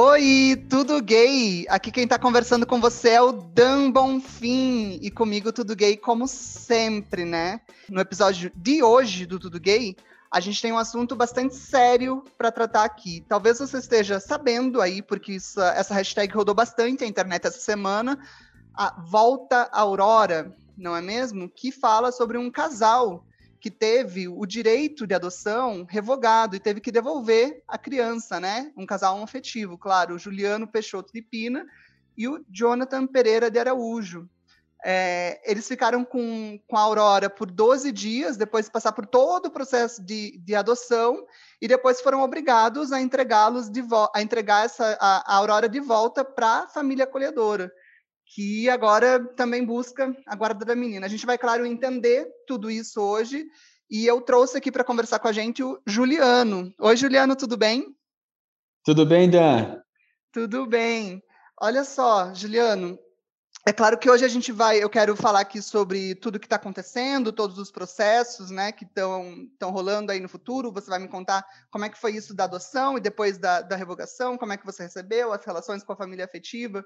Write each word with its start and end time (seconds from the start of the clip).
Oi, 0.00 0.64
tudo 0.70 1.02
gay? 1.02 1.66
Aqui 1.68 1.90
quem 1.90 2.06
tá 2.06 2.16
conversando 2.16 2.64
com 2.64 2.80
você 2.80 3.10
é 3.10 3.20
o 3.20 3.32
Dan 3.32 3.90
Bonfim 3.90 4.96
e 5.02 5.10
comigo 5.10 5.52
tudo 5.52 5.74
gay 5.74 5.96
como 5.96 6.28
sempre, 6.28 7.24
né? 7.24 7.60
No 7.88 8.00
episódio 8.00 8.52
de 8.54 8.80
hoje 8.80 9.26
do 9.26 9.40
Tudo 9.40 9.58
Gay, 9.58 9.96
a 10.30 10.38
gente 10.38 10.62
tem 10.62 10.70
um 10.70 10.78
assunto 10.78 11.16
bastante 11.16 11.56
sério 11.56 12.22
para 12.38 12.52
tratar 12.52 12.84
aqui. 12.84 13.24
Talvez 13.28 13.58
você 13.58 13.78
esteja 13.78 14.20
sabendo 14.20 14.80
aí, 14.80 15.02
porque 15.02 15.32
isso, 15.32 15.60
essa 15.60 15.94
hashtag 15.94 16.32
rodou 16.32 16.54
bastante 16.54 17.02
a 17.02 17.06
internet 17.08 17.48
essa 17.48 17.58
semana, 17.58 18.16
a 18.72 19.00
Volta 19.00 19.68
Aurora, 19.72 20.54
não 20.76 20.94
é 20.94 21.02
mesmo? 21.02 21.48
Que 21.48 21.72
fala 21.72 22.12
sobre 22.12 22.38
um 22.38 22.52
casal 22.52 23.24
que 23.60 23.70
teve 23.70 24.28
o 24.28 24.46
direito 24.46 25.06
de 25.06 25.14
adoção 25.14 25.86
revogado 25.88 26.54
e 26.54 26.60
teve 26.60 26.80
que 26.80 26.92
devolver 26.92 27.62
a 27.66 27.76
criança, 27.76 28.38
né? 28.38 28.72
Um 28.76 28.86
casal 28.86 29.22
afetivo, 29.22 29.76
claro, 29.76 30.14
o 30.14 30.18
Juliano 30.18 30.66
Peixoto 30.66 31.12
de 31.12 31.22
Pina 31.22 31.66
e 32.16 32.28
o 32.28 32.44
Jonathan 32.48 33.06
Pereira 33.06 33.50
de 33.50 33.58
Araújo. 33.58 34.28
É, 34.84 35.40
eles 35.44 35.66
ficaram 35.66 36.04
com, 36.04 36.60
com 36.68 36.76
a 36.76 36.80
Aurora 36.80 37.28
por 37.28 37.50
12 37.50 37.90
dias, 37.90 38.36
depois 38.36 38.66
de 38.66 38.70
passar 38.70 38.92
por 38.92 39.06
todo 39.06 39.46
o 39.46 39.50
processo 39.50 40.00
de, 40.00 40.38
de 40.38 40.54
adoção, 40.54 41.26
e 41.60 41.66
depois 41.66 42.00
foram 42.00 42.22
obrigados 42.22 42.92
a 42.92 43.00
entregá-los 43.00 43.68
de 43.68 43.82
a 44.14 44.22
entregar 44.22 44.64
essa, 44.66 44.96
a, 45.00 45.34
a 45.34 45.36
Aurora 45.36 45.68
de 45.68 45.80
volta 45.80 46.24
para 46.24 46.60
a 46.60 46.68
família 46.68 47.04
acolhedora 47.04 47.72
que 48.34 48.68
agora 48.68 49.24
também 49.34 49.64
busca 49.64 50.14
a 50.26 50.36
guarda 50.36 50.64
da 50.64 50.76
menina. 50.76 51.06
A 51.06 51.08
gente 51.08 51.24
vai, 51.24 51.38
claro, 51.38 51.64
entender 51.64 52.28
tudo 52.46 52.70
isso 52.70 53.00
hoje. 53.00 53.46
E 53.90 54.06
eu 54.06 54.20
trouxe 54.20 54.58
aqui 54.58 54.70
para 54.70 54.84
conversar 54.84 55.18
com 55.18 55.28
a 55.28 55.32
gente 55.32 55.62
o 55.62 55.80
Juliano. 55.86 56.72
Oi, 56.78 56.96
Juliano, 56.96 57.34
tudo 57.34 57.56
bem? 57.56 57.96
Tudo 58.84 59.06
bem, 59.06 59.30
Dan? 59.30 59.80
Tudo 60.30 60.66
bem. 60.66 61.22
Olha 61.60 61.84
só, 61.84 62.34
Juliano, 62.34 62.98
é 63.66 63.72
claro 63.72 63.98
que 63.98 64.10
hoje 64.10 64.26
a 64.26 64.28
gente 64.28 64.52
vai, 64.52 64.82
eu 64.82 64.90
quero 64.90 65.16
falar 65.16 65.40
aqui 65.40 65.62
sobre 65.62 66.14
tudo 66.14 66.38
que 66.38 66.46
está 66.46 66.56
acontecendo, 66.56 67.32
todos 67.32 67.58
os 67.58 67.70
processos, 67.70 68.50
né, 68.50 68.72
que 68.72 68.84
estão 68.84 69.70
rolando 69.70 70.12
aí 70.12 70.20
no 70.20 70.28
futuro. 70.28 70.70
Você 70.72 70.90
vai 70.90 70.98
me 70.98 71.08
contar 71.08 71.44
como 71.70 71.86
é 71.86 71.88
que 71.88 71.98
foi 71.98 72.12
isso 72.12 72.34
da 72.34 72.44
adoção 72.44 72.98
e 72.98 73.00
depois 73.00 73.38
da, 73.38 73.62
da 73.62 73.74
revogação, 73.74 74.36
como 74.36 74.52
é 74.52 74.58
que 74.58 74.66
você 74.66 74.82
recebeu, 74.82 75.32
as 75.32 75.44
relações 75.44 75.82
com 75.82 75.92
a 75.94 75.96
família 75.96 76.26
afetiva 76.26 76.84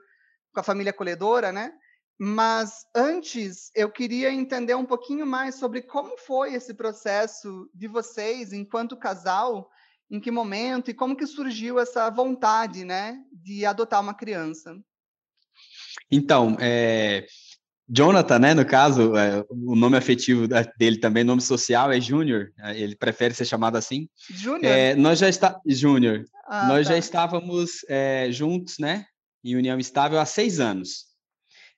com 0.52 0.60
a 0.60 0.64
família 0.64 0.90
acolhedora, 0.90 1.50
né? 1.52 1.72
Mas 2.18 2.86
antes, 2.94 3.70
eu 3.74 3.90
queria 3.90 4.32
entender 4.32 4.74
um 4.74 4.84
pouquinho 4.84 5.26
mais 5.26 5.56
sobre 5.56 5.82
como 5.82 6.16
foi 6.16 6.54
esse 6.54 6.74
processo 6.74 7.68
de 7.74 7.88
vocês 7.88 8.52
enquanto 8.52 8.96
casal, 8.96 9.68
em 10.10 10.20
que 10.20 10.30
momento 10.30 10.90
e 10.90 10.94
como 10.94 11.16
que 11.16 11.26
surgiu 11.26 11.80
essa 11.80 12.08
vontade, 12.10 12.84
né, 12.84 13.18
de 13.32 13.64
adotar 13.64 14.00
uma 14.00 14.14
criança. 14.14 14.78
Então, 16.10 16.56
é, 16.60 17.26
Jonathan, 17.88 18.38
né, 18.38 18.54
no 18.54 18.64
caso, 18.64 19.16
é, 19.16 19.44
o 19.48 19.74
nome 19.74 19.96
afetivo 19.96 20.46
dele 20.76 20.98
também, 20.98 21.24
nome 21.24 21.40
social 21.40 21.90
é 21.90 22.00
Júnior, 22.00 22.52
é, 22.58 22.78
ele 22.78 22.94
prefere 22.94 23.34
ser 23.34 23.46
chamado 23.46 23.76
assim. 23.76 24.08
Júnior? 24.30 24.64
É, 24.64 24.94
nós 24.94 25.18
já 25.18 25.28
está 25.28 25.58
Júnior. 25.66 26.24
Ah, 26.46 26.68
nós 26.68 26.86
tá. 26.86 26.92
já 26.92 26.98
estávamos 26.98 27.84
é, 27.88 28.28
juntos, 28.30 28.78
né, 28.78 29.06
em 29.44 29.56
união 29.56 29.78
estável 29.78 30.20
há 30.20 30.26
seis 30.26 30.60
anos. 30.60 31.12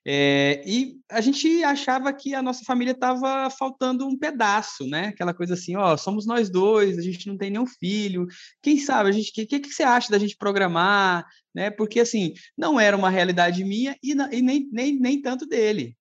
É, 0.07 0.61
e 0.67 0.99
a 1.09 1.19
gente 1.19 1.63
achava 1.63 2.13
que 2.13 2.35
a 2.35 2.41
nossa 2.41 2.63
família 2.63 2.91
estava 2.91 3.49
faltando 3.49 4.05
um 4.05 4.15
pedaço, 4.15 4.85
né? 4.85 5.07
Aquela 5.07 5.33
coisa 5.33 5.55
assim, 5.55 5.75
ó, 5.75 5.97
somos 5.97 6.27
nós 6.27 6.47
dois, 6.47 6.99
a 6.99 7.01
gente 7.01 7.27
não 7.27 7.35
tem 7.35 7.49
nenhum 7.49 7.65
filho. 7.65 8.27
Quem 8.61 8.77
sabe 8.77 9.09
a 9.09 9.11
gente, 9.11 9.29
o 9.29 9.47
que, 9.47 9.59
que, 9.59 9.73
você 9.73 9.81
acha 9.81 10.11
da 10.11 10.19
gente 10.19 10.37
programar, 10.37 11.25
né? 11.53 11.71
Porque 11.71 11.99
assim, 11.99 12.33
não 12.55 12.79
era 12.79 12.95
uma 12.95 13.09
realidade 13.09 13.63
minha 13.63 13.97
e, 14.03 14.11
e 14.11 14.41
nem, 14.43 14.69
nem, 14.71 14.99
nem 14.99 15.21
tanto 15.21 15.47
dele. 15.47 15.97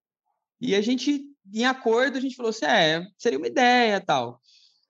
E 0.60 0.74
a 0.74 0.82
gente, 0.82 1.22
em 1.52 1.64
acordo, 1.64 2.18
a 2.18 2.20
gente 2.20 2.36
falou 2.36 2.50
assim, 2.50 2.66
é, 2.66 3.06
seria 3.16 3.38
uma 3.38 3.46
ideia, 3.46 4.02
tal. 4.02 4.38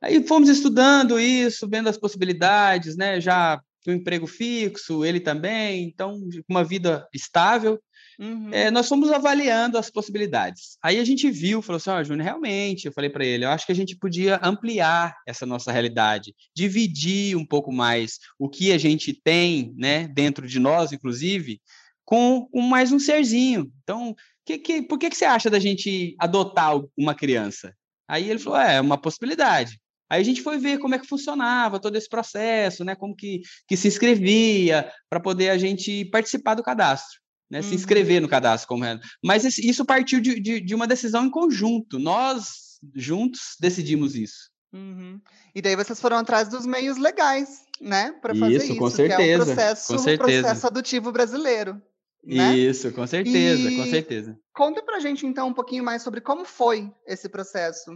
Aí 0.03 0.27
fomos 0.27 0.49
estudando 0.49 1.21
isso, 1.21 1.69
vendo 1.69 1.89
as 1.89 1.97
possibilidades, 1.97 2.97
né? 2.97 3.21
Já 3.21 3.63
um 3.91 3.95
emprego 3.95 4.27
fixo, 4.27 5.05
ele 5.05 5.21
também, 5.21 5.85
então 5.85 6.21
uma 6.49 6.65
vida 6.65 7.07
estável. 7.13 7.81
Uhum. 8.19 8.53
É, 8.53 8.71
nós 8.71 8.89
fomos 8.89 9.11
avaliando 9.11 9.77
as 9.77 9.91
possibilidades. 9.91 10.79
Aí 10.83 10.99
a 10.99 11.05
gente 11.05 11.31
viu, 11.31 11.61
falou 11.61 11.79
assim, 11.79 11.91
ó, 11.91 12.01
oh, 12.01 12.05
Júnior, 12.05 12.25
realmente, 12.25 12.87
eu 12.87 12.93
falei 12.93 13.11
para 13.11 13.25
ele, 13.25 13.45
eu 13.45 13.51
acho 13.51 13.67
que 13.67 13.73
a 13.73 13.75
gente 13.75 13.97
podia 13.97 14.41
ampliar 14.43 15.17
essa 15.27 15.45
nossa 15.45 15.73
realidade, 15.73 16.35
dividir 16.55 17.37
um 17.37 17.45
pouco 17.45 17.73
mais 17.73 18.19
o 18.39 18.49
que 18.49 18.73
a 18.73 18.79
gente 18.79 19.13
tem, 19.13 19.75
né, 19.77 20.07
dentro 20.09 20.47
de 20.47 20.61
nós, 20.61 20.93
inclusive, 20.93 21.61
com, 22.05 22.47
com 22.53 22.61
mais 22.61 22.93
um 22.93 22.99
serzinho. 22.99 23.71
Então, 23.83 24.15
que, 24.47 24.59
que, 24.59 24.83
por 24.83 24.99
que, 24.99 25.11
que 25.11 25.17
você 25.17 25.25
acha 25.25 25.51
da 25.51 25.59
gente 25.59 26.15
adotar 26.19 26.75
uma 26.97 27.15
criança? 27.15 27.75
Aí 28.09 28.31
ele 28.31 28.39
falou, 28.39 28.61
é, 28.61 28.77
é 28.77 28.81
uma 28.81 28.99
possibilidade. 28.99 29.81
Aí 30.11 30.21
a 30.21 30.25
gente 30.25 30.43
foi 30.43 30.59
ver 30.59 30.79
como 30.79 30.95
é 30.95 30.99
que 30.99 31.07
funcionava 31.07 31.81
todo 31.81 31.97
esse 31.97 32.09
processo, 32.09 32.85
né? 32.85 32.95
Como 32.95 33.17
que, 33.17 33.41
que 33.67 33.77
se 33.77 33.89
inscrevia 33.89 34.91
para 35.09 35.21
poder 35.21 35.51
a 35.51 35.59
gente 35.59 36.05
participar 36.07 36.55
do 36.55 36.63
cadastro, 36.63 37.21
né? 37.51 37.59
Uhum. 37.59 37.65
Se 37.65 37.75
inscrever 37.75 38.21
no 38.21 38.29
cadastro 38.29 38.69
como 38.69 38.85
era. 38.85 39.01
Mas 39.23 39.45
isso 39.59 39.85
partiu 39.85 40.21
de, 40.21 40.39
de, 40.41 40.61
de, 40.61 40.75
uma 40.75 40.87
decisão 40.87 41.25
em 41.25 41.31
conjunto. 41.31 41.99
Nós 41.99 42.79
juntos 42.95 43.57
decidimos 43.61 44.15
isso. 44.15 44.51
Uhum. 44.73 45.21
E 45.55 45.63
daí 45.63 45.77
vocês 45.77 46.01
foram 46.01 46.19
atrás 46.19 46.49
dos 46.49 46.67
meios 46.67 46.99
legais, 46.99 47.65
né? 47.81 48.13
Para 48.21 48.35
fazer 48.35 48.57
isso, 48.57 48.77
com 48.77 48.91
certeza, 48.91 49.17
que 49.17 49.31
é 49.31 49.37
o 49.37 49.45
processo, 49.45 49.93
com 49.93 49.99
certeza. 49.99 50.39
O 50.39 50.43
processo 50.43 50.67
adutivo 50.67 51.13
brasileiro. 51.13 51.81
Né? 52.27 52.57
Isso, 52.57 52.91
com 52.93 53.07
certeza, 53.07 53.71
e... 53.71 53.77
com 53.77 53.85
certeza. 53.85 54.39
Conta 54.53 54.83
pra 54.83 54.99
gente 54.99 55.27
então 55.27 55.49
um 55.49 55.55
pouquinho 55.55 55.85
mais 55.85 56.03
sobre 56.03 56.21
como 56.21 56.45
foi 56.45 56.93
esse 57.07 57.29
processo. 57.29 57.91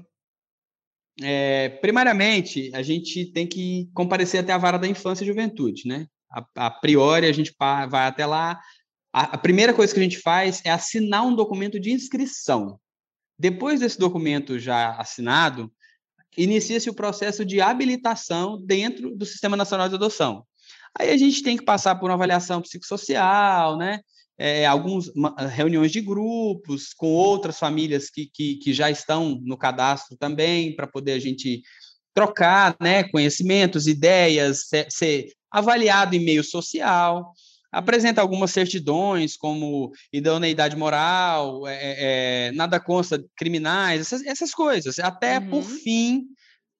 É, 1.20 1.68
primariamente, 1.80 2.70
a 2.74 2.82
gente 2.82 3.26
tem 3.32 3.46
que 3.46 3.90
comparecer 3.92 4.40
até 4.40 4.52
a 4.52 4.58
vara 4.58 4.78
da 4.78 4.86
infância 4.86 5.24
e 5.24 5.26
juventude, 5.26 5.86
né? 5.86 6.06
A, 6.30 6.66
a 6.66 6.70
priori, 6.70 7.26
a 7.26 7.32
gente 7.32 7.54
vai 7.58 8.06
até 8.06 8.24
lá. 8.24 8.60
A, 9.12 9.34
a, 9.34 9.38
primeira 9.38 9.72
coisa 9.74 9.92
que 9.92 9.98
a 9.98 10.02
gente 10.02 10.20
faz 10.20 10.60
é 10.64 10.70
assinar 10.70 11.26
um 11.26 11.34
documento 11.34 11.80
de 11.80 11.90
inscrição. 11.90 12.78
Depois 13.38 13.80
desse 13.80 13.98
documento 13.98 14.58
já 14.58 14.92
assinado, 14.92 15.72
inicia-se 16.36 16.90
o 16.90 16.94
processo 16.94 17.44
de 17.44 17.60
habilitação 17.60 18.60
dentro 18.64 19.16
do 19.16 19.24
Sistema 19.24 19.56
Nacional 19.56 19.88
de 19.88 19.94
Adoção. 19.94 20.44
Aí 20.96 21.10
a 21.10 21.16
gente 21.16 21.42
tem 21.42 21.56
que 21.56 21.64
passar 21.64 21.96
por 21.96 22.10
uma 22.10 22.14
avaliação 22.14 22.62
psicossocial, 22.62 23.76
né? 23.76 24.00
É, 24.38 24.64
algumas 24.64 25.10
reuniões 25.50 25.90
de 25.90 26.00
grupos 26.00 26.94
com 26.94 27.08
outras 27.08 27.58
famílias 27.58 28.08
que, 28.08 28.30
que, 28.32 28.54
que 28.54 28.72
já 28.72 28.88
estão 28.88 29.40
no 29.42 29.58
cadastro 29.58 30.16
também, 30.16 30.74
para 30.74 30.86
poder 30.86 31.12
a 31.12 31.18
gente 31.18 31.62
trocar 32.14 32.76
né, 32.80 33.02
conhecimentos, 33.04 33.88
ideias, 33.88 34.68
ser, 34.68 34.86
ser 34.90 35.32
avaliado 35.50 36.14
em 36.14 36.24
meio 36.24 36.44
social, 36.44 37.32
apresenta 37.72 38.20
algumas 38.20 38.52
certidões, 38.52 39.36
como 39.36 39.90
idoneidade 40.12 40.76
moral, 40.76 41.66
é, 41.66 42.48
é, 42.48 42.52
nada 42.52 42.78
consta 42.78 43.22
criminais, 43.36 44.00
essas, 44.00 44.24
essas 44.24 44.52
coisas, 44.52 44.98
até 45.00 45.38
uhum. 45.38 45.50
por 45.50 45.62
fim 45.64 46.26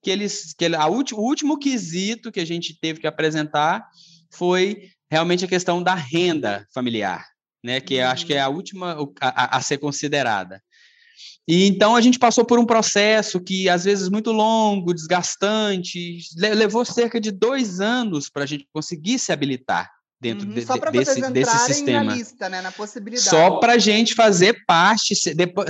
que 0.01 0.11
eles 0.11 0.55
que 0.57 0.65
a 0.67 0.87
ulti, 0.87 1.13
o 1.13 1.19
último 1.19 1.59
quesito 1.59 2.31
que 2.31 2.39
a 2.39 2.47
gente 2.47 2.79
teve 2.81 3.01
que 3.01 3.07
apresentar 3.07 3.85
foi 4.31 4.91
realmente 5.11 5.45
a 5.45 5.49
questão 5.49 5.83
da 5.83 5.95
renda 5.95 6.65
familiar 6.73 7.27
né? 7.65 7.81
Que 7.81 8.01
acho 8.01 8.27
que 8.27 8.35
é 8.35 8.41
a 8.41 8.49
uhum. 8.49 8.57
última 8.57 8.97
a, 9.21 9.57
a, 9.57 9.61
ser 9.61 9.79
considerada. 9.79 10.63
E 11.47 11.67
então 11.67 11.97
a 11.97 12.01
gente 12.01 12.19
passou 12.19 12.45
por 12.45 12.59
um 12.59 12.67
processo 12.67 13.41
que 13.41 13.69
às 13.69 13.85
vezes 13.85 14.09
muito 14.09 14.31
longo, 14.33 14.93
desgastante, 14.93 16.19
levou 16.37 16.85
cerca 16.85 17.21
de 17.21 17.31
dois 17.31 17.81
anos 17.81 18.29
para 18.29 18.43
a 18.43 18.47
gente 18.47 18.69
conseguir 18.73 19.19
se 19.19 19.33
habilitar 19.33 19.91
dentro 20.21 20.47
uhum, 20.47 20.55
de, 20.55 20.67
desse, 20.93 21.31
desse 21.31 21.59
sistema. 21.61 22.05
Na 22.05 22.15
lista, 22.15 22.49
né, 22.49 22.61
na 22.61 22.73
possibilidade. 22.73 23.29
Só 23.29 23.59
para 23.59 23.75
a 23.75 23.79
gente 23.79 24.15
fazer 24.15 24.65
parte, 24.67 25.15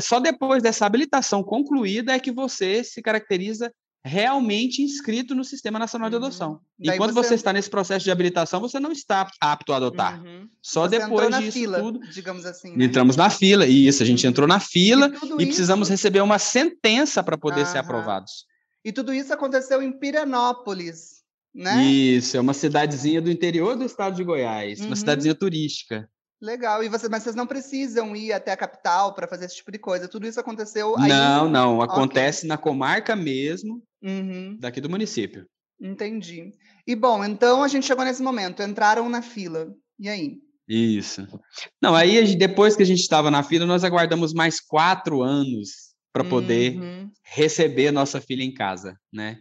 só 0.01 0.19
depois 0.19 0.63
dessa 0.63 0.87
habilitação 0.87 1.43
concluída 1.43 2.13
é 2.13 2.19
que 2.19 2.33
você 2.33 2.83
se 2.83 3.03
caracteriza 3.03 3.73
realmente 4.05 4.83
inscrito 4.83 5.35
no 5.35 5.45
Sistema 5.45 5.79
Nacional 5.79 6.09
de 6.09 6.17
uhum. 6.17 6.25
Adoção. 6.25 6.61
E 6.79 6.91
quando 6.97 7.13
você... 7.13 7.31
você... 7.31 7.35
está 7.35 7.53
nesse 7.53 7.69
processo 7.69 8.05
de 8.05 8.11
habilitação, 8.11 8.61
você 8.61 8.79
não 8.79 8.93
está 8.93 9.29
apto 9.41 9.73
a 9.73 9.77
adotar. 9.77 10.23
Uhum. 10.23 10.49
Só 10.63 10.89
você 10.89 10.99
depois 10.99 11.37
disso 11.37 11.53
fila, 11.53 11.81
tudo. 11.81 12.01
Digamos 12.11 12.47
assim. 12.47 12.77
Né? 12.77 12.85
Entramos 12.85 13.17
na 13.17 13.31
fila, 13.31 13.67
e 13.67 13.87
isso, 13.87 14.03
a 14.03 14.07
gente 14.07 14.25
uhum. 14.25 14.31
entrou 14.31 14.49
na 14.49 14.61
fila 14.61 15.11
e, 15.39 15.43
e 15.43 15.47
precisamos 15.47 15.89
receber 15.89 16.21
uma 16.21 16.39
sentença 16.39 17.23
para 17.23 17.37
poder 17.37 17.67
ser 17.67 17.79
aprovados. 17.79 18.47
E 18.85 18.93
tudo 18.93 19.13
isso 19.13 19.33
aconteceu 19.33 19.83
em 19.83 19.93
Pirenópolis, 19.93 21.19
né? 21.55 21.83
Isso, 21.85 22.37
é 22.37 22.41
uma 22.41 22.55
cidadezinha 22.55 23.21
do 23.21 23.31
interior 23.31 23.77
do 23.77 23.85
estado 23.85 24.15
de 24.15 24.25
Goiás, 24.25 24.81
uma 24.81 24.91
uhum. 24.91 24.97
cidadezinha 24.97 25.35
turística. 25.35 26.09
Legal. 26.41 26.85
E 26.85 26.89
você, 26.89 27.09
mas 27.09 27.25
vocês 27.25 27.35
não 27.35 27.47
precisam 27.47 28.15
ir 28.15 28.33
até 28.33 28.53
a 28.53 28.57
capital 28.57 29.13
para 29.13 29.27
fazer 29.27 29.47
esse 29.47 29.57
tipo 29.57 29.73
de 29.73 29.79
coisa. 29.79 30.07
Tudo 30.07 30.27
isso 30.27 30.39
aconteceu 30.39 30.97
aí? 30.97 31.09
Não, 31.09 31.49
não. 31.49 31.83
Acontece 31.83 32.41
okay. 32.41 32.49
na 32.49 32.57
comarca 32.57 33.17
mesmo, 33.17 33.83
uhum. 34.03 34.57
daqui 34.59 34.81
do 34.81 34.91
município. 34.91 35.47
Entendi. 35.81 36.53
E 36.87 36.97
bom, 36.97 37.25
então 37.25 37.63
a 37.63 37.69
gente 37.69 37.87
chegou 37.87 38.05
nesse 38.05 38.23
momento. 38.23 38.63
Entraram 38.63 39.09
na 39.09 39.23
fila. 39.23 39.69
E 39.99 40.09
aí? 40.09 40.39
Isso. 40.69 41.27
Não, 41.81 41.95
aí 41.95 42.37
depois 42.37 42.77
que 42.77 42.83
a 42.83 42.87
gente 42.87 43.01
estava 43.01 43.31
na 43.31 43.43
fila, 43.43 43.65
nós 43.65 43.85
aguardamos 43.85 44.35
mais 44.35 44.61
quatro 44.61 45.23
anos 45.23 45.95
para 46.13 46.25
poder 46.25 46.79
uhum. 46.79 47.11
receber 47.23 47.91
nossa 47.91 48.21
filha 48.21 48.43
em 48.43 48.53
casa, 48.53 48.99
né? 49.13 49.39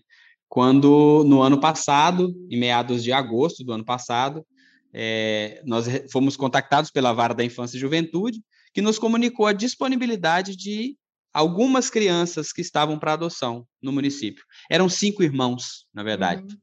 Quando 0.48 1.24
no 1.26 1.42
ano 1.42 1.60
passado, 1.60 2.34
em 2.50 2.58
meados 2.58 3.04
de 3.04 3.12
agosto 3.12 3.64
do 3.64 3.74
ano 3.74 3.84
passado, 3.84 4.46
é, 4.94 5.62
nós 5.66 5.88
fomos 6.12 6.38
contactados 6.38 6.92
pela 6.92 7.14
Vara 7.14 7.34
da 7.34 7.44
Infância 7.44 7.78
e 7.78 7.80
Juventude, 7.80 8.42
que 8.74 8.82
nos 8.82 8.98
comunicou 8.98 9.46
a 9.46 9.54
disponibilidade 9.54 10.56
de 10.56 10.96
algumas 11.38 11.88
crianças 11.88 12.52
que 12.52 12.62
estavam 12.62 12.98
para 12.98 13.14
adoção 13.14 13.68
no 13.80 13.92
município. 13.92 14.44
Eram 14.72 14.90
cinco 14.90 15.22
irmãos, 15.22 15.86
na 15.94 16.02
verdade. 16.02 16.42
Uhum. 16.42 16.60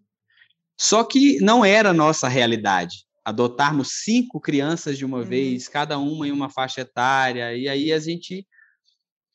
Só 0.77 1.05
que 1.05 1.39
não 1.41 1.65
era 1.65 1.91
a 1.91 1.95
nossa 1.95 2.27
realidade 2.27 3.05
adotarmos 3.25 4.03
cinco 4.03 4.41
crianças 4.41 4.99
de 4.99 5.05
uma 5.05 5.19
uhum. 5.19 5.25
vez, 5.25 5.69
cada 5.69 5.97
uma 5.97 6.27
em 6.27 6.33
uma 6.33 6.51
faixa 6.51 6.83
etária, 6.83 7.57
e 7.57 7.69
aí 7.69 7.93
a 7.93 7.99
gente 7.99 8.47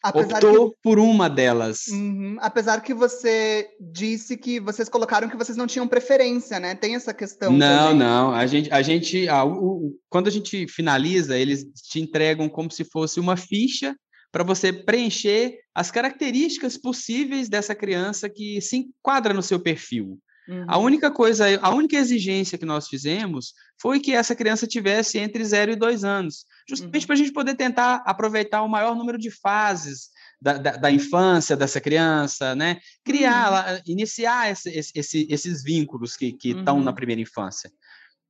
Apesar 0.03 0.43
optou 0.43 0.71
que... 0.71 0.77
por 0.83 0.99
uma 0.99 1.29
delas. 1.29 1.87
Uhum. 1.87 2.37
Apesar 2.39 2.81
que 2.81 2.93
você 2.93 3.67
disse 3.79 4.37
que 4.37 4.59
vocês 4.59 4.89
colocaram 4.89 5.29
que 5.29 5.37
vocês 5.37 5.57
não 5.57 5.65
tinham 5.65 5.87
preferência, 5.87 6.59
né? 6.59 6.75
Tem 6.75 6.95
essa 6.95 7.13
questão. 7.13 7.51
Não, 7.51 7.95
não. 7.95 8.31
A 8.31 8.45
gente, 8.45 8.71
a 8.71 8.81
gente, 8.81 9.27
a, 9.27 9.43
o, 9.43 9.97
quando 10.09 10.27
a 10.27 10.31
gente 10.31 10.67
finaliza, 10.67 11.37
eles 11.37 11.65
te 11.89 11.99
entregam 11.99 12.47
como 12.47 12.69
se 12.69 12.83
fosse 12.83 13.19
uma 13.19 13.35
ficha 13.35 13.95
para 14.31 14.43
você 14.43 14.71
preencher 14.71 15.59
as 15.73 15.89
características 15.91 16.77
possíveis 16.77 17.49
dessa 17.49 17.73
criança 17.73 18.29
que 18.29 18.61
se 18.61 18.77
enquadra 18.77 19.33
no 19.33 19.41
seu 19.41 19.59
perfil. 19.59 20.19
Uhum. 20.47 20.65
A 20.67 20.77
única 20.77 21.11
coisa, 21.11 21.45
a 21.61 21.69
única 21.69 21.95
exigência 21.95 22.57
que 22.57 22.65
nós 22.65 22.87
fizemos 22.87 23.53
foi 23.79 23.99
que 23.99 24.13
essa 24.13 24.35
criança 24.35 24.65
tivesse 24.65 25.19
entre 25.19 25.45
0 25.45 25.73
e 25.73 25.75
2 25.75 26.03
anos, 26.03 26.45
justamente 26.67 27.03
uhum. 27.03 27.07
para 27.07 27.13
a 27.13 27.17
gente 27.17 27.31
poder 27.31 27.55
tentar 27.55 28.03
aproveitar 28.05 28.63
o 28.63 28.67
maior 28.67 28.95
número 28.95 29.17
de 29.17 29.29
fases 29.29 30.09
da, 30.41 30.53
da, 30.53 30.71
da 30.71 30.91
infância 30.91 31.55
dessa 31.55 31.79
criança, 31.79 32.55
né? 32.55 32.79
Criar, 33.05 33.75
uhum. 33.75 33.81
iniciar 33.85 34.51
esse, 34.51 34.69
esse, 34.95 35.27
esses 35.29 35.63
vínculos 35.63 36.15
que 36.15 36.35
estão 36.43 36.79
na 36.79 36.89
uhum. 36.91 36.95
primeira 36.95 37.21
infância. 37.21 37.71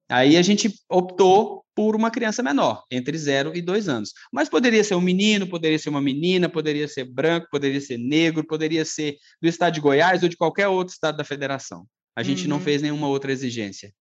Aí 0.10 0.38
a 0.38 0.42
gente 0.42 0.74
optou 0.90 1.64
por 1.76 1.96
uma 1.96 2.12
criança 2.12 2.44
menor, 2.44 2.84
entre 2.92 3.18
0 3.18 3.56
e 3.56 3.62
2 3.62 3.88
anos. 3.88 4.12
Mas 4.34 4.50
poderia 4.50 4.84
ser 4.84 4.96
um 4.96 5.02
menino, 5.02 5.48
poderia 5.48 5.80
ser 5.80 5.90
uma 5.90 6.02
menina, 6.02 6.50
poderia 6.50 6.88
ser 6.88 7.06
branco, 7.06 7.48
poderia 7.50 7.80
ser 7.80 7.98
negro, 7.98 8.46
poderia 8.46 8.84
ser 8.84 9.18
do 9.42 9.48
estado 9.48 9.76
de 9.76 9.80
Goiás 9.80 10.24
ou 10.24 10.30
de 10.30 10.36
qualquer 10.36 10.68
outro 10.68 10.94
estado 10.94 11.18
da 11.18 11.24
federação. 11.24 11.86
A 12.16 12.24
gente 12.24 12.44
uhum. 12.44 12.50
não 12.50 12.60
fez 12.60 12.82
nenhuma 12.82 13.08
outra 13.08 13.32
exigência. 13.32 13.94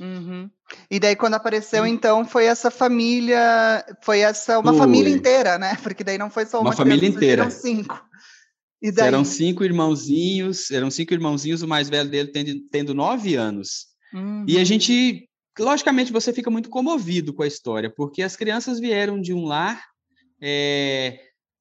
Uhum. 0.00 0.50
E 0.90 0.98
daí, 0.98 1.14
quando 1.14 1.34
apareceu, 1.34 1.86
então, 1.86 2.24
foi 2.24 2.46
essa 2.46 2.70
família, 2.70 3.84
foi 4.02 4.20
essa, 4.20 4.58
uma 4.58 4.74
família 4.74 5.10
inteira, 5.10 5.58
né? 5.58 5.76
Porque 5.82 6.02
daí 6.02 6.18
não 6.18 6.30
foi 6.30 6.46
só 6.46 6.58
uma, 6.60 6.70
uma 6.70 6.76
família 6.76 7.08
inteira. 7.08 7.42
Eram 7.42 7.50
cinco. 7.50 8.04
Daí... 8.82 9.06
Eram 9.06 9.24
cinco 9.24 9.62
irmãozinhos, 9.62 10.70
eram 10.70 10.90
cinco 10.90 11.14
irmãozinhos, 11.14 11.62
o 11.62 11.68
mais 11.68 11.88
velho 11.88 12.10
dele 12.10 12.32
tendo, 12.32 12.60
tendo 12.68 12.94
nove 12.94 13.36
anos. 13.36 13.86
Uhum. 14.12 14.44
E 14.48 14.56
a 14.56 14.58
uhum. 14.58 14.64
gente, 14.64 15.28
logicamente, 15.58 16.12
você 16.12 16.32
fica 16.32 16.50
muito 16.50 16.70
comovido 16.70 17.32
com 17.34 17.42
a 17.42 17.46
história, 17.46 17.90
porque 17.90 18.22
as 18.22 18.36
crianças 18.36 18.80
vieram 18.80 19.20
de 19.20 19.34
um 19.34 19.44
lar 19.44 19.82
é, 20.40 21.18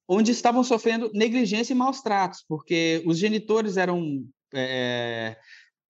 onde 0.08 0.32
estavam 0.32 0.64
sofrendo 0.64 1.12
negligência 1.14 1.74
e 1.74 1.76
maus 1.76 2.02
tratos, 2.02 2.44
porque 2.48 3.02
os 3.06 3.18
genitores 3.18 3.78
eram 3.78 4.26
é, 4.54 5.38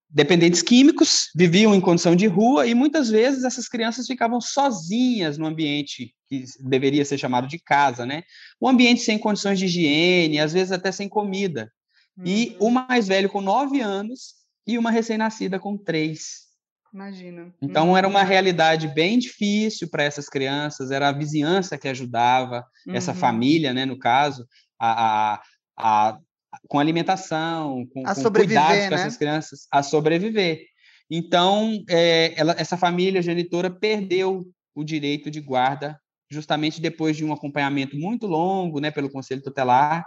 dependentes 0.09 0.61
químicos, 0.61 1.29
viviam 1.33 1.73
em 1.73 1.81
condição 1.81 2.15
de 2.15 2.27
rua 2.27 2.67
e 2.67 2.75
muitas 2.75 3.09
vezes 3.09 3.45
essas 3.45 3.67
crianças 3.67 4.05
ficavam 4.05 4.41
sozinhas 4.41 5.37
no 5.37 5.47
ambiente 5.47 6.13
que 6.27 6.43
deveria 6.59 7.05
ser 7.05 7.17
chamado 7.17 7.47
de 7.47 7.57
casa, 7.57 8.05
né? 8.05 8.23
Um 8.61 8.67
ambiente 8.67 9.01
sem 9.01 9.17
condições 9.17 9.57
de 9.57 9.65
higiene, 9.65 10.39
às 10.39 10.53
vezes 10.53 10.71
até 10.71 10.91
sem 10.91 11.07
comida. 11.07 11.71
Uhum. 12.17 12.23
E 12.25 12.55
o 12.59 12.69
mais 12.69 13.07
velho 13.07 13.29
com 13.29 13.41
nove 13.41 13.79
anos 13.79 14.35
e 14.67 14.77
uma 14.77 14.91
recém-nascida 14.91 15.59
com 15.59 15.77
três. 15.77 16.50
Imagina. 16.93 17.53
Então 17.61 17.89
uhum. 17.89 17.97
era 17.97 18.07
uma 18.07 18.23
realidade 18.23 18.87
bem 18.87 19.17
difícil 19.17 19.89
para 19.89 20.03
essas 20.03 20.27
crianças, 20.27 20.91
era 20.91 21.09
a 21.09 21.13
vizinhança 21.13 21.77
que 21.77 21.87
ajudava, 21.87 22.65
uhum. 22.85 22.95
essa 22.95 23.13
família, 23.13 23.73
né, 23.73 23.85
no 23.85 23.97
caso, 23.97 24.45
a, 24.79 25.35
a, 25.35 25.41
a 25.77 26.19
com 26.67 26.79
alimentação, 26.79 27.85
com, 27.93 28.03
com 28.03 28.31
cuidados 28.31 28.77
né? 28.77 28.89
com 28.89 28.95
essas 28.95 29.17
crianças, 29.17 29.67
a 29.71 29.81
sobreviver. 29.81 30.65
Então, 31.09 31.83
é, 31.89 32.33
ela, 32.39 32.55
essa 32.57 32.77
família 32.77 33.21
genitora 33.21 33.69
perdeu 33.69 34.45
o 34.75 34.83
direito 34.83 35.31
de 35.31 35.39
guarda 35.39 35.99
justamente 36.29 36.79
depois 36.79 37.17
de 37.17 37.25
um 37.25 37.33
acompanhamento 37.33 37.97
muito 37.97 38.25
longo, 38.25 38.79
né, 38.79 38.89
pelo 38.89 39.11
Conselho 39.11 39.41
Tutelar, 39.41 40.05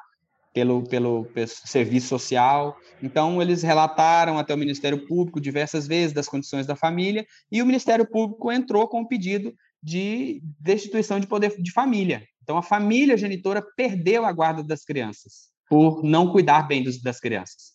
pelo, 0.55 0.85
pelo, 0.85 1.29
serviço 1.47 2.09
social. 2.09 2.77
Então, 3.03 3.43
eles 3.43 3.63
relataram 3.63 4.39
até 4.39 4.55
o 4.55 4.59
Ministério 4.59 5.05
Público 5.05 5.41
diversas 5.41 5.87
vezes 5.87 6.15
das 6.15 6.29
condições 6.29 6.65
da 6.65 6.77
família, 6.77 7.27
e 7.51 7.61
o 7.61 7.67
Ministério 7.67 8.09
Público 8.09 8.53
entrou 8.53 8.89
com 8.89 9.01
um 9.01 9.07
pedido 9.07 9.53
de 9.83 10.41
destituição 10.59 11.19
de 11.19 11.27
poder 11.27 11.61
de 11.61 11.73
família. 11.73 12.23
Então, 12.43 12.57
a 12.57 12.63
família 12.63 13.17
genitora 13.17 13.63
perdeu 13.77 14.25
a 14.25 14.33
guarda 14.33 14.63
das 14.63 14.85
crianças 14.85 15.53
por 15.69 16.05
não 16.05 16.31
cuidar 16.31 16.63
bem 16.63 16.85
dos, 16.85 17.03
das 17.03 17.19
crianças. 17.19 17.73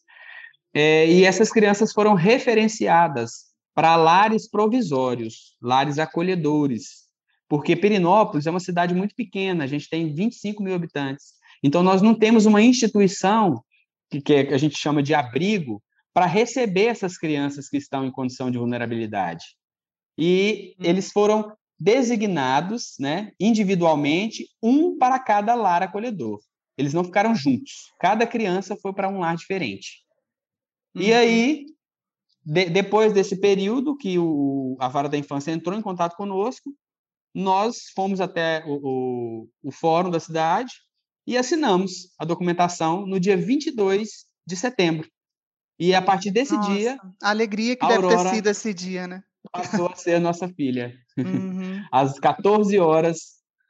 É, 0.73 1.07
e 1.07 1.25
essas 1.25 1.51
crianças 1.51 1.91
foram 1.91 2.13
referenciadas 2.13 3.49
para 3.75 3.95
lares 3.95 4.49
provisórios, 4.49 5.55
lares 5.61 5.99
acolhedores, 5.99 7.09
porque 7.49 7.75
Perinópolis 7.75 8.45
é 8.45 8.51
uma 8.51 8.59
cidade 8.59 8.93
muito 8.93 9.15
pequena, 9.15 9.63
a 9.63 9.67
gente 9.67 9.89
tem 9.89 10.13
25 10.13 10.61
mil 10.61 10.75
habitantes. 10.75 11.38
Então, 11.63 11.83
nós 11.83 12.01
não 12.01 12.13
temos 12.13 12.45
uma 12.45 12.61
instituição 12.61 13.63
que, 14.09 14.21
que 14.21 14.33
a 14.33 14.57
gente 14.57 14.77
chama 14.77 15.03
de 15.03 15.13
abrigo 15.13 15.81
para 16.13 16.25
receber 16.25 16.85
essas 16.85 17.17
crianças 17.17 17.69
que 17.69 17.77
estão 17.77 18.05
em 18.05 18.11
condição 18.11 18.49
de 18.49 18.57
vulnerabilidade. 18.57 19.45
E 20.17 20.75
hum. 20.79 20.83
eles 20.83 21.11
foram 21.11 21.55
designados 21.79 22.95
né, 22.99 23.31
individualmente, 23.39 24.49
um 24.61 24.97
para 24.97 25.17
cada 25.17 25.55
lar 25.55 25.81
acolhedor. 25.81 26.39
Eles 26.77 26.93
não 26.93 27.03
ficaram 27.03 27.33
juntos. 27.33 27.91
Cada 27.99 28.27
criança 28.27 28.75
foi 28.75 28.93
para 28.93 29.07
um 29.07 29.19
lar 29.19 29.35
diferente. 29.35 30.03
Uhum. 30.95 31.01
E 31.01 31.13
aí, 31.13 31.65
de, 32.43 32.69
depois 32.69 33.13
desse 33.13 33.39
período 33.39 33.95
que 33.95 34.17
o, 34.19 34.75
a 34.79 34.87
Vara 34.87 35.07
da 35.07 35.17
Infância 35.17 35.51
entrou 35.51 35.77
em 35.77 35.81
contato 35.81 36.15
conosco, 36.15 36.73
nós 37.33 37.89
fomos 37.95 38.19
até 38.19 38.63
o, 38.65 38.79
o, 38.81 39.49
o 39.63 39.71
fórum 39.71 40.09
da 40.09 40.19
cidade 40.19 40.73
e 41.29 41.37
assinamos 41.37 42.11
a 42.17 42.25
documentação 42.25 43.05
no 43.05 43.19
dia 43.19 43.37
22 43.37 44.25
de 44.47 44.55
setembro. 44.55 45.07
E 45.77 45.93
a 45.93 46.01
partir 46.01 46.31
desse 46.31 46.55
Nossa, 46.55 46.73
dia. 46.73 46.97
A 47.21 47.29
alegria 47.29 47.75
que 47.75 47.85
a 47.85 47.87
deve 47.87 48.07
ter 48.07 48.29
sido 48.29 48.47
esse 48.47 48.73
dia, 48.73 49.07
né? 49.07 49.21
Passou 49.51 49.87
a 49.89 49.95
ser 49.95 50.15
a 50.15 50.19
nossa 50.19 50.49
filha. 50.49 50.91
Uhum. 51.15 51.83
Às 51.93 52.19
14 52.19 52.79
horas 52.79 53.19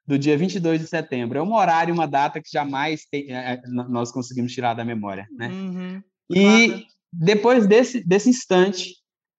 do 0.07 0.17
dia 0.17 0.37
22 0.37 0.79
de 0.79 0.87
setembro. 0.87 1.37
É 1.37 1.43
um 1.43 1.53
horário, 1.53 1.93
uma 1.93 2.07
data 2.07 2.41
que 2.41 2.49
jamais 2.49 3.01
tem, 3.11 3.29
é, 3.29 3.55
é 3.55 3.61
nós 3.67 4.09
conseguimos 4.09 4.53
tirar 4.53 4.73
da 4.73 4.85
memória, 4.85 5.27
né? 5.29 5.49
Uhum, 5.49 6.01
e 6.31 6.67
claro. 6.69 6.83
depois 7.11 7.67
desse, 7.67 8.01
desse 8.07 8.29
instante, 8.29 8.95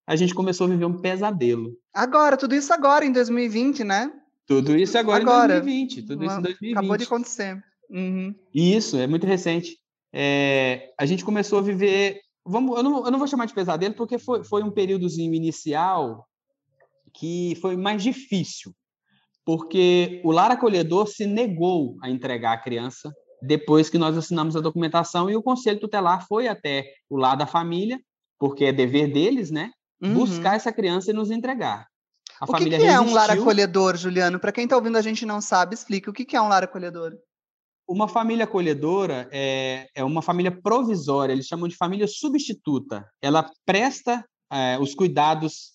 a 0.07 0.15
gente 0.15 0.35
começou 0.35 0.67
a 0.67 0.71
viver 0.71 0.85
um 0.85 1.01
pesadelo. 1.01 1.73
Agora, 1.93 2.37
tudo 2.37 2.55
isso 2.55 2.73
agora, 2.73 3.05
em 3.05 3.13
2020, 3.13 3.83
né? 3.83 4.13
Tudo 4.47 4.77
isso 4.77 4.99
agora, 4.99 5.23
agora. 5.23 5.55
em 5.55 5.61
2020. 5.61 6.03
Tudo 6.03 6.25
isso 6.25 6.39
em 6.39 6.43
2020. 6.43 6.73
Acabou 6.77 6.97
de 6.99 7.05
acontecer. 7.05 7.70
Uhum. 7.91 8.35
Isso, 8.55 8.97
é 8.97 9.07
muito 9.07 9.27
recente. 9.27 9.77
É, 10.13 10.93
a 10.99 11.05
gente 11.07 11.25
começou 11.25 11.59
a 11.59 11.63
viver... 11.63 12.21
Vamos, 12.45 12.77
eu, 12.77 12.83
não, 12.83 13.05
eu 13.05 13.11
não 13.11 13.19
vou 13.19 13.29
chamar 13.29 13.47
de 13.47 13.55
pesadelo, 13.55 13.95
porque 13.95 14.19
foi, 14.19 14.43
foi 14.45 14.63
um 14.63 14.71
períodozinho 14.71 15.35
inicial 15.35 16.27
que 17.13 17.57
foi 17.61 17.77
mais 17.77 18.03
difícil 18.03 18.73
porque 19.45 20.21
o 20.25 20.31
lar 20.31 20.51
acolhedor 20.51 21.09
se 21.09 21.27
negou 21.27 21.97
a 22.03 22.11
entregar 22.11 22.53
a 22.53 22.59
criança 22.59 23.13
depois 23.43 23.89
que 23.89 23.99
nós 23.99 24.17
assinamos 24.17 24.55
a 24.55 24.61
documentação 24.61 25.31
e 25.31 25.35
o 25.35 25.43
conselho 25.43 25.81
tutelar 25.81 26.27
foi 26.27 26.47
até 26.47 26.85
o 27.09 27.17
lar 27.17 27.37
da 27.37 27.47
família, 27.47 27.99
porque 28.39 28.67
é 28.67 28.73
dever 28.73 29.13
deles, 29.13 29.51
né? 29.51 29.71
Uhum. 30.01 30.15
Buscar 30.15 30.57
essa 30.57 30.73
criança 30.73 31.11
e 31.11 31.15
nos 31.15 31.31
entregar. 31.31 31.87
A 32.41 32.45
o 32.45 32.55
que, 32.55 32.71
que 32.71 32.77
é 32.77 33.01
um 33.01 33.13
lar 33.13 33.31
acolhedor, 33.31 33.97
Juliano? 33.97 34.39
Para 34.39 34.53
quem 34.53 34.65
está 34.65 34.77
ouvindo 34.77 34.97
a 34.97 35.03
gente 35.03 35.27
não 35.27 35.41
sabe, 35.41 35.75
explica 35.75 36.11
o 36.11 36.13
que, 36.13 36.25
que 36.25 36.37
é 36.37 36.41
um 36.41 36.49
lar 36.49 36.63
acolhedor. 36.63 37.15
Uma 37.91 38.07
família 38.07 38.45
acolhedora 38.45 39.29
é, 39.33 39.89
é 39.97 40.05
uma 40.05 40.23
família 40.23 40.53
provisória, 40.53 41.33
eles 41.33 41.49
chamam 41.49 41.67
de 41.67 41.75
família 41.75 42.07
substituta. 42.07 43.05
Ela 43.21 43.51
presta 43.67 44.25
é, 44.49 44.79
os 44.79 44.95
cuidados 44.95 45.73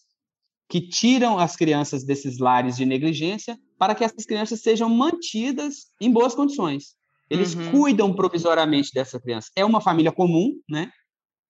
que 0.70 0.80
tiram 0.80 1.38
as 1.38 1.58
crianças 1.58 2.06
desses 2.06 2.38
lares 2.38 2.78
de 2.78 2.86
negligência 2.86 3.60
para 3.78 3.94
que 3.94 4.02
essas 4.02 4.26
crianças 4.26 4.62
sejam 4.62 4.88
mantidas 4.88 5.88
em 6.00 6.10
boas 6.10 6.34
condições. 6.34 6.96
Eles 7.30 7.54
uhum. 7.54 7.72
cuidam 7.72 8.16
provisoriamente 8.16 8.92
dessa 8.94 9.20
criança. 9.20 9.50
É 9.54 9.66
uma 9.66 9.82
família 9.82 10.14
comum, 10.14 10.54
né? 10.70 10.90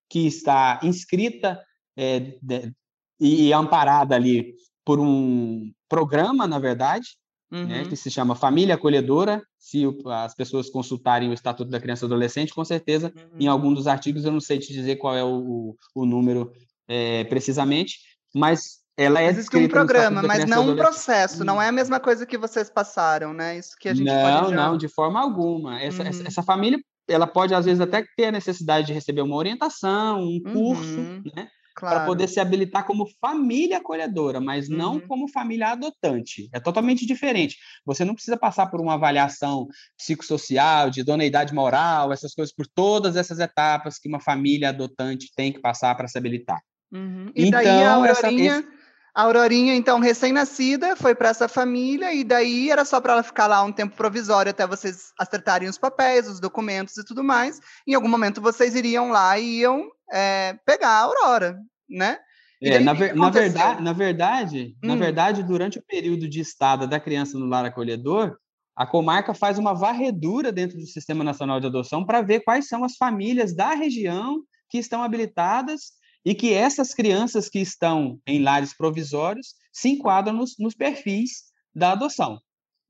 Que 0.09 0.25
está 0.25 0.79
inscrita 0.81 1.61
é, 1.95 2.39
de, 2.41 2.73
e 3.19 3.53
amparada 3.53 4.15
ali 4.15 4.55
por 4.83 4.99
um 4.99 5.71
programa, 5.87 6.47
na 6.47 6.57
verdade, 6.57 7.09
uhum. 7.55 7.67
né, 7.67 7.85
que 7.85 7.95
se 7.95 8.11
chama 8.11 8.35
Família 8.35 8.75
Acolhedora. 8.75 9.41
Se 9.57 9.83
as 10.05 10.35
pessoas 10.35 10.69
consultarem 10.69 11.29
o 11.29 11.33
Estatuto 11.33 11.71
da 11.71 11.79
Criança 11.79 12.05
e 12.05 12.07
Adolescente, 12.07 12.53
com 12.53 12.63
certeza, 12.63 13.11
uhum. 13.15 13.39
em 13.39 13.47
algum 13.47 13.73
dos 13.73 13.87
artigos, 13.87 14.25
eu 14.25 14.31
não 14.31 14.41
sei 14.41 14.59
te 14.59 14.71
dizer 14.71 14.97
qual 14.97 15.15
é 15.15 15.23
o, 15.23 15.75
o 15.93 16.05
número 16.05 16.51
é, 16.87 17.23
precisamente, 17.25 17.99
mas 18.33 18.85
ela 18.97 19.21
é 19.21 19.27
Existe 19.27 19.55
um 19.57 19.67
programa, 19.67 20.21
mas 20.21 20.45
não 20.45 20.69
um 20.69 20.75
processo. 20.75 21.43
Não 21.43 21.61
é 21.61 21.67
a 21.67 21.71
mesma 21.71 21.99
coisa 21.99 22.25
que 22.25 22.37
vocês 22.37 22.69
passaram, 22.69 23.33
né? 23.33 23.57
Isso 23.57 23.75
que 23.79 23.89
a 23.89 23.93
gente 23.93 24.05
não, 24.05 24.21
pode 24.21 24.53
não, 24.53 24.77
de 24.77 24.87
forma 24.87 25.19
alguma. 25.19 25.81
Essa, 25.81 26.01
uhum. 26.01 26.09
essa, 26.09 26.27
essa, 26.27 26.43
família, 26.43 26.79
ela 27.07 27.27
pode 27.27 27.53
às 27.53 27.65
vezes 27.65 27.81
até 27.81 28.05
ter 28.15 28.25
a 28.25 28.31
necessidade 28.31 28.87
de 28.87 28.93
receber 28.93 29.21
uma 29.21 29.35
orientação, 29.35 30.21
um 30.21 30.39
curso, 30.41 30.99
uhum. 30.99 31.21
né? 31.35 31.47
Claro. 31.75 31.97
Para 31.97 32.05
poder 32.05 32.29
se 32.29 32.39
habilitar 32.39 32.85
como 32.85 33.05
família 33.19 33.77
acolhedora, 33.77 34.39
mas 34.39 34.69
uhum. 34.69 34.77
não 34.77 34.99
como 34.99 35.27
família 35.27 35.71
adotante. 35.71 36.47
É 36.53 36.59
totalmente 36.59 37.05
diferente. 37.05 37.57
Você 37.85 38.05
não 38.05 38.13
precisa 38.13 38.37
passar 38.37 38.67
por 38.67 38.79
uma 38.79 38.93
avaliação 38.93 39.67
psicossocial, 39.97 40.89
de 40.89 41.01
idoneidade 41.01 41.53
moral, 41.53 42.13
essas 42.13 42.33
coisas, 42.33 42.55
por 42.55 42.65
todas 42.65 43.17
essas 43.17 43.39
etapas 43.39 43.99
que 43.99 44.07
uma 44.07 44.21
família 44.21 44.69
adotante 44.69 45.29
tem 45.35 45.51
que 45.51 45.59
passar 45.59 45.93
para 45.95 46.07
se 46.07 46.17
habilitar. 46.17 46.61
Uhum. 46.93 47.29
E 47.35 47.47
então, 47.47 47.59
daí 47.61 47.67
a 47.67 47.81
então, 47.81 48.05
Aurorinha, 48.05 48.51
essa, 48.53 48.67
a 49.13 49.21
Aurorinha, 49.23 49.75
então, 49.75 49.99
recém-nascida, 49.99 50.95
foi 50.95 51.13
para 51.13 51.27
essa 51.27 51.49
família, 51.49 52.13
e 52.13 52.23
daí 52.23 52.71
era 52.71 52.85
só 52.85 53.01
para 53.01 53.13
ela 53.13 53.23
ficar 53.23 53.47
lá 53.47 53.61
um 53.63 53.71
tempo 53.73 53.97
provisório 53.97 54.49
até 54.49 54.65
vocês 54.65 55.11
acertarem 55.19 55.67
os 55.67 55.77
papéis, 55.77 56.29
os 56.29 56.39
documentos 56.39 56.95
e 56.95 57.03
tudo 57.03 57.21
mais. 57.21 57.59
Em 57.85 57.93
algum 57.93 58.07
momento 58.07 58.39
vocês 58.39 58.75
iriam 58.75 59.09
lá 59.09 59.37
e 59.37 59.59
iam 59.59 59.91
é, 60.11 60.57
pegar 60.65 60.89
a 60.89 61.01
Aurora, 61.01 61.59
né? 61.89 62.19
É, 62.61 62.79
na, 62.79 62.93
ver, 62.93 63.15
na, 63.15 63.29
verdade, 63.29 63.81
na 63.83 63.93
verdade, 63.93 64.77
hum. 64.83 64.87
na 64.87 64.95
verdade, 64.95 65.43
durante 65.43 65.77
o 65.77 65.83
período 65.83 66.27
de 66.27 66.39
estada 66.39 66.87
da 66.87 66.99
criança 66.99 67.37
no 67.37 67.45
lar 67.45 67.65
acolhedor, 67.65 68.37
a 68.75 68.85
comarca 68.85 69.33
faz 69.33 69.57
uma 69.57 69.73
varredura 69.73 70.51
dentro 70.51 70.77
do 70.77 70.85
Sistema 70.85 71.23
Nacional 71.23 71.59
de 71.59 71.67
Adoção 71.67 72.05
para 72.05 72.21
ver 72.21 72.41
quais 72.41 72.67
são 72.67 72.83
as 72.83 72.95
famílias 72.97 73.55
da 73.55 73.73
região 73.73 74.41
que 74.69 74.77
estão 74.77 75.03
habilitadas 75.03 75.91
e 76.25 76.33
que 76.33 76.53
essas 76.53 76.93
crianças 76.93 77.47
que 77.47 77.59
estão 77.59 78.19
em 78.25 78.41
lares 78.41 78.75
provisórios 78.75 79.53
se 79.71 79.89
enquadram 79.89 80.33
nos, 80.33 80.55
nos 80.57 80.73
perfis 80.73 81.43
da 81.73 81.91
adoção. 81.91 82.39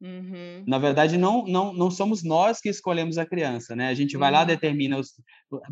Uhum. 0.01 0.63
Na 0.67 0.77
verdade, 0.77 1.17
não, 1.17 1.45
não, 1.45 1.73
não 1.73 1.89
somos 1.89 2.23
nós 2.23 2.59
que 2.59 2.69
escolhemos 2.69 3.17
a 3.17 3.25
criança, 3.25 3.75
né? 3.75 3.87
A 3.87 3.93
gente 3.93 4.17
vai 4.17 4.29
uhum. 4.31 4.37
lá, 4.37 4.43
determina 4.43 4.99
os. 4.99 5.13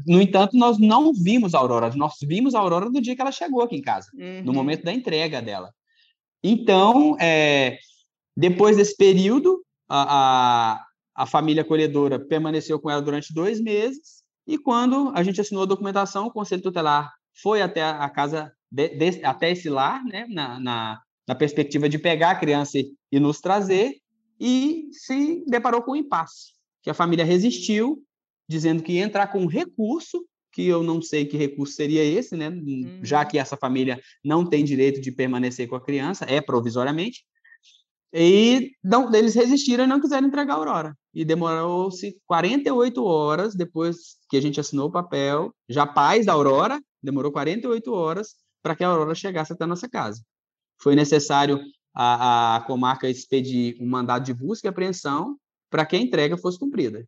No 0.08 0.22
entanto, 0.22 0.58
nós 0.58 0.80
não 0.80 1.14
vimos 1.14 1.54
a 1.54 1.60
Aurora, 1.60 1.92
nós 1.96 2.14
vimos 2.22 2.56
a 2.56 2.60
Aurora 2.60 2.90
no 2.90 3.02
dia 3.02 3.16
que 3.16 3.22
ela 3.22 3.32
chegou 3.32 3.62
aqui 3.62 3.76
em 3.76 3.82
casa, 3.82 4.10
uhum. 4.14 4.44
no 4.44 4.54
momento 4.54 4.84
da 4.84 4.94
entrega 4.94 5.42
dela. 5.42 5.72
Então, 6.44 7.18
é, 7.20 7.78
depois 8.36 8.78
desse 8.78 8.96
período, 8.98 9.64
a, 9.88 10.74
a, 10.74 10.86
a 11.16 11.26
família 11.26 11.62
acolhedora 11.62 12.20
permaneceu 12.20 12.80
com 12.80 12.90
ela 12.90 13.02
durante 13.02 13.34
dois 13.34 13.62
meses, 13.62 14.24
e 14.48 14.58
quando 14.58 15.12
a 15.16 15.24
gente 15.24 15.40
assinou 15.40 15.64
a 15.64 15.68
documentação, 15.68 16.28
o 16.28 16.32
Conselho 16.32 16.62
Tutelar 16.62 17.14
foi 17.42 17.62
até 17.62 17.82
a 17.84 18.10
casa, 18.10 18.52
de, 18.72 18.90
de, 18.90 19.26
até 19.26 19.52
esse 19.52 19.70
lar, 19.70 20.04
né, 20.04 20.26
na, 20.30 20.60
na, 20.60 21.02
na, 21.28 21.36
perspectiva 21.36 21.88
de 21.88 21.98
pegar 21.98 22.32
a 22.32 22.36
criança 22.36 22.78
e, 22.78 22.92
e 23.12 23.20
nos 23.20 23.40
trazer, 23.40 23.96
e 24.44 24.90
se 24.92 25.42
deparou 25.48 25.82
com 25.82 25.94
um 25.94 25.96
impasse, 25.96 26.52
que 26.82 26.90
a 26.90 26.94
família 26.94 27.24
resistiu, 27.24 28.04
dizendo 28.46 28.84
que 28.84 28.92
ia 28.92 29.04
entrar 29.06 29.28
com 29.28 29.40
um 29.40 29.48
recurso, 29.48 30.26
que 30.52 30.68
eu 30.68 30.84
não 30.84 31.02
sei 31.02 31.26
que 31.26 31.38
recurso 31.38 31.74
seria 31.74 32.04
esse, 32.04 32.36
né? 32.36 32.50
Uhum. 32.50 33.00
Já 33.02 33.24
que 33.24 33.38
essa 33.38 33.56
família 33.56 34.02
não 34.22 34.46
tem 34.46 34.66
direito 34.66 35.00
de 35.00 35.14
permanecer 35.14 35.70
com 35.70 35.78
a 35.78 35.82
criança, 35.82 36.26
é 36.26 36.42
provisoriamente. 36.42 37.24
E 38.12 38.74
não, 38.84 39.12
eles 39.16 39.34
resistiram 39.34 39.86
e 39.86 39.88
não 39.88 40.02
quiseram 40.02 40.28
entregar 40.28 40.56
a 40.56 40.58
Aurora. 40.58 40.98
E 41.14 41.24
demorou-se 41.24 42.20
48 42.28 43.02
horas 43.02 43.56
depois 43.56 44.18
que 44.30 44.36
a 44.36 44.42
gente 44.42 44.60
assinou 44.60 44.90
o 44.90 44.92
papel, 44.92 45.56
já 45.70 45.88
pais 45.88 46.26
da 46.26 46.34
Aurora, 46.34 46.82
demorou 47.02 47.32
48 47.32 47.94
horas 47.94 48.36
para 48.62 48.76
que 48.76 48.84
a 48.84 48.90
Aurora 48.90 49.16
chegasse 49.16 49.54
até 49.54 49.64
a 49.64 49.68
nossa 49.68 49.88
casa. 49.90 50.22
Foi 50.82 50.96
necessário 50.96 51.62
a, 51.94 52.56
a 52.56 52.62
comarca 52.62 53.10
expedir 53.10 53.78
um 53.80 53.88
mandado 53.88 54.26
de 54.26 54.34
busca 54.34 54.68
e 54.68 54.70
apreensão 54.70 55.38
para 55.70 55.86
que 55.86 55.96
a 55.96 56.00
entrega 56.00 56.38
fosse 56.38 56.58
cumprida. 56.58 57.08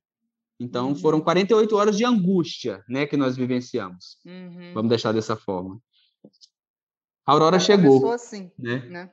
Então, 0.59 0.89
uhum. 0.89 0.95
foram 0.95 1.21
48 1.21 1.75
horas 1.75 1.97
de 1.97 2.05
angústia 2.05 2.83
né, 2.87 3.05
que 3.05 3.17
nós 3.17 3.35
vivenciamos. 3.35 4.17
Uhum. 4.25 4.73
Vamos 4.73 4.89
deixar 4.89 5.11
dessa 5.11 5.35
forma. 5.35 5.79
A 7.25 7.31
Aurora 7.31 7.59
chegou. 7.59 7.99
Começou 7.99 8.11
assim, 8.11 8.51
né? 8.57 8.77
né? 8.87 9.11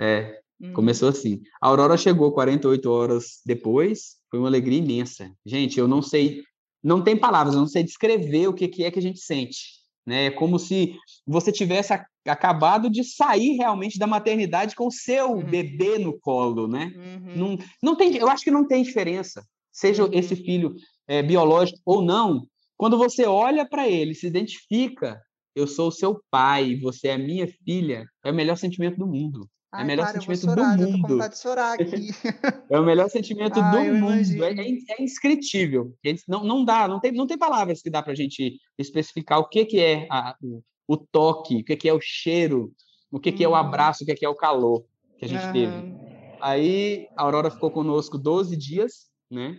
É, 0.00 0.42
uhum. 0.60 0.72
começou 0.72 1.08
assim. 1.08 1.42
A 1.60 1.68
Aurora 1.68 1.96
chegou 1.96 2.32
48 2.32 2.90
horas 2.90 3.40
depois, 3.44 4.16
foi 4.30 4.38
uma 4.38 4.48
alegria 4.48 4.78
imensa. 4.78 5.30
Gente, 5.44 5.78
eu 5.78 5.86
não 5.86 6.02
sei, 6.02 6.42
não 6.82 7.04
tem 7.04 7.16
palavras, 7.16 7.54
eu 7.54 7.60
não 7.60 7.68
sei 7.68 7.84
descrever 7.84 8.48
o 8.48 8.54
que, 8.54 8.66
que 8.66 8.84
é 8.84 8.90
que 8.90 8.98
a 8.98 9.02
gente 9.02 9.20
sente. 9.20 9.79
Né? 10.06 10.26
É 10.26 10.30
como 10.30 10.58
se 10.58 10.96
você 11.26 11.52
tivesse 11.52 11.92
acabado 12.26 12.90
de 12.90 13.04
sair 13.04 13.56
realmente 13.56 13.98
da 13.98 14.06
maternidade 14.06 14.74
com 14.74 14.86
o 14.86 14.92
seu 14.92 15.32
uhum. 15.32 15.44
bebê 15.44 15.98
no 15.98 16.18
colo, 16.18 16.66
né? 16.66 16.92
Uhum. 16.96 17.36
Não, 17.36 17.58
não 17.82 17.96
tem, 17.96 18.16
eu 18.16 18.28
acho 18.28 18.44
que 18.44 18.50
não 18.50 18.66
tem 18.66 18.82
diferença, 18.82 19.44
seja 19.72 20.04
uhum. 20.04 20.10
esse 20.12 20.34
filho 20.36 20.74
é, 21.06 21.22
biológico 21.22 21.80
ou 21.84 22.02
não. 22.02 22.46
Quando 22.76 22.96
você 22.96 23.26
olha 23.26 23.68
para 23.68 23.88
ele, 23.88 24.14
se 24.14 24.26
identifica, 24.26 25.20
eu 25.54 25.66
sou 25.66 25.88
o 25.88 25.92
seu 25.92 26.20
pai, 26.30 26.76
você 26.76 27.08
é 27.08 27.14
a 27.14 27.18
minha 27.18 27.46
filha, 27.64 28.06
é 28.24 28.30
o 28.30 28.34
melhor 28.34 28.56
sentimento 28.56 28.96
do 28.96 29.06
mundo. 29.06 29.48
Ai, 29.72 29.82
é 29.82 29.84
o 29.84 29.86
melhor 29.86 30.06
cara, 30.06 30.20
sentimento 30.20 30.40
chorar, 30.40 30.76
do 30.76 30.90
mundo. 30.90 31.28
de 31.28 31.38
chorar 31.38 31.72
aqui. 31.74 32.08
é 32.70 32.80
o 32.80 32.84
melhor 32.84 33.08
sentimento 33.08 33.60
Ai, 33.60 33.88
do 33.88 33.94
mundo. 33.94 34.44
É, 34.44 34.52
é, 34.52 34.78
é, 34.98 35.02
inscritível. 35.02 35.94
Não, 36.26 36.42
não 36.42 36.64
dá, 36.64 36.88
não 36.88 36.98
tem, 36.98 37.12
não 37.12 37.26
tem 37.26 37.38
palavras 37.38 37.80
que 37.80 37.90
dá 37.90 38.02
para 38.02 38.12
a 38.12 38.16
gente 38.16 38.58
especificar 38.76 39.38
o 39.38 39.48
que, 39.48 39.64
que 39.64 39.78
é 39.78 40.08
a, 40.10 40.36
o, 40.42 40.62
o, 40.88 40.96
toque, 40.96 41.60
o 41.60 41.64
que, 41.64 41.76
que 41.76 41.88
é 41.88 41.94
o 41.94 42.00
cheiro, 42.00 42.72
o 43.12 43.20
que, 43.20 43.30
que 43.30 43.44
é 43.44 43.48
o 43.48 43.52
uhum. 43.52 43.56
abraço, 43.56 44.02
o 44.02 44.06
que, 44.06 44.14
que 44.14 44.24
é 44.24 44.28
o 44.28 44.34
calor 44.34 44.84
que 45.18 45.24
a 45.24 45.28
gente 45.28 45.44
uhum. 45.46 45.52
teve. 45.52 45.94
Aí 46.40 47.08
a 47.16 47.22
Aurora 47.22 47.50
ficou 47.50 47.70
conosco 47.70 48.18
12 48.18 48.56
dias, 48.56 49.08
né? 49.30 49.56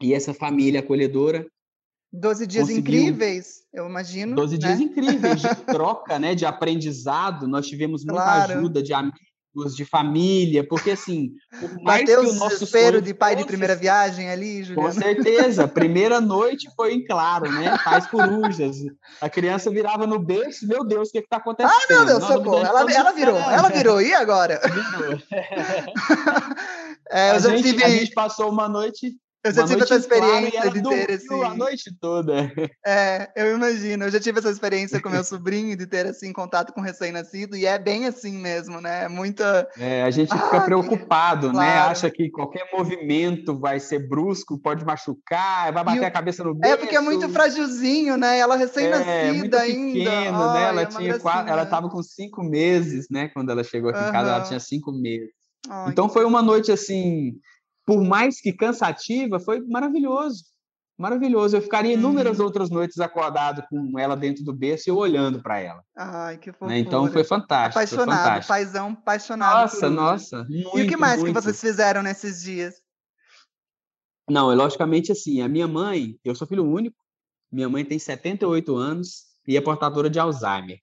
E 0.00 0.12
essa 0.12 0.34
família 0.34 0.80
acolhedora 0.80 1.46
12 2.14 2.46
dias 2.46 2.70
incríveis, 2.70 3.64
eu 3.72 3.88
imagino. 3.88 4.36
12 4.36 4.52
né? 4.52 4.58
dias 4.58 4.80
incríveis 4.80 5.40
de 5.40 5.54
troca, 5.66 6.16
né, 6.16 6.34
de 6.34 6.46
aprendizado. 6.46 7.48
Nós 7.48 7.66
tivemos 7.66 8.04
muita 8.04 8.22
claro. 8.22 8.52
ajuda 8.52 8.80
de 8.80 8.94
amigos, 8.94 9.18
de 9.74 9.84
família, 9.84 10.66
porque 10.66 10.90
assim, 10.92 11.32
por 11.60 11.70
mais 11.82 12.00
Bateu 12.00 12.22
que 12.22 12.30
o 12.30 12.34
nosso 12.34 12.58
desespero 12.58 13.00
de 13.00 13.14
pai 13.14 13.32
fosse, 13.32 13.44
de 13.44 13.48
primeira 13.48 13.76
viagem 13.76 14.28
ali, 14.28 14.64
Juliana. 14.64 14.88
Com 14.88 15.00
certeza. 15.00 15.68
Primeira 15.68 16.20
noite 16.22 16.68
foi 16.76 16.94
em 16.94 17.04
claro, 17.04 17.50
né? 17.50 17.78
Pais 17.84 18.06
corujas. 18.06 18.78
A 19.20 19.30
criança 19.30 19.70
virava 19.70 20.06
no 20.06 20.18
berço, 20.18 20.66
meu 20.66 20.84
Deus, 20.84 21.08
o 21.08 21.12
que 21.12 21.18
está 21.18 21.36
acontecendo? 21.36 21.72
Ai, 21.72 21.86
meu 21.96 22.04
Deus, 22.04 22.24
socorro. 22.24 22.64
Ela, 22.64 22.92
ela 22.92 23.12
virou, 23.12 23.36
ela 23.36 23.68
virou. 23.68 24.02
E 24.02 24.12
agora? 24.12 24.60
Virou. 24.64 25.18
é, 27.10 27.30
a, 27.30 27.38
gente, 27.38 27.62
tive... 27.62 27.84
a 27.84 27.88
gente 27.88 28.12
passou 28.12 28.50
uma 28.50 28.68
noite 28.68 29.16
eu 29.44 29.52
já 29.52 29.66
tive 29.66 29.82
essa 29.82 29.96
experiência 29.96 30.70
de 30.70 30.82
ter 30.82 31.10
assim. 31.12 31.42
A 31.42 31.54
noite 31.54 31.94
toda. 32.00 32.34
É, 32.86 33.30
eu 33.36 33.54
imagino. 33.56 34.04
Eu 34.04 34.10
já 34.10 34.20
tive 34.20 34.38
essa 34.38 34.50
experiência 34.50 35.00
com 35.00 35.08
meu 35.08 35.24
sobrinho 35.24 35.76
de 35.76 35.86
ter 35.86 36.06
assim 36.06 36.32
contato 36.32 36.72
com 36.72 36.80
recém-nascido 36.80 37.56
e 37.56 37.64
é 37.64 37.78
bem 37.78 38.06
assim 38.06 38.32
mesmo, 38.32 38.80
né? 38.80 39.04
É 39.04 39.08
muita. 39.08 39.68
É, 39.78 40.02
a 40.02 40.10
gente 40.10 40.32
fica 40.32 40.56
ah, 40.58 40.60
preocupado, 40.60 41.50
claro. 41.50 41.66
né? 41.66 41.78
Acha 41.78 42.10
que 42.10 42.30
qualquer 42.30 42.68
movimento 42.72 43.58
vai 43.58 43.80
ser 43.80 44.06
brusco, 44.06 44.58
pode 44.58 44.84
machucar, 44.84 45.72
vai 45.72 45.84
bater 45.84 46.00
o... 46.00 46.06
a 46.06 46.10
cabeça 46.10 46.44
no 46.44 46.54
berço. 46.54 46.74
É 46.74 46.76
porque 46.76 46.96
é 46.96 47.00
muito 47.00 47.28
fragilzinho, 47.28 48.16
né? 48.16 48.38
Ela 48.38 48.56
recém-nascida 48.56 49.10
é, 49.10 49.30
ainda. 49.30 49.60
Pequeno, 49.60 50.52
né? 50.52 50.68
Ela 50.68 50.82
é 50.82 50.86
tinha 50.86 51.18
quatro, 51.18 51.50
ela 51.50 51.64
estava 51.64 51.88
com 51.88 52.02
cinco 52.02 52.42
meses, 52.42 53.06
né? 53.10 53.28
Quando 53.28 53.50
ela 53.50 53.64
chegou 53.64 53.90
aqui 53.90 54.00
uhum. 54.00 54.08
em 54.08 54.12
casa, 54.12 54.30
ela 54.30 54.44
tinha 54.44 54.60
cinco 54.60 54.92
meses. 54.92 55.30
Ai, 55.68 55.90
então 55.90 56.08
foi 56.08 56.24
uma 56.24 56.42
noite 56.42 56.70
assim 56.70 57.38
por 57.84 58.02
mais 58.02 58.40
que 58.40 58.52
cansativa, 58.52 59.38
foi 59.38 59.60
maravilhoso. 59.60 60.44
Maravilhoso. 60.96 61.56
Eu 61.56 61.62
ficaria 61.62 61.94
inúmeras 61.94 62.38
uhum. 62.38 62.44
outras 62.44 62.70
noites 62.70 63.00
acordado 63.00 63.64
com 63.68 63.98
ela 63.98 64.16
dentro 64.16 64.44
do 64.44 64.52
berço 64.52 64.88
e 64.88 64.90
eu 64.90 64.96
olhando 64.96 65.42
para 65.42 65.58
ela. 65.58 65.82
Ai, 65.96 66.38
que 66.38 66.52
fofura. 66.52 66.70
Né? 66.70 66.78
Então 66.78 67.10
foi 67.10 67.24
fantástico. 67.24 67.78
Apaixonado, 67.78 68.06
foi 68.06 68.16
fantástico. 68.16 68.48
paizão 68.48 68.90
apaixonado. 68.90 69.60
Nossa, 69.60 69.90
nossa. 69.90 70.44
Muito, 70.44 70.78
e 70.78 70.82
o 70.82 70.88
que 70.88 70.96
mais 70.96 71.20
muito. 71.20 71.34
que 71.34 71.42
vocês 71.42 71.60
fizeram 71.60 72.02
nesses 72.02 72.42
dias? 72.42 72.76
Não, 74.30 74.50
é 74.52 74.54
logicamente 74.54 75.10
assim. 75.10 75.42
A 75.42 75.48
minha 75.48 75.66
mãe, 75.66 76.16
eu 76.24 76.34
sou 76.34 76.46
filho 76.46 76.64
único, 76.64 76.96
minha 77.50 77.68
mãe 77.68 77.84
tem 77.84 77.98
78 77.98 78.74
anos 78.76 79.24
e 79.46 79.56
é 79.56 79.60
portadora 79.60 80.08
de 80.08 80.18
Alzheimer. 80.18 80.78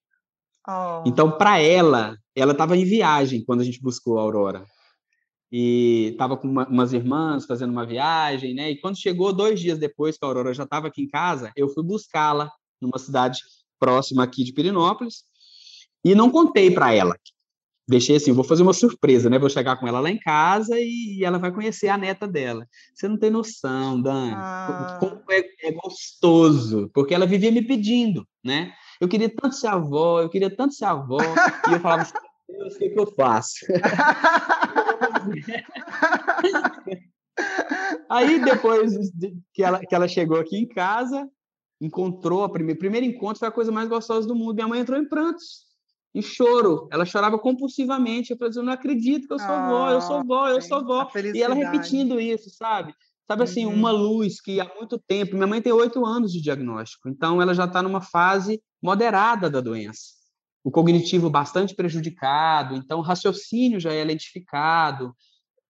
Oh. 0.67 1.03
Então, 1.08 1.31
para 1.38 1.58
ela, 1.60 2.15
ela 2.36 2.51
estava 2.51 2.77
em 2.77 2.84
viagem 2.84 3.43
quando 3.46 3.62
a 3.62 3.63
gente 3.63 3.81
buscou 3.81 4.20
a 4.20 4.22
Aurora 4.22 4.63
e 5.51 6.10
estava 6.13 6.38
com 6.38 6.48
uma, 6.48 6.65
umas 6.67 6.93
irmãs 6.93 7.46
fazendo 7.46 7.72
uma 7.72 7.86
viagem, 7.86 8.53
né? 8.53 8.72
E 8.72 8.79
quando 8.79 8.98
chegou 8.98 9.34
dois 9.34 9.60
dias 9.60 9.77
depois 9.77 10.17
que 10.17 10.24
a 10.24 10.27
Aurora 10.27 10.53
já 10.53 10.63
estava 10.63 10.88
aqui 10.88 11.01
em 11.01 11.08
casa, 11.08 11.51
eu 11.55 11.67
fui 11.67 11.84
buscá-la 11.84 12.50
numa 12.79 12.98
cidade 12.98 13.39
próxima 13.77 14.24
aqui 14.24 14.43
de 14.43 14.53
Pirinópolis 14.53 15.24
e 16.05 16.15
não 16.15 16.29
contei 16.29 16.72
para 16.72 16.93
ela. 16.93 17.15
deixei 17.88 18.15
assim, 18.15 18.31
vou 18.31 18.46
fazer 18.46 18.63
uma 18.63 18.72
surpresa, 18.72 19.29
né? 19.29 19.38
Vou 19.38 19.50
chegar 19.50 19.75
com 19.75 19.86
ela 19.86 20.00
lá 20.00 20.10
em 20.10 20.17
casa 20.17 20.79
e 20.79 21.22
ela 21.25 21.38
vai 21.38 21.51
conhecer 21.51 21.89
a 21.89 21.98
neta 21.98 22.25
dela. 22.25 22.65
Você 22.96 23.10
não 23.10 23.17
tem 23.17 23.29
noção, 23.29 24.01
Dan, 24.01 24.31
ah. 24.34 24.98
como 25.01 25.22
é, 25.29 25.43
é, 25.67 25.72
gostoso, 25.74 26.89
porque 26.93 27.13
ela 27.13 27.27
vivia 27.27 27.51
me 27.51 27.62
pedindo, 27.62 28.25
né? 28.41 28.72
Eu 29.01 29.10
queria 29.10 29.29
tanto 29.29 29.55
ser 29.55 29.67
avó, 29.67 30.22
eu 30.22 30.29
queria 30.29 30.50
tanto 30.50 30.74
ser 30.74 30.86
avó, 30.86 31.20
e 31.67 31.74
eu 31.74 31.79
falava 31.81 32.03
assim, 32.03 32.13
Deus, 32.48 32.75
o 32.75 32.77
que, 32.77 32.89
que 32.89 33.00
eu 33.00 33.08
faço? 33.13 33.55
Aí, 38.10 38.44
depois 38.44 38.94
que 39.54 39.63
ela, 39.63 39.80
que 39.80 39.96
ela 39.96 40.08
chegou 40.08 40.40
aqui 40.40 40.58
em 40.58 40.68
casa, 40.68 41.28
encontrou 41.80 42.44
a 42.44 42.50
primeira, 42.50 42.78
primeiro 42.78 43.06
encontro 43.06 43.40
foi 43.40 43.48
a 43.48 43.51
coisa 43.51 43.72
mais 43.72 43.90
gostosa 43.90 44.28
do 44.28 44.36
mundo. 44.36 44.56
Minha 44.56 44.68
mãe 44.68 44.80
entrou 44.80 45.00
em 45.00 45.08
prantos, 45.08 45.66
em 46.13 46.22
choro. 46.22 46.88
Ela 46.92 47.06
chorava 47.06 47.40
compulsivamente. 47.40 48.32
Eu 48.32 48.38
falei, 48.38 48.54
eu 48.56 48.63
não 48.63 48.74
acredito 48.74 49.28
que 49.28 49.34
eu 49.34 49.40
sou 49.40 49.50
ah, 49.50 49.70
vó, 49.70 49.90
eu 49.90 50.01
sou 50.01 50.24
vó, 50.24 50.48
eu 50.50 50.62
sou 50.62 50.86
vó. 50.86 51.10
E 51.34 51.42
ela 51.42 51.56
repetindo 51.56 52.20
isso, 52.20 52.50
sabe? 52.50 52.94
Sabe 53.28 53.44
assim, 53.44 53.66
uhum. 53.66 53.74
uma 53.74 53.92
luz 53.92 54.42
que 54.42 54.60
há 54.60 54.70
muito 54.75 55.00
tempo. 55.00 55.36
Minha 55.36 55.48
mãe 55.48 55.62
tem 55.62 55.72
oito 55.72 56.06
anos 56.06 56.34
de 56.34 56.42
diagnóstico, 56.42 57.08
então 57.08 57.42
ela 57.42 57.54
já 57.54 57.66
está 57.66 57.82
numa 57.82 58.01
fase 58.01 58.62
moderada 58.82 59.50
da 59.50 59.62
doença. 59.62 60.21
O 60.63 60.70
cognitivo 60.70 61.30
bastante 61.30 61.74
prejudicado, 61.74 62.75
então 62.75 63.00
o 63.00 63.03
raciocínio 63.03 63.80
já 63.80 63.91
é 63.91 64.03
lentificado. 64.03 65.15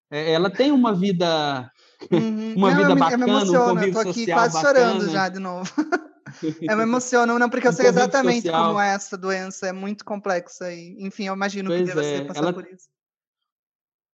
É, 0.10 0.33
ela 0.33 0.50
tem 0.50 0.71
uma 0.71 0.93
vida 0.93 1.71
Uhum. 2.10 2.53
Uma 2.57 2.71
não, 2.71 2.77
vida 2.77 2.91
eu 2.91 2.95
bacana, 2.95 3.45
eu 3.45 3.62
um 3.62 3.65
convívio 3.65 4.00
eu 4.00 4.03
tô 4.03 4.10
aqui 4.10 4.25
quase 4.25 4.53
bacana. 4.53 4.79
chorando 4.79 5.10
já 5.12 5.29
de 5.29 5.39
novo. 5.39 5.71
eu 6.62 6.77
me 6.77 6.83
emociono, 6.83 7.38
não, 7.38 7.50
porque 7.50 7.67
eu 7.67 7.71
um 7.71 7.75
sei 7.75 7.88
exatamente 7.88 8.43
social. 8.43 8.67
como 8.67 8.79
é 8.79 8.93
essa 8.93 9.17
doença, 9.17 9.67
é 9.67 9.71
muito 9.71 10.05
complexa 10.05 10.74
e, 10.74 10.95
enfim, 11.00 11.25
eu 11.25 11.33
imagino 11.33 11.69
pois 11.69 11.81
que 11.81 11.88
deva 11.88 12.03
é. 12.03 12.17
ser 12.17 12.27
passar 12.27 12.39
ela, 12.39 12.53
por 12.53 12.65
isso. 12.65 12.88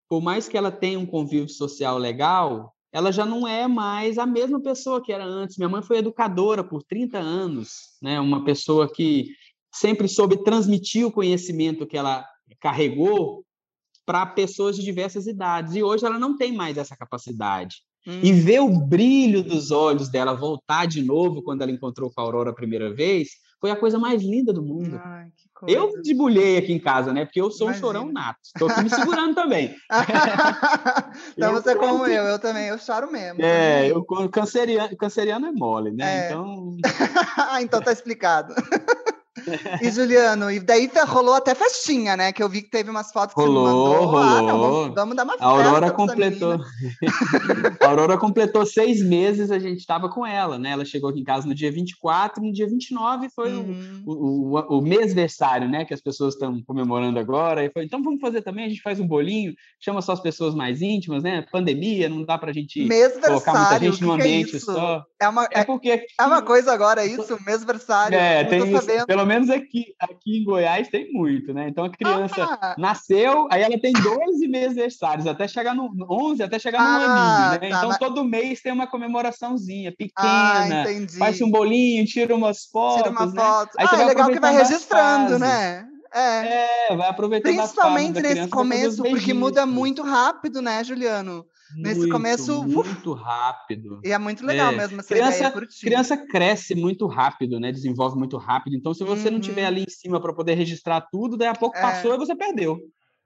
Por 0.09 0.21
mais 0.21 0.47
que 0.47 0.57
ela 0.57 0.71
tenha 0.71 0.99
um 0.99 1.05
convívio 1.05 1.49
social 1.49 1.97
legal, 1.97 2.73
ela 2.91 3.11
já 3.11 3.25
não 3.25 3.47
é 3.47 3.67
mais 3.67 4.17
a 4.17 4.25
mesma 4.25 4.61
pessoa 4.61 5.03
que 5.03 5.11
era 5.11 5.25
antes. 5.25 5.57
Minha 5.57 5.69
mãe 5.69 5.81
foi 5.81 5.97
educadora 5.97 6.63
por 6.63 6.81
30 6.83 7.17
anos, 7.17 7.97
né? 8.01 8.19
Uma 8.19 8.43
pessoa 8.43 8.91
que 8.91 9.27
sempre 9.79 10.07
soube 10.07 10.43
transmitir 10.43 11.05
o 11.05 11.11
conhecimento 11.11 11.87
que 11.87 11.97
ela 11.97 12.25
carregou 12.59 13.43
para 14.05 14.25
pessoas 14.25 14.75
de 14.75 14.83
diversas 14.83 15.27
idades. 15.27 15.75
E 15.75 15.83
hoje 15.83 16.05
ela 16.05 16.17
não 16.17 16.37
tem 16.37 16.53
mais 16.53 16.77
essa 16.77 16.95
capacidade. 16.95 17.77
Hum. 18.07 18.21
E 18.23 18.31
ver 18.31 18.61
o 18.61 18.69
brilho 18.69 19.43
dos 19.43 19.69
olhos 19.69 20.07
dela 20.07 20.33
voltar 20.33 20.85
de 20.85 21.03
novo 21.03 21.43
quando 21.43 21.61
ela 21.61 21.71
encontrou 21.71 22.09
com 22.09 22.21
a 22.21 22.23
Aurora 22.23 22.51
a 22.51 22.55
primeira 22.55 22.93
vez 22.93 23.29
foi 23.59 23.71
a 23.71 23.75
coisa 23.75 23.97
mais 23.97 24.21
linda 24.21 24.53
do 24.53 24.61
mundo. 24.61 24.99
Ai, 25.03 25.27
eu 25.67 25.91
debulhei 26.03 26.57
aqui 26.57 26.71
em 26.71 26.79
casa, 26.79 27.11
né? 27.11 27.25
Porque 27.25 27.41
eu 27.41 27.49
sou 27.49 27.67
Imagina. 27.67 27.87
um 27.87 27.89
chorão 27.89 28.11
nato. 28.11 28.39
Estou 28.43 28.69
aqui 28.69 28.83
me 28.83 28.89
segurando 28.89 29.33
também. 29.33 29.75
então 31.35 31.51
você 31.53 31.71
é 31.71 31.75
como 31.75 32.05
eu, 32.05 32.23
eu 32.23 32.39
também, 32.39 32.67
eu 32.67 32.77
choro 32.77 33.11
mesmo. 33.11 33.41
É, 33.41 33.91
eu 33.91 34.05
canceriano, 34.29 34.95
canceriano 34.95 35.47
é 35.47 35.51
mole, 35.51 35.91
né? 35.91 36.25
É. 36.25 36.27
Então. 36.27 36.77
então 37.61 37.81
tá 37.81 37.91
explicado. 37.91 38.53
E 39.81 39.91
Juliano, 39.91 40.51
e 40.51 40.59
daí 40.59 40.89
rolou 41.07 41.35
até 41.35 41.53
festinha, 41.53 42.17
né? 42.17 42.31
Que 42.31 42.41
eu 42.41 42.49
vi 42.49 42.61
que 42.61 42.69
teve 42.69 42.89
umas 42.89 43.11
fotos 43.11 43.35
que 43.35 43.41
rolou, 43.41 43.65
você 43.65 43.73
mandou. 43.73 44.05
Rolou. 44.05 44.23
Ah, 44.23 44.41
não, 44.41 44.59
vamos, 44.59 44.95
vamos, 44.95 45.15
dar 45.15 45.23
uma 45.23 45.33
festa. 45.33 45.45
A 45.45 45.49
Aurora 45.49 45.91
completou. 45.91 46.59
a 47.81 47.87
Aurora 47.87 48.17
completou 48.17 48.65
seis 48.65 49.01
meses, 49.01 49.51
a 49.51 49.59
gente 49.59 49.79
estava 49.79 50.09
com 50.09 50.25
ela, 50.25 50.57
né? 50.57 50.71
Ela 50.71 50.85
chegou 50.85 51.09
aqui 51.09 51.19
em 51.19 51.23
casa 51.23 51.47
no 51.47 51.55
dia 51.55 51.71
24, 51.71 52.43
no 52.43 52.51
dia 52.51 52.67
29 52.67 53.29
foi 53.29 53.53
uhum. 53.53 54.03
o, 54.05 54.57
o, 54.57 54.77
o, 54.77 54.81
mêsversário, 54.81 55.69
né? 55.69 55.85
Que 55.85 55.93
as 55.93 56.01
pessoas 56.01 56.33
estão 56.33 56.61
comemorando 56.63 57.19
agora. 57.19 57.63
E 57.63 57.71
foi, 57.71 57.83
então 57.83 58.01
vamos 58.01 58.19
fazer 58.19 58.41
também, 58.41 58.65
a 58.65 58.69
gente 58.69 58.81
faz 58.81 58.99
um 58.99 59.07
bolinho, 59.07 59.53
chama 59.79 60.01
só 60.01 60.13
as 60.13 60.19
pessoas 60.19 60.55
mais 60.55 60.81
íntimas, 60.81 61.23
né? 61.23 61.45
Pandemia, 61.51 62.09
não 62.09 62.23
dá 62.23 62.37
pra 62.37 62.53
gente 62.53 62.87
colocar 63.21 63.53
muita 63.53 63.79
gente 63.79 64.01
no 64.01 64.11
é 64.11 64.15
ambiente 64.15 64.55
é 64.55 64.59
só. 64.59 65.05
É, 65.19 65.27
uma, 65.27 65.45
é, 65.45 65.61
é 65.61 65.63
porque 65.63 66.05
é 66.19 66.25
uma 66.25 66.41
coisa 66.41 66.71
agora, 66.71 67.05
isso, 67.05 67.37
mêsversário. 67.45 68.17
É, 68.17 68.43
tem 68.43 68.73
isso, 68.73 69.05
pelo 69.05 69.25
menos 69.27 69.49
aqui, 69.49 69.93
aqui 69.99 70.39
em 70.39 70.43
Goiás 70.43 70.87
tem 70.87 71.11
muito, 71.11 71.53
né? 71.53 71.67
Então 71.69 71.85
a 71.85 71.89
criança 71.89 72.43
ah. 72.43 72.75
nasceu, 72.77 73.47
aí 73.51 73.61
ela 73.61 73.79
tem 73.79 73.93
12 73.93 74.47
mêsversários, 74.47 75.27
até 75.27 75.47
chegar 75.47 75.75
no 75.75 75.91
11, 76.09 76.43
até 76.43 76.57
chegar 76.57 76.79
no 76.79 76.85
ah, 76.85 76.95
aninho, 76.95 77.51
né? 77.51 77.69
Tá, 77.69 77.77
então 77.77 77.89
mas... 77.89 77.97
todo 77.97 78.23
mês 78.23 78.61
tem 78.61 78.71
uma 78.71 78.87
comemoraçãozinha 78.87 79.91
pequena, 79.91 80.83
ah, 80.83 81.17
faz 81.17 81.41
um 81.41 81.51
bolinho, 81.51 82.05
tira 82.05 82.35
umas 82.35 82.65
fotos, 82.65 83.03
tira 83.03 83.11
uma 83.11 83.25
né? 83.25 83.41
foto. 83.41 83.71
Aí 83.77 83.87
ah, 83.89 84.01
é 84.01 84.05
legal 84.05 84.29
que 84.29 84.39
vai 84.39 84.55
registrando, 84.55 85.37
né? 85.37 85.87
É. 86.13 86.87
é, 86.89 86.95
vai 86.95 87.09
aproveitando 87.09 87.53
Principalmente 87.53 88.21
nesse 88.21 88.47
começo, 88.47 89.03
porque 89.03 89.33
muda 89.33 89.65
muito 89.65 90.01
rápido, 90.01 90.61
né, 90.61 90.83
Juliano? 90.83 91.45
Nesse 91.75 91.99
muito, 91.99 92.11
começo. 92.11 92.63
Muito 92.67 93.13
rápido. 93.13 93.99
E 94.03 94.11
é 94.11 94.17
muito 94.17 94.45
legal 94.45 94.71
é. 94.71 94.77
mesmo 94.77 94.99
essa 94.99 95.13
criança, 95.13 95.49
ideia 95.49 95.67
Criança 95.81 96.17
cresce 96.17 96.75
muito 96.75 97.07
rápido, 97.07 97.59
né? 97.59 97.71
Desenvolve 97.71 98.17
muito 98.17 98.37
rápido. 98.37 98.75
Então, 98.75 98.93
se 98.93 99.03
você 99.03 99.27
uhum. 99.27 99.35
não 99.35 99.39
tiver 99.39 99.61
uhum. 99.63 99.67
ali 99.67 99.83
em 99.83 99.89
cima 99.89 100.21
para 100.21 100.33
poder 100.33 100.55
registrar 100.55 101.01
tudo, 101.01 101.37
daí 101.37 101.47
a 101.47 101.55
pouco 101.55 101.77
é. 101.77 101.81
passou 101.81 102.13
e 102.13 102.17
você 102.17 102.35
perdeu. 102.35 102.79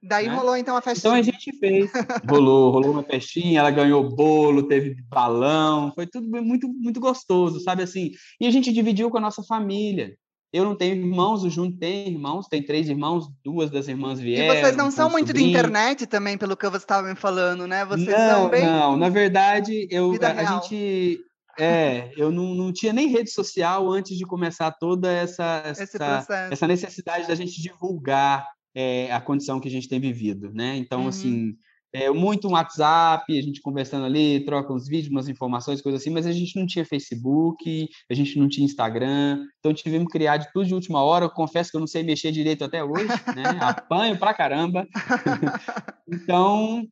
Daí 0.03 0.27
né? 0.27 0.33
rolou 0.33 0.57
então 0.57 0.75
a 0.75 0.81
festinha. 0.81 1.11
Então 1.11 1.19
a 1.19 1.21
gente 1.21 1.57
fez. 1.59 1.91
rolou, 2.27 2.71
rolou 2.71 2.91
uma 2.91 3.03
festinha, 3.03 3.59
ela 3.59 3.69
ganhou 3.69 4.09
bolo, 4.09 4.63
teve 4.63 4.95
balão, 5.07 5.91
foi 5.93 6.07
tudo 6.07 6.27
muito, 6.27 6.67
muito 6.67 6.99
gostoso, 6.99 7.59
sabe 7.59 7.83
assim? 7.83 8.11
E 8.39 8.47
a 8.47 8.51
gente 8.51 8.73
dividiu 8.73 9.11
com 9.11 9.17
a 9.17 9.21
nossa 9.21 9.43
família. 9.43 10.15
Eu 10.53 10.65
não 10.65 10.75
tenho 10.75 10.95
irmãos, 10.95 11.43
o 11.43 11.49
Júnior 11.49 11.77
tem 11.79 12.09
irmãos, 12.09 12.47
tem 12.47 12.61
três 12.61 12.89
irmãos, 12.89 13.29
duas 13.43 13.71
das 13.71 13.87
irmãs 13.87 14.19
vieram. 14.19 14.53
E 14.53 14.61
vocês 14.61 14.75
não 14.75 14.91
são 14.91 15.09
muito 15.09 15.27
sobrinho. 15.27 15.47
de 15.47 15.51
internet 15.51 16.05
também, 16.05 16.37
pelo 16.37 16.57
que 16.57 16.69
você 16.69 16.83
estava 16.83 17.07
me 17.07 17.15
falando, 17.15 17.65
né? 17.65 17.85
Vocês 17.85 18.07
não, 18.07 18.29
são 18.29 18.49
bem. 18.49 18.65
Não, 18.65 18.97
na 18.97 19.07
verdade, 19.07 19.87
eu, 19.89 20.13
a, 20.21 20.27
a, 20.27 20.43
gente. 20.43 21.21
É, 21.57 22.11
eu 22.17 22.31
não, 22.31 22.53
não 22.53 22.73
tinha 22.73 22.91
nem 22.91 23.07
rede 23.07 23.31
social 23.31 23.89
antes 23.89 24.17
de 24.17 24.25
começar 24.25 24.71
toda 24.71 25.09
essa, 25.11 25.63
essa, 25.65 26.27
essa 26.51 26.67
necessidade 26.67 27.27
da 27.27 27.35
gente 27.35 27.61
divulgar 27.61 28.45
é, 28.75 29.11
a 29.11 29.21
condição 29.21 29.59
que 29.59 29.69
a 29.69 29.71
gente 29.71 29.87
tem 29.87 29.99
vivido, 29.99 30.51
né? 30.53 30.75
Então, 30.75 31.03
uhum. 31.03 31.07
assim, 31.07 31.55
é, 31.93 32.09
muito 32.09 32.47
um 32.47 32.51
WhatsApp, 32.51 33.37
a 33.37 33.41
gente 33.41 33.61
conversando 33.61 34.05
ali, 34.05 34.45
troca 34.45 34.71
uns 34.71 34.87
vídeos, 34.87 35.11
umas 35.11 35.27
informações, 35.27 35.81
coisas 35.81 36.01
assim, 36.01 36.09
mas 36.09 36.25
a 36.25 36.31
gente 36.31 36.57
não 36.57 36.65
tinha 36.65 36.85
Facebook, 36.85 37.89
a 38.09 38.13
gente 38.13 38.39
não 38.39 38.47
tinha 38.47 38.65
Instagram, 38.65 39.45
então 39.59 39.73
tivemos 39.73 40.07
que 40.07 40.13
criar 40.13 40.37
de 40.37 40.51
tudo 40.53 40.65
de 40.65 40.73
última 40.73 41.03
hora. 41.03 41.25
Eu 41.25 41.29
confesso 41.29 41.69
que 41.69 41.75
eu 41.75 41.81
não 41.81 41.87
sei 41.87 42.03
mexer 42.03 42.31
direito 42.31 42.63
até 42.63 42.83
hoje, 42.83 43.07
né? 43.35 43.43
Apanho 43.59 44.17
pra 44.17 44.33
caramba. 44.33 44.87
então, 46.07 46.87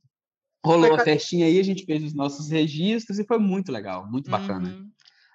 rolou 0.65 0.93
a 0.93 0.99
festinha 0.99 1.45
aí, 1.45 1.59
a 1.59 1.63
gente 1.63 1.85
fez 1.85 2.03
os 2.03 2.13
nossos 2.13 2.49
registros 2.49 3.19
e 3.19 3.25
foi 3.25 3.37
muito 3.37 3.71
legal, 3.71 4.05
muito 4.09 4.29
bacana. 4.29 4.67
Uhum. 4.67 4.89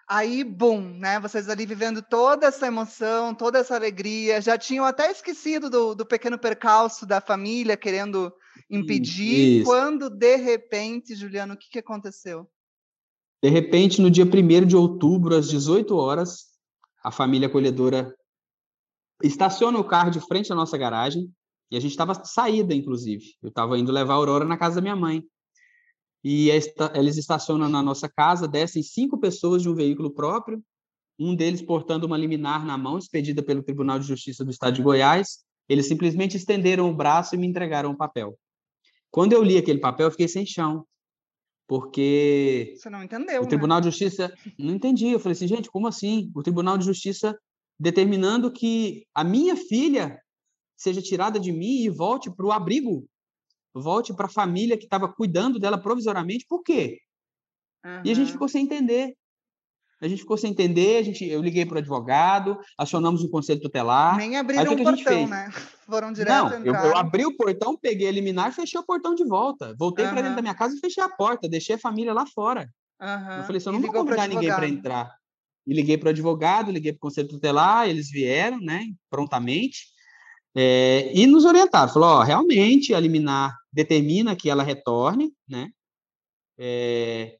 Aí, 0.06 0.44
bum, 0.44 0.82
né? 0.98 1.18
Vocês 1.18 1.48
ali 1.48 1.64
vivendo 1.64 2.02
toda 2.02 2.48
essa 2.48 2.66
emoção, 2.66 3.34
toda 3.34 3.58
essa 3.58 3.74
alegria, 3.74 4.42
já 4.42 4.58
tinham 4.58 4.84
até 4.84 5.10
esquecido 5.10 5.70
do, 5.70 5.94
do 5.94 6.04
pequeno 6.04 6.38
percalço 6.38 7.06
da 7.06 7.22
família 7.22 7.74
querendo 7.74 8.30
impedir, 8.70 9.60
Isso. 9.60 9.64
quando 9.64 10.08
de 10.08 10.36
repente, 10.36 11.14
Juliano, 11.14 11.54
o 11.54 11.56
que, 11.56 11.68
que 11.70 11.78
aconteceu? 11.78 12.48
De 13.42 13.50
repente, 13.50 14.00
no 14.00 14.10
dia 14.10 14.24
1 14.24 14.66
de 14.66 14.76
outubro, 14.76 15.36
às 15.36 15.48
18 15.48 15.94
horas, 15.96 16.46
a 17.02 17.10
família 17.10 17.48
acolhedora 17.48 18.14
estaciona 19.22 19.78
o 19.78 19.84
carro 19.84 20.10
de 20.10 20.20
frente 20.20 20.52
à 20.52 20.56
nossa 20.56 20.78
garagem, 20.78 21.30
e 21.70 21.76
a 21.76 21.80
gente 21.80 21.90
estava 21.90 22.14
saída, 22.24 22.74
inclusive. 22.74 23.24
Eu 23.42 23.48
estava 23.48 23.78
indo 23.78 23.92
levar 23.92 24.14
a 24.14 24.16
Aurora 24.16 24.44
na 24.44 24.56
casa 24.56 24.76
da 24.76 24.80
minha 24.80 24.96
mãe. 24.96 25.24
E 26.22 26.48
eles 26.48 27.16
estacionam 27.18 27.68
na 27.68 27.82
nossa 27.82 28.08
casa, 28.08 28.48
descem 28.48 28.82
cinco 28.82 29.18
pessoas 29.18 29.60
de 29.60 29.68
um 29.68 29.74
veículo 29.74 30.10
próprio, 30.10 30.62
um 31.18 31.34
deles 31.34 31.60
portando 31.60 32.06
uma 32.06 32.16
liminar 32.16 32.64
na 32.64 32.78
mão, 32.78 32.96
expedida 32.96 33.42
pelo 33.42 33.62
Tribunal 33.62 33.98
de 33.98 34.06
Justiça 34.06 34.44
do 34.44 34.50
Estado 34.50 34.74
de 34.74 34.82
Goiás. 34.82 35.44
Eles 35.68 35.86
simplesmente 35.86 36.36
estenderam 36.36 36.88
o 36.88 36.94
braço 36.94 37.34
e 37.34 37.38
me 37.38 37.46
entregaram 37.46 37.90
o 37.90 37.96
papel. 37.96 38.38
Quando 39.14 39.32
eu 39.32 39.44
li 39.44 39.56
aquele 39.56 39.78
papel, 39.78 40.08
eu 40.08 40.10
fiquei 40.10 40.26
sem 40.26 40.44
chão. 40.44 40.84
Porque. 41.68 42.74
Você 42.76 42.90
não 42.90 43.00
entendeu. 43.00 43.42
O 43.42 43.44
né? 43.44 43.48
Tribunal 43.48 43.80
de 43.80 43.88
Justiça. 43.88 44.34
Não 44.58 44.74
entendi. 44.74 45.06
Eu 45.06 45.20
falei 45.20 45.34
assim, 45.34 45.46
gente, 45.46 45.70
como 45.70 45.86
assim? 45.86 46.32
O 46.34 46.42
Tribunal 46.42 46.76
de 46.76 46.84
Justiça 46.84 47.38
determinando 47.78 48.52
que 48.52 49.06
a 49.14 49.22
minha 49.22 49.54
filha 49.54 50.20
seja 50.76 51.00
tirada 51.00 51.38
de 51.38 51.52
mim 51.52 51.84
e 51.84 51.88
volte 51.88 52.28
para 52.28 52.44
o 52.44 52.50
abrigo, 52.50 53.06
volte 53.72 54.12
para 54.12 54.26
a 54.26 54.28
família 54.28 54.76
que 54.76 54.82
estava 54.82 55.06
cuidando 55.06 55.60
dela 55.60 55.80
provisoriamente. 55.80 56.44
Por 56.48 56.64
quê? 56.64 56.98
Uhum. 57.86 58.02
E 58.04 58.10
a 58.10 58.14
gente 58.14 58.32
ficou 58.32 58.48
sem 58.48 58.64
entender. 58.64 59.14
A 60.04 60.08
gente 60.08 60.20
ficou 60.20 60.36
sem 60.36 60.50
entender, 60.50 60.98
a 60.98 61.02
gente, 61.02 61.24
eu 61.24 61.40
liguei 61.40 61.64
para 61.64 61.76
o 61.76 61.78
advogado, 61.78 62.58
acionamos 62.76 63.24
o 63.24 63.30
conselho 63.30 63.58
tutelar. 63.58 64.18
Nem 64.18 64.36
abriram 64.36 64.74
o 64.74 64.82
portão, 64.82 65.26
né? 65.26 65.50
Foram 65.88 66.12
direto 66.12 66.30
Não, 66.30 66.64
eu, 66.64 66.74
eu, 66.74 66.96
abri 66.96 67.24
o 67.24 67.34
portão, 67.34 67.74
peguei 67.74 68.08
a 68.08 68.12
liminar, 68.12 68.52
fechei 68.52 68.78
o 68.78 68.84
portão 68.84 69.14
de 69.14 69.24
volta. 69.24 69.74
Voltei 69.78 70.04
uhum. 70.04 70.10
para 70.10 70.20
dentro 70.20 70.36
da 70.36 70.42
minha 70.42 70.54
casa 70.54 70.76
e 70.76 70.78
fechei 70.78 71.02
a 71.02 71.08
porta, 71.08 71.48
deixei 71.48 71.76
a 71.76 71.78
família 71.78 72.12
lá 72.12 72.26
fora. 72.26 72.68
Uhum. 73.00 73.36
Eu 73.38 73.44
falei 73.44 73.56
assim, 73.56 73.68
eu 73.70 73.72
não 73.72 73.80
vou 73.80 73.92
convidar 73.92 74.28
ninguém 74.28 74.54
para 74.54 74.68
entrar. 74.68 75.14
E 75.66 75.72
liguei 75.72 75.96
para 75.96 76.08
o 76.08 76.10
advogado, 76.10 76.70
liguei 76.70 76.92
para 76.92 76.98
o 76.98 77.00
conselho 77.00 77.28
tutelar, 77.28 77.88
eles 77.88 78.10
vieram, 78.10 78.60
né, 78.60 78.84
prontamente. 79.08 79.86
É, 80.54 81.10
e 81.14 81.26
nos 81.26 81.46
orientaram, 81.46 81.92
falou, 81.92 82.10
ó, 82.10 82.22
realmente 82.22 82.92
a 82.92 83.00
liminar 83.00 83.56
determina 83.72 84.36
que 84.36 84.50
ela 84.50 84.62
retorne, 84.62 85.32
né? 85.48 85.70
É, 86.58 87.38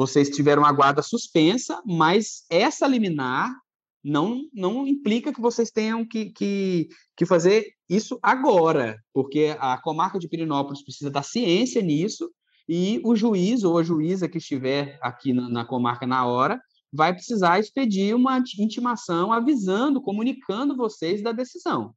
vocês 0.00 0.30
tiveram 0.30 0.64
a 0.64 0.72
guarda 0.72 1.02
suspensa, 1.02 1.82
mas 1.84 2.46
essa 2.48 2.86
liminar 2.86 3.54
não, 4.02 4.48
não 4.50 4.86
implica 4.86 5.30
que 5.30 5.42
vocês 5.42 5.70
tenham 5.70 6.06
que, 6.08 6.30
que, 6.30 6.88
que 7.14 7.26
fazer 7.26 7.74
isso 7.86 8.18
agora, 8.22 8.96
porque 9.12 9.54
a 9.58 9.76
comarca 9.76 10.18
de 10.18 10.26
Pirinópolis 10.26 10.82
precisa 10.82 11.10
da 11.10 11.22
ciência 11.22 11.82
nisso, 11.82 12.30
e 12.66 12.98
o 13.04 13.14
juiz 13.14 13.62
ou 13.62 13.76
a 13.76 13.82
juíza 13.82 14.26
que 14.26 14.38
estiver 14.38 14.98
aqui 15.02 15.34
na, 15.34 15.50
na 15.50 15.64
comarca 15.66 16.06
na 16.06 16.24
hora 16.24 16.58
vai 16.90 17.12
precisar 17.12 17.60
expedir 17.60 18.16
uma 18.16 18.42
intimação 18.58 19.34
avisando, 19.34 20.00
comunicando 20.00 20.74
vocês 20.78 21.22
da 21.22 21.30
decisão. 21.30 21.94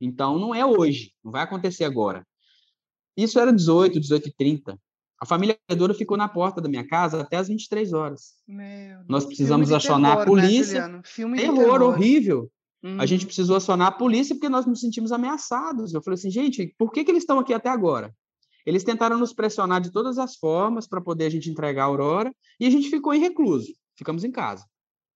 Então, 0.00 0.38
não 0.38 0.54
é 0.54 0.64
hoje, 0.64 1.12
não 1.22 1.32
vai 1.32 1.42
acontecer 1.42 1.84
agora. 1.84 2.26
Isso 3.14 3.38
era 3.38 3.52
18, 3.52 4.00
18 4.00 4.28
e 4.30 4.32
30. 4.32 4.80
A 5.18 5.24
família 5.24 5.56
Dora 5.76 5.94
ficou 5.94 6.16
na 6.16 6.28
porta 6.28 6.60
da 6.60 6.68
minha 6.68 6.86
casa 6.86 7.22
até 7.22 7.36
as 7.36 7.48
23 7.48 7.92
horas. 7.92 8.34
Meu 8.46 9.00
Nós 9.08 9.24
precisamos 9.24 9.72
acionar 9.72 10.18
terror, 10.18 10.38
a 10.38 10.42
né, 10.42 10.48
polícia. 10.48 10.88
Né, 10.88 11.02
terror, 11.02 11.36
terror, 11.36 11.82
horrível. 11.82 12.50
Uhum. 12.82 13.00
A 13.00 13.06
gente 13.06 13.22
uhum. 13.22 13.26
precisou 13.26 13.56
acionar 13.56 13.88
a 13.88 13.92
polícia 13.92 14.34
porque 14.34 14.48
nós 14.48 14.66
nos 14.66 14.80
sentimos 14.80 15.12
ameaçados. 15.12 15.94
Eu 15.94 16.02
falei 16.02 16.16
assim, 16.16 16.30
gente, 16.30 16.74
por 16.78 16.92
que, 16.92 17.02
que 17.02 17.10
eles 17.10 17.22
estão 17.22 17.38
aqui 17.38 17.54
até 17.54 17.70
agora? 17.70 18.14
Eles 18.66 18.84
tentaram 18.84 19.16
nos 19.16 19.32
pressionar 19.32 19.80
de 19.80 19.90
todas 19.90 20.18
as 20.18 20.36
formas 20.36 20.86
para 20.86 21.00
poder 21.00 21.26
a 21.26 21.30
gente 21.30 21.48
entregar 21.48 21.84
a 21.84 21.86
Aurora 21.86 22.34
e 22.60 22.66
a 22.66 22.70
gente 22.70 22.90
ficou 22.90 23.14
em 23.14 23.20
recluso. 23.20 23.72
Ficamos 23.96 24.24
em 24.24 24.30
casa, 24.30 24.66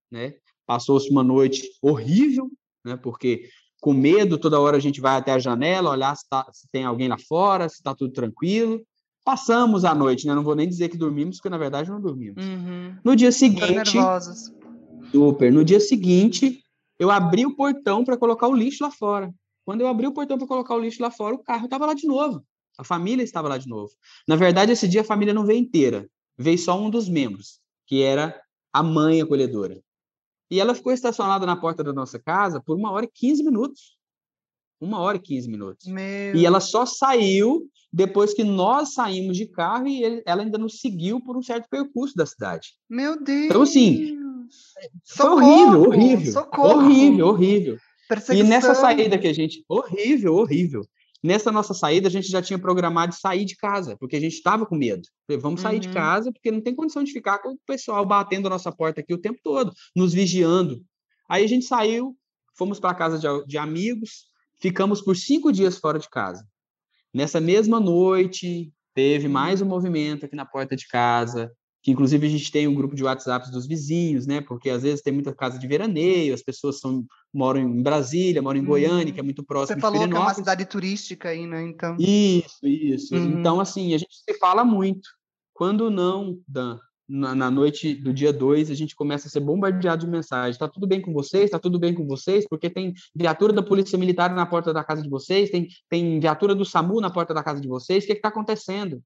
né? 0.09 0.35
Passou-se 0.65 1.09
uma 1.09 1.23
noite 1.23 1.69
horrível, 1.81 2.49
né? 2.83 2.95
Porque 2.97 3.49
com 3.81 3.93
medo, 3.93 4.37
toda 4.37 4.59
hora 4.59 4.77
a 4.77 4.79
gente 4.79 5.01
vai 5.01 5.17
até 5.17 5.33
a 5.33 5.39
janela, 5.39 5.89
olhar 5.89 6.15
se, 6.15 6.27
tá, 6.29 6.47
se 6.53 6.67
tem 6.71 6.85
alguém 6.85 7.07
lá 7.07 7.17
fora, 7.17 7.67
se 7.67 7.75
está 7.75 7.93
tudo 7.93 8.13
tranquilo. 8.13 8.81
Passamos 9.23 9.85
a 9.85 9.93
noite, 9.93 10.25
né? 10.25 10.33
Não 10.33 10.43
vou 10.43 10.55
nem 10.55 10.67
dizer 10.67 10.89
que 10.89 10.97
dormimos, 10.97 11.37
porque 11.37 11.49
na 11.49 11.57
verdade 11.57 11.89
não 11.89 12.01
dormimos. 12.01 12.43
Uhum. 12.43 12.95
No 13.03 13.15
dia 13.15 13.31
seguinte. 13.31 13.97
Super. 15.11 15.51
No 15.51 15.63
dia 15.63 15.79
seguinte, 15.79 16.63
eu 16.97 17.11
abri 17.11 17.45
o 17.45 17.55
portão 17.55 18.03
para 18.03 18.17
colocar 18.17 18.47
o 18.47 18.55
lixo 18.55 18.83
lá 18.83 18.91
fora. 18.91 19.33
Quando 19.65 19.81
eu 19.81 19.87
abri 19.87 20.07
o 20.07 20.13
portão 20.13 20.37
para 20.37 20.47
colocar 20.47 20.75
o 20.75 20.79
lixo 20.79 21.01
lá 21.01 21.11
fora, 21.11 21.35
o 21.35 21.39
carro 21.43 21.65
estava 21.65 21.85
lá 21.85 21.93
de 21.93 22.07
novo. 22.07 22.43
A 22.77 22.83
família 22.83 23.23
estava 23.23 23.47
lá 23.47 23.57
de 23.57 23.67
novo. 23.67 23.91
Na 24.27 24.35
verdade, 24.35 24.71
esse 24.71 24.87
dia 24.87 25.01
a 25.01 25.03
família 25.03 25.33
não 25.33 25.45
veio 25.45 25.59
inteira. 25.59 26.09
Veio 26.37 26.57
só 26.57 26.79
um 26.79 26.89
dos 26.89 27.07
membros, 27.07 27.59
que 27.85 28.01
era 28.01 28.41
a 28.73 28.81
mãe 28.81 29.21
acolhedora. 29.21 29.79
E 30.49 30.59
ela 30.59 30.73
ficou 30.73 30.91
estacionada 30.91 31.45
na 31.45 31.55
porta 31.55 31.83
da 31.83 31.93
nossa 31.93 32.19
casa 32.19 32.61
por 32.61 32.75
uma 32.75 32.91
hora 32.91 33.05
e 33.05 33.11
15 33.11 33.43
minutos. 33.43 33.97
Uma 34.81 34.99
hora 34.99 35.17
e 35.17 35.21
15 35.21 35.47
minutos. 35.49 35.87
Meu... 35.87 36.35
E 36.35 36.45
ela 36.45 36.59
só 36.59 36.85
saiu 36.85 37.69
depois 37.93 38.33
que 38.33 38.43
nós 38.43 38.93
saímos 38.93 39.37
de 39.37 39.45
carro 39.45 39.87
e 39.87 40.03
ele, 40.03 40.23
ela 40.25 40.41
ainda 40.41 40.57
nos 40.57 40.79
seguiu 40.79 41.21
por 41.21 41.37
um 41.37 41.41
certo 41.41 41.67
percurso 41.69 42.15
da 42.15 42.25
cidade. 42.25 42.69
Meu 42.89 43.21
Deus! 43.21 43.45
Então, 43.45 43.61
assim, 43.61 44.17
Socorro! 45.03 45.39
foi 45.39 45.45
horrível, 45.45 45.81
horrível. 45.83 46.33
Socorro. 46.33 46.85
Horrível, 46.85 47.27
horrível. 47.27 47.77
E 48.33 48.43
nessa 48.43 48.73
saída 48.75 49.17
que 49.17 49.27
a 49.27 49.33
gente. 49.33 49.63
Horrível, 49.69 50.35
horrível. 50.35 50.81
Nessa 51.23 51.51
nossa 51.51 51.73
saída, 51.73 52.07
a 52.07 52.11
gente 52.11 52.27
já 52.29 52.41
tinha 52.41 52.57
programado 52.57 53.13
sair 53.13 53.45
de 53.45 53.55
casa, 53.55 53.95
porque 53.99 54.15
a 54.15 54.19
gente 54.19 54.33
estava 54.33 54.65
com 54.65 54.75
medo. 54.75 55.03
Vamos 55.39 55.61
sair 55.61 55.75
uhum. 55.75 55.81
de 55.81 55.89
casa, 55.89 56.31
porque 56.31 56.49
não 56.49 56.61
tem 56.61 56.73
condição 56.73 57.03
de 57.03 57.11
ficar 57.11 57.37
com 57.39 57.49
o 57.49 57.59
pessoal 57.65 58.03
batendo 58.03 58.47
a 58.47 58.49
nossa 58.49 58.71
porta 58.71 59.01
aqui 59.01 59.13
o 59.13 59.19
tempo 59.19 59.39
todo, 59.43 59.71
nos 59.95 60.13
vigiando. 60.13 60.81
Aí 61.29 61.43
a 61.43 61.47
gente 61.47 61.65
saiu, 61.65 62.17
fomos 62.57 62.79
para 62.79 62.95
casa 62.95 63.19
de, 63.19 63.45
de 63.45 63.57
amigos, 63.57 64.30
ficamos 64.61 65.01
por 65.01 65.15
cinco 65.15 65.51
dias 65.51 65.77
fora 65.77 65.99
de 65.99 66.09
casa. 66.09 66.45
Nessa 67.13 67.41
mesma 67.41 67.79
noite, 67.79 68.71
teve 68.93 69.27
mais 69.27 69.61
um 69.61 69.65
movimento 69.65 70.25
aqui 70.25 70.35
na 70.35 70.45
porta 70.45 70.75
de 70.75 70.87
casa 70.87 71.51
que 71.83 71.91
inclusive 71.91 72.27
a 72.27 72.29
gente 72.29 72.51
tem 72.51 72.67
um 72.67 72.75
grupo 72.75 72.95
de 72.95 73.03
WhatsApp 73.03 73.49
dos 73.49 73.65
vizinhos, 73.65 74.27
né? 74.27 74.39
Porque 74.39 74.69
às 74.69 74.83
vezes 74.83 75.01
tem 75.01 75.11
muita 75.11 75.33
casa 75.33 75.57
de 75.57 75.67
veraneio, 75.67 76.33
as 76.33 76.43
pessoas 76.43 76.79
são, 76.79 77.03
moram 77.33 77.59
em 77.59 77.81
Brasília, 77.81 78.41
moram 78.41 78.59
em 78.59 78.63
Goiânia, 78.63 79.11
que 79.11 79.19
é 79.19 79.23
muito 79.23 79.43
próximo 79.43 79.75
Você 79.75 79.81
falou 79.81 80.07
que 80.07 80.15
é 80.15 80.19
uma 80.19 80.33
cidade 80.33 80.65
turística 80.65 81.29
aí, 81.29 81.47
né? 81.47 81.63
Então. 81.63 81.95
Isso, 81.99 82.67
isso. 82.67 83.15
Uhum. 83.15 83.39
Então, 83.39 83.59
assim, 83.59 83.95
a 83.95 83.97
gente 83.97 84.13
se 84.13 84.37
fala 84.37 84.63
muito. 84.63 85.09
Quando 85.53 85.89
não, 85.89 86.39
Dan, 86.47 86.79
na, 87.11 87.35
na 87.35 87.51
noite 87.51 87.93
do 87.93 88.13
dia 88.13 88.31
2, 88.31 88.71
a 88.71 88.73
gente 88.73 88.95
começa 88.95 89.27
a 89.27 89.29
ser 89.29 89.41
bombardeado 89.41 90.05
de 90.05 90.11
mensagens. 90.11 90.57
Tá 90.57 90.67
tudo 90.67 90.87
bem 90.87 91.01
com 91.01 91.11
vocês? 91.11 91.49
Tá 91.49 91.59
tudo 91.59 91.77
bem 91.77 91.93
com 91.93 92.07
vocês? 92.07 92.47
Porque 92.49 92.69
tem 92.69 92.93
viatura 93.13 93.51
da 93.51 93.61
Polícia 93.61 93.97
Militar 93.97 94.33
na 94.33 94.45
porta 94.45 94.71
da 94.71 94.81
casa 94.81 95.01
de 95.01 95.09
vocês, 95.09 95.49
tem, 95.49 95.67
tem 95.89 96.21
viatura 96.21 96.55
do 96.55 96.63
SAMU 96.63 97.01
na 97.01 97.09
porta 97.09 97.33
da 97.33 97.43
casa 97.43 97.59
de 97.59 97.67
vocês. 97.67 98.05
O 98.05 98.07
que 98.07 98.13
está 98.13 98.29
acontecendo? 98.29 99.03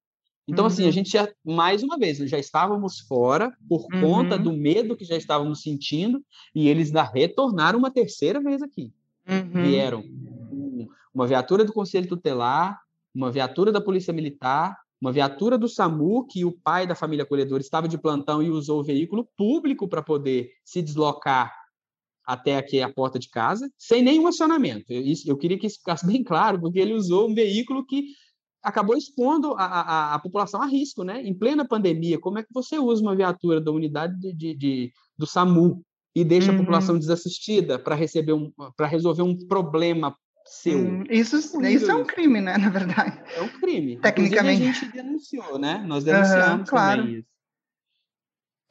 Então, 0.47 0.65
uhum. 0.65 0.67
assim, 0.67 0.83
a 0.83 0.85
uhum. 0.85 0.91
gente 0.91 1.09
já, 1.09 1.27
mais 1.43 1.81
uma 1.81 1.97
vez, 1.97 2.19
já 2.19 2.37
estávamos 2.37 2.99
fora 2.99 3.51
por 3.67 3.87
uhum. 3.91 4.01
conta 4.01 4.37
do 4.37 4.53
medo 4.53 4.95
que 4.95 5.03
já 5.03 5.17
estávamos 5.17 5.63
sentindo, 5.63 6.23
e 6.53 6.69
eles 6.69 6.91
da 6.91 7.01
retornaram 7.01 7.79
uma 7.79 7.89
terceira 7.89 8.39
vez 8.39 8.61
aqui. 8.61 8.93
Uhum. 9.27 9.63
Vieram 9.63 10.03
uma 11.11 11.25
viatura 11.25 11.65
do 11.65 11.73
Conselho 11.73 12.07
Tutelar, 12.07 12.79
uma 13.15 13.31
viatura 13.31 13.71
da 13.71 13.81
Polícia 13.81 14.13
Militar, 14.13 14.77
uma 15.01 15.11
viatura 15.11 15.57
do 15.57 15.67
SAMU, 15.67 16.25
que 16.25 16.45
o 16.45 16.51
pai 16.51 16.87
da 16.87 16.95
família 16.95 17.23
acolhedora 17.23 17.61
estava 17.61 17.87
de 17.87 17.97
plantão 17.97 18.41
e 18.41 18.49
usou 18.49 18.79
o 18.79 18.83
veículo 18.83 19.27
público 19.37 19.87
para 19.87 20.01
poder 20.01 20.49
se 20.63 20.81
deslocar 20.81 21.53
até 22.25 22.57
aqui 22.57 22.81
a 22.81 22.91
porta 22.91 23.19
de 23.19 23.29
casa, 23.29 23.69
sem 23.77 24.01
nenhum 24.01 24.27
acionamento. 24.27 24.91
Eu, 24.91 25.01
isso, 25.01 25.29
eu 25.29 25.37
queria 25.37 25.59
que 25.59 25.67
isso 25.67 25.77
ficasse 25.77 26.05
bem 26.07 26.23
claro, 26.23 26.59
porque 26.59 26.79
ele 26.79 26.93
usou 26.93 27.29
um 27.29 27.35
veículo 27.35 27.85
que 27.85 28.07
acabou 28.63 28.97
expondo 28.97 29.53
a, 29.53 29.65
a, 29.65 30.15
a, 30.15 30.19
população 30.19 30.59
a 30.61 30.65
risco, 30.65 31.03
né? 31.03 31.21
Em 31.21 31.37
plena 31.37 31.67
pandemia, 31.67 32.19
como 32.19 32.39
é 32.39 32.43
que 32.43 32.51
você 32.51 32.79
usa 32.79 33.01
uma 33.01 33.15
viatura 33.15 33.61
da 33.61 33.71
unidade 33.71 34.19
de, 34.19 34.33
de, 34.33 34.55
de 34.55 34.93
do 35.15 35.27
SAMU 35.27 35.83
e 36.15 36.23
deixa 36.23 36.51
uhum. 36.51 36.57
a 36.57 36.59
população 36.61 36.97
desassistida 36.97 37.77
para 37.77 37.93
receber 37.93 38.33
um, 38.33 38.51
para 38.75 38.87
resolver 38.87 39.21
um 39.21 39.37
problema 39.47 40.15
seu? 40.45 40.77
Hum, 40.77 41.03
isso, 41.09 41.37
isso 41.37 41.91
é 41.91 41.95
um 41.95 42.05
crime, 42.05 42.41
né? 42.41 42.57
Na 42.57 42.69
verdade. 42.69 43.21
É 43.35 43.41
um 43.41 43.49
crime. 43.49 43.97
Tecnicamente. 43.99 44.61
Inclusive, 44.61 44.69
a 44.69 44.73
gente 44.73 44.93
denunciou, 44.93 45.59
né? 45.59 45.83
Nós 45.85 46.03
denunciamos 46.03 46.59
uhum, 46.59 46.65
claro. 46.65 47.01
também 47.01 47.19
isso. 47.19 47.35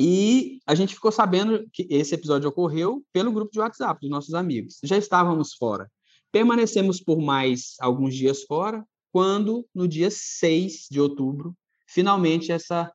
E 0.00 0.60
a 0.66 0.74
gente 0.74 0.94
ficou 0.94 1.12
sabendo 1.12 1.68
que 1.72 1.86
esse 1.88 2.14
episódio 2.14 2.48
ocorreu 2.48 3.04
pelo 3.12 3.32
grupo 3.32 3.52
de 3.52 3.60
WhatsApp 3.60 4.00
dos 4.00 4.10
nossos 4.10 4.34
amigos. 4.34 4.78
Já 4.82 4.96
estávamos 4.96 5.54
fora. 5.54 5.90
Permanecemos 6.32 7.00
por 7.00 7.20
mais 7.20 7.76
alguns 7.80 8.14
dias 8.14 8.42
fora, 8.42 8.84
quando, 9.12 9.64
no 9.72 9.86
dia 9.86 10.10
6 10.10 10.88
de 10.90 11.00
outubro, 11.00 11.56
finalmente 11.86 12.50
essa 12.50 12.92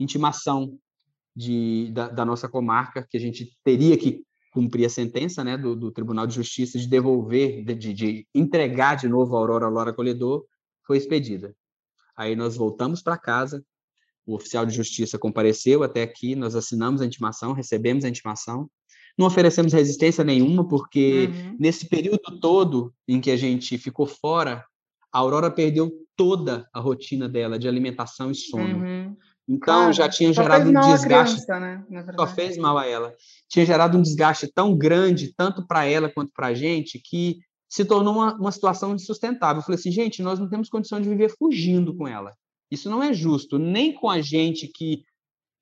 intimação 0.00 0.76
de, 1.34 1.90
da, 1.92 2.08
da, 2.08 2.24
nossa 2.24 2.48
comarca, 2.48 3.06
que 3.08 3.16
a 3.16 3.20
gente 3.20 3.56
teria 3.62 3.96
que 3.96 4.24
cumprir 4.52 4.84
a 4.84 4.90
sentença 4.90 5.42
né, 5.42 5.56
do, 5.56 5.74
do 5.74 5.90
Tribunal 5.90 6.26
de 6.26 6.34
Justiça 6.34 6.78
de 6.78 6.86
devolver, 6.86 7.64
de, 7.64 7.92
de 7.92 8.26
entregar 8.34 8.96
de 8.96 9.08
novo 9.08 9.34
a 9.34 9.38
Aurora 9.40 9.66
Lora 9.66 9.92
Colhedor, 9.92 10.44
foi 10.86 10.98
expedida. 10.98 11.56
Aí 12.14 12.36
nós 12.36 12.54
voltamos 12.54 13.02
para 13.02 13.16
casa, 13.16 13.64
o 14.26 14.34
oficial 14.34 14.64
de 14.66 14.74
justiça 14.74 15.18
compareceu 15.18 15.82
até 15.82 16.02
aqui, 16.02 16.36
nós 16.36 16.54
assinamos 16.54 17.00
a 17.00 17.06
intimação, 17.06 17.54
recebemos 17.54 18.04
a 18.04 18.08
intimação, 18.08 18.70
não 19.18 19.26
oferecemos 19.26 19.72
resistência 19.72 20.22
nenhuma, 20.22 20.68
porque 20.68 21.30
uhum. 21.32 21.56
nesse 21.58 21.88
período 21.88 22.38
todo 22.38 22.94
em 23.08 23.20
que 23.20 23.30
a 23.30 23.36
gente 23.36 23.76
ficou 23.78 24.06
fora 24.06 24.64
a 25.12 25.18
Aurora 25.18 25.50
perdeu 25.50 25.92
toda 26.16 26.68
a 26.72 26.80
rotina 26.80 27.28
dela 27.28 27.58
de 27.58 27.68
alimentação 27.68 28.30
e 28.30 28.34
sono. 28.34 28.78
Uhum. 28.78 28.91
Então 29.48 29.74
claro, 29.74 29.92
já 29.92 30.08
tinha 30.08 30.32
gerado 30.32 30.70
um 30.70 30.72
desgaste. 30.72 31.44
Criança, 31.44 31.60
né? 31.60 31.84
Só 32.16 32.26
fez 32.26 32.56
mal 32.56 32.78
a 32.78 32.86
ela. 32.86 33.14
Tinha 33.48 33.66
gerado 33.66 33.98
um 33.98 34.02
desgaste 34.02 34.46
tão 34.46 34.76
grande, 34.76 35.34
tanto 35.36 35.66
para 35.66 35.84
ela 35.84 36.08
quanto 36.08 36.32
para 36.32 36.48
a 36.48 36.54
gente, 36.54 36.98
que 36.98 37.40
se 37.68 37.84
tornou 37.84 38.14
uma, 38.14 38.34
uma 38.34 38.52
situação 38.52 38.94
insustentável. 38.94 39.60
Eu 39.60 39.64
falei 39.64 39.78
assim, 39.78 39.90
gente, 39.90 40.22
nós 40.22 40.38
não 40.38 40.48
temos 40.48 40.68
condição 40.68 41.00
de 41.00 41.08
viver 41.08 41.34
fugindo 41.36 41.96
com 41.96 42.06
ela. 42.06 42.32
Isso 42.70 42.88
não 42.88 43.02
é 43.02 43.12
justo, 43.12 43.58
nem 43.58 43.92
com 43.92 44.08
a 44.08 44.20
gente 44.20 44.68
que 44.68 45.02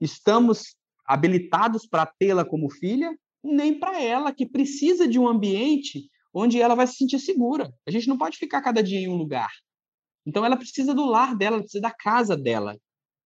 estamos 0.01 0.77
habilitados 1.07 1.87
para 1.87 2.07
tê-la 2.07 2.45
como 2.45 2.71
filha, 2.71 3.17
nem 3.43 3.79
para 3.79 4.01
ela 4.01 4.33
que 4.33 4.47
precisa 4.47 5.09
de 5.09 5.19
um 5.19 5.27
ambiente 5.27 6.09
onde 6.33 6.61
ela 6.61 6.75
vai 6.75 6.87
se 6.87 6.97
sentir 6.97 7.19
segura. 7.19 7.73
A 7.87 7.91
gente 7.91 8.09
não 8.09 8.17
pode 8.19 8.37
ficar 8.37 8.61
cada 8.61 8.83
dia 8.83 9.01
em 9.01 9.09
um 9.09 9.17
lugar. 9.17 9.51
Então 10.27 10.45
ela 10.45 10.57
precisa 10.57 10.95
do 10.95 11.05
lar 11.07 11.37
dela, 11.37 11.57
ela 11.57 11.63
precisa 11.63 11.83
da 11.83 11.91
casa 11.91 12.37
dela. 12.37 12.77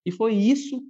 E 0.05 0.12
foi 0.12 0.35
isso 0.35 0.83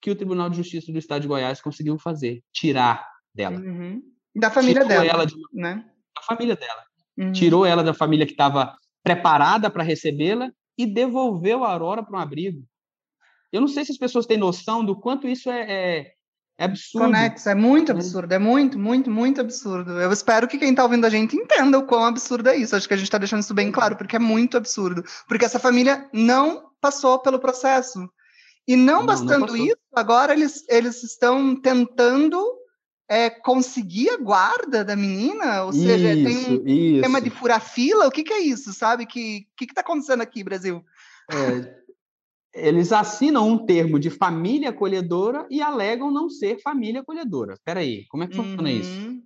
que 0.00 0.10
o 0.10 0.16
Tribunal 0.16 0.50
de 0.50 0.56
Justiça 0.56 0.92
do 0.92 0.98
Estado 0.98 1.22
de 1.22 1.28
Goiás 1.28 1.60
conseguiu 1.60 1.98
fazer, 1.98 2.42
tirar 2.52 3.08
dela. 3.34 3.58
Uhum. 3.58 4.02
Da 4.34 4.50
família 4.50 4.82
Tirou 4.82 4.88
dela, 4.88 5.06
ela 5.06 5.26
de 5.26 5.34
uma... 5.34 5.48
né? 5.52 5.84
Da 6.14 6.22
família 6.22 6.56
dela. 6.56 6.82
Uhum. 7.16 7.32
Tirou 7.32 7.64
ela 7.64 7.82
da 7.82 7.94
família 7.94 8.26
que 8.26 8.32
estava 8.32 8.76
preparada 9.02 9.70
para 9.70 9.82
recebê-la 9.82 10.50
e 10.76 10.86
devolveu 10.86 11.64
a 11.64 11.72
Aurora 11.72 12.02
para 12.02 12.18
um 12.18 12.20
abrigo. 12.20 12.64
Eu 13.52 13.60
não 13.60 13.68
sei 13.68 13.84
se 13.84 13.92
as 13.92 13.98
pessoas 13.98 14.26
têm 14.26 14.36
noção 14.36 14.84
do 14.84 14.98
quanto 14.98 15.28
isso 15.28 15.48
é, 15.48 15.62
é, 15.70 16.12
É 16.58 16.64
absurdo. 16.64 17.06
Conexo, 17.06 17.48
é 17.48 17.54
muito 17.54 17.92
né? 17.92 17.98
absurdo, 17.98 18.32
é 18.32 18.38
muito, 18.38 18.78
muito, 18.78 19.10
muito 19.10 19.40
absurdo. 19.40 20.00
Eu 20.00 20.12
espero 20.12 20.46
que 20.48 20.58
quem 20.58 20.70
está 20.70 20.82
ouvindo 20.82 21.04
a 21.04 21.10
gente 21.10 21.36
entenda 21.36 21.78
o 21.78 21.86
quão 21.86 22.04
absurdo 22.04 22.48
é 22.48 22.56
isso. 22.56 22.76
Acho 22.76 22.86
que 22.86 22.94
a 22.94 22.96
gente 22.96 23.06
está 23.06 23.18
deixando 23.18 23.40
isso 23.40 23.54
bem 23.54 23.72
claro, 23.72 23.96
porque 23.96 24.16
é 24.16 24.20
muito 24.20 24.56
absurdo. 24.56 25.02
Porque 25.28 25.44
essa 25.44 25.58
família 25.58 26.08
não 26.12 26.70
passou 26.80 27.18
pelo 27.20 27.38
processo. 27.38 28.08
E 28.66 28.76
não, 28.76 29.00
não 29.00 29.06
bastando 29.06 29.46
não 29.46 29.56
isso, 29.56 29.76
agora 29.94 30.32
eles, 30.32 30.64
eles 30.68 31.02
estão 31.02 31.54
tentando 31.54 32.42
é, 33.08 33.28
conseguir 33.28 34.10
a 34.10 34.16
guarda 34.16 34.84
da 34.84 34.96
menina? 34.96 35.64
Ou 35.64 35.72
seja, 35.72 36.14
isso, 36.14 36.24
tem 36.24 36.58
um 36.58 36.66
isso. 36.66 37.02
tema 37.02 37.20
de 37.20 37.30
furar 37.30 37.60
fila? 37.60 38.06
O 38.06 38.10
que, 38.10 38.22
que 38.22 38.32
é 38.32 38.40
isso, 38.40 38.72
sabe? 38.72 39.04
O 39.04 39.06
que 39.06 39.46
está 39.60 39.82
acontecendo 39.82 40.22
aqui, 40.22 40.42
Brasil? 40.42 40.84
É, 41.30 41.84
eles 42.54 42.92
assinam 42.92 43.48
um 43.48 43.66
termo 43.66 43.98
de 43.98 44.10
família 44.10 44.70
acolhedora 44.70 45.46
e 45.50 45.60
alegam 45.60 46.10
não 46.10 46.30
ser 46.30 46.62
família 46.62 47.00
acolhedora. 47.00 47.54
Espera 47.54 47.80
aí, 47.80 48.06
como 48.06 48.22
é 48.22 48.28
que 48.28 48.36
funciona 48.36 48.70
uhum. 48.70 48.76
isso? 48.76 49.22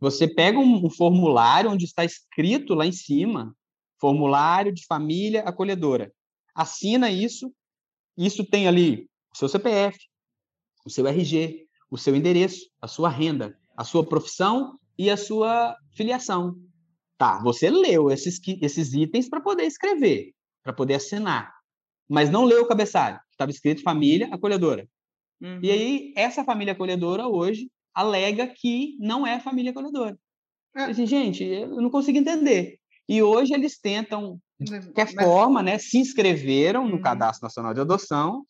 Você 0.00 0.26
pega 0.26 0.58
um, 0.58 0.86
um, 0.86 0.90
formulário 0.90 1.70
onde 1.70 1.84
está 1.84 2.04
escrito 2.04 2.74
lá 2.74 2.86
em 2.86 2.92
cima, 2.92 3.54
formulário 4.00 4.72
de 4.72 4.84
família 4.86 5.42
acolhedora. 5.42 6.12
Assina 6.54 7.10
isso, 7.10 7.52
isso 8.16 8.44
tem 8.44 8.68
ali 8.68 9.08
o 9.34 9.36
seu 9.36 9.48
CPF, 9.48 9.98
o 10.84 10.90
seu 10.90 11.06
RG, 11.06 11.66
o 11.90 11.98
seu 11.98 12.14
endereço, 12.14 12.66
a 12.80 12.88
sua 12.88 13.08
renda, 13.08 13.56
a 13.76 13.84
sua 13.84 14.06
profissão 14.06 14.78
e 14.98 15.10
a 15.10 15.16
sua 15.16 15.76
filiação. 15.96 16.54
Tá, 17.16 17.40
você 17.42 17.70
leu 17.70 18.10
esses, 18.10 18.40
esses 18.60 18.94
itens 18.94 19.28
para 19.28 19.40
poder 19.40 19.64
escrever, 19.64 20.32
para 20.62 20.72
poder 20.72 20.94
assinar 20.94 21.52
mas 22.12 22.30
não 22.30 22.44
leu 22.44 22.62
o 22.62 22.68
cabeçalho. 22.68 23.18
Estava 23.30 23.50
escrito 23.50 23.82
família 23.82 24.28
acolhedora. 24.30 24.86
Uhum. 25.40 25.60
E 25.62 25.70
aí, 25.70 26.12
essa 26.14 26.44
família 26.44 26.74
acolhedora 26.74 27.26
hoje 27.26 27.70
alega 27.94 28.46
que 28.46 28.98
não 29.00 29.26
é 29.26 29.40
família 29.40 29.70
acolhedora. 29.70 30.18
É. 30.76 30.84
Assim, 30.84 31.06
gente, 31.06 31.42
eu 31.42 31.80
não 31.80 31.88
consigo 31.88 32.18
entender. 32.18 32.78
E 33.08 33.22
hoje 33.22 33.52
eles 33.52 33.78
tentam, 33.78 34.38
de 34.60 34.80
qualquer 34.80 35.12
mas... 35.14 35.26
forma, 35.26 35.62
né, 35.62 35.78
se 35.78 35.98
inscreveram 35.98 36.86
no 36.86 36.96
uhum. 36.96 37.02
Cadastro 37.02 37.44
Nacional 37.44 37.74
de 37.74 37.80
Adoção, 37.80 38.44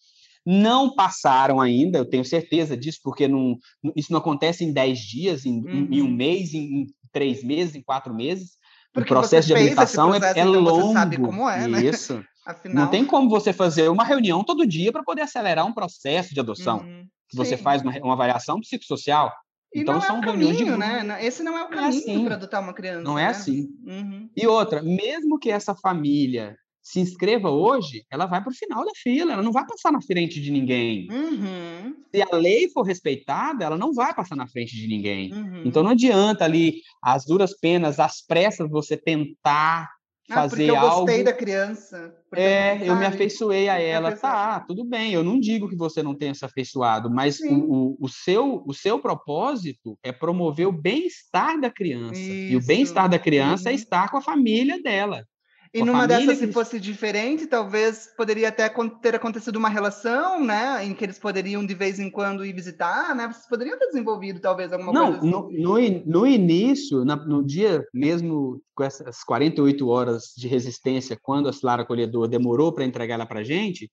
não 0.45 0.95
passaram 0.95 1.61
ainda, 1.61 1.99
eu 1.99 2.05
tenho 2.05 2.25
certeza 2.25 2.77
disso, 2.77 2.99
porque 3.03 3.29
não, 3.29 3.57
isso 3.95 4.13
não 4.13 4.19
acontece 4.19 4.65
em 4.65 4.73
10 4.73 4.99
dias, 4.99 5.47
em, 5.47 5.61
uhum. 5.61 5.89
em 5.91 6.03
um 6.03 6.07
uhum. 6.07 6.13
mês, 6.13 6.53
em, 6.53 6.83
em, 6.83 6.87
três 7.13 7.45
meses, 7.45 7.75
em 7.75 7.83
quatro 7.83 8.15
meses. 8.15 8.57
Porque 8.93 9.13
o 9.13 9.17
processo 9.17 9.47
de 9.47 9.55
habilitação 9.55 10.15
é, 10.15 10.19
processo, 10.19 10.39
é, 10.39 10.43
é 10.43 10.45
então 10.45 10.61
longo. 10.61 10.87
Você 10.89 10.93
sabe 10.93 11.17
como 11.19 11.49
é, 11.49 11.69
né? 11.69 11.85
Isso. 11.85 12.23
Afinal... 12.45 12.85
Não 12.85 12.91
tem 12.91 13.05
como 13.05 13.29
você 13.29 13.53
fazer 13.53 13.89
uma 13.89 14.05
reunião 14.05 14.43
todo 14.43 14.67
dia 14.67 14.91
para 14.91 15.05
poder 15.05 15.23
acelerar 15.23 15.65
um 15.65 15.73
processo 15.73 16.35
de 16.35 16.41
adoção. 16.41 16.81
Uhum, 16.81 17.07
você 17.33 17.57
faz 17.57 17.83
uma, 17.83 17.97
uma 17.99 18.15
avaliação 18.15 18.61
psicossocial. 18.61 19.33
E 19.75 19.81
então 19.81 20.01
são 20.01 20.19
é 20.19 20.25
reuniões 20.25 20.57
de 20.57 20.65
né? 20.65 21.25
Esse 21.25 21.43
não 21.43 21.57
é 21.57 21.65
o 21.65 21.69
caminho 21.69 21.87
é 21.87 21.89
assim. 21.89 22.25
para 22.25 22.35
adotar 22.35 22.63
uma 22.63 22.75
criança. 22.75 23.03
Não 23.03 23.19
é 23.19 23.25
né? 23.25 23.29
assim. 23.29 23.69
Uhum. 23.87 24.29
E 24.37 24.47
outra, 24.47 24.83
mesmo 24.83 25.39
que 25.39 25.51
essa 25.51 25.75
família 25.75 26.57
se 26.83 26.99
inscreva 26.99 27.49
hoje, 27.49 28.05
ela 28.11 28.27
vai 28.27 28.43
para 28.43 28.51
o 28.51 28.55
final 28.55 28.85
da 28.85 28.91
fila, 28.97 29.35
ela 29.35 29.43
não 29.43 29.53
vai 29.53 29.65
passar 29.65 29.93
na 29.93 30.03
frente 30.03 30.41
de 30.41 30.51
ninguém. 30.51 31.07
Uhum. 31.11 31.95
Se 32.13 32.21
a 32.21 32.37
lei 32.37 32.69
for 32.71 32.83
respeitada, 32.83 33.65
ela 33.65 33.79
não 33.79 33.95
vai 33.95 34.13
passar 34.13 34.35
na 34.35 34.49
frente 34.49 34.75
de 34.75 34.89
ninguém. 34.89 35.33
Uhum. 35.33 35.63
Então 35.65 35.83
não 35.83 35.93
adianta 35.93 36.45
ali 36.45 36.81
as 37.01 37.25
duras 37.25 37.57
penas, 37.57 38.01
as 38.01 38.21
pressas, 38.21 38.69
você 38.69 38.97
tentar 38.97 39.89
ah, 40.31 40.35
fazer 40.35 40.69
eu 40.69 40.77
algo. 40.77 40.87
Eu 40.87 41.07
gostei 41.07 41.25
da 41.25 41.33
criança. 41.33 42.15
É, 42.35 42.89
eu 42.89 42.97
me 42.97 43.05
afeiçoei 43.05 43.69
a 43.69 43.79
ela. 43.79 44.13
Tá, 44.13 44.61
tudo 44.61 44.85
bem. 44.85 45.13
Eu 45.13 45.23
não 45.23 45.39
digo 45.39 45.69
que 45.69 45.77
você 45.77 46.03
não 46.03 46.15
tenha 46.15 46.35
se 46.35 46.45
afeiçoado, 46.45 47.11
mas 47.11 47.41
o, 47.41 47.55
o, 47.55 47.97
o, 48.01 48.09
seu, 48.09 48.63
o 48.67 48.73
seu 48.73 48.99
propósito 48.99 49.99
é 50.03 50.13
promover 50.13 50.67
o 50.67 50.73
bem-estar 50.73 51.61
da 51.61 51.71
criança. 51.71 52.21
Isso. 52.21 52.53
E 52.53 52.57
o 52.57 52.65
bem-estar 52.65 53.09
da 53.09 53.19
criança 53.19 53.69
é 53.69 53.73
uhum. 53.73 53.79
é 53.79 53.81
estar 53.81 54.11
com 54.11 54.17
a 54.17 54.23
família 54.23 54.81
dela. 54.81 55.27
E 55.75 55.83
numa 55.83 56.07
dessas, 56.07 56.37
se 56.37 56.53
fosse 56.53 56.79
diferente, 56.79 57.47
talvez 57.47 58.11
poderia 58.15 58.49
até 58.49 58.69
ter 59.01 59.15
acontecido 59.15 59.57
uma 59.57 59.71
relação, 59.71 60.45
né? 60.45 60.85
Em 60.85 60.93
que 60.93 61.03
eles 61.03 61.19
poderiam 61.19 61.65
de 61.65 61.73
vez 61.75 61.99
em 61.99 62.11
quando 62.11 62.45
ir 62.45 62.53
visitar, 62.53 63.15
né? 63.17 63.27
Vocês 63.27 63.49
poderiam 63.49 63.79
ter 63.79 63.87
desenvolvido 63.87 64.39
talvez 64.39 64.71
alguma 64.71 64.93
Não, 64.93 65.05
coisa 65.05 65.19
assim. 65.19 65.31
No, 65.31 65.49
no, 65.51 66.05
no 66.05 66.27
início, 66.27 67.07
na, 67.07 67.17
no 67.17 67.43
dia 67.43 67.87
mesmo 67.95 68.63
com 68.75 68.85
essas 68.85 69.25
48 69.25 69.89
horas 69.89 70.35
de 70.37 70.47
resistência, 70.47 71.19
quando 71.21 71.49
a 71.49 71.53
Cilara 71.55 71.83
Acolhedor 71.83 72.29
demorou 72.29 72.71
para 72.71 72.85
entregar 72.85 73.15
ela 73.15 73.27
para 73.27 73.41
a 73.41 73.45
gente, 73.45 73.91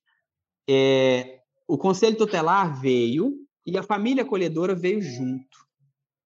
é, 0.68 1.38
o 1.66 1.78
Conselho 1.78 2.16
Tutelar 2.16 2.78
veio 2.78 3.32
e 3.64 3.78
a 3.78 3.82
família 3.82 4.22
acolhedora 4.22 4.74
veio 4.74 5.00
junto. 5.00 5.58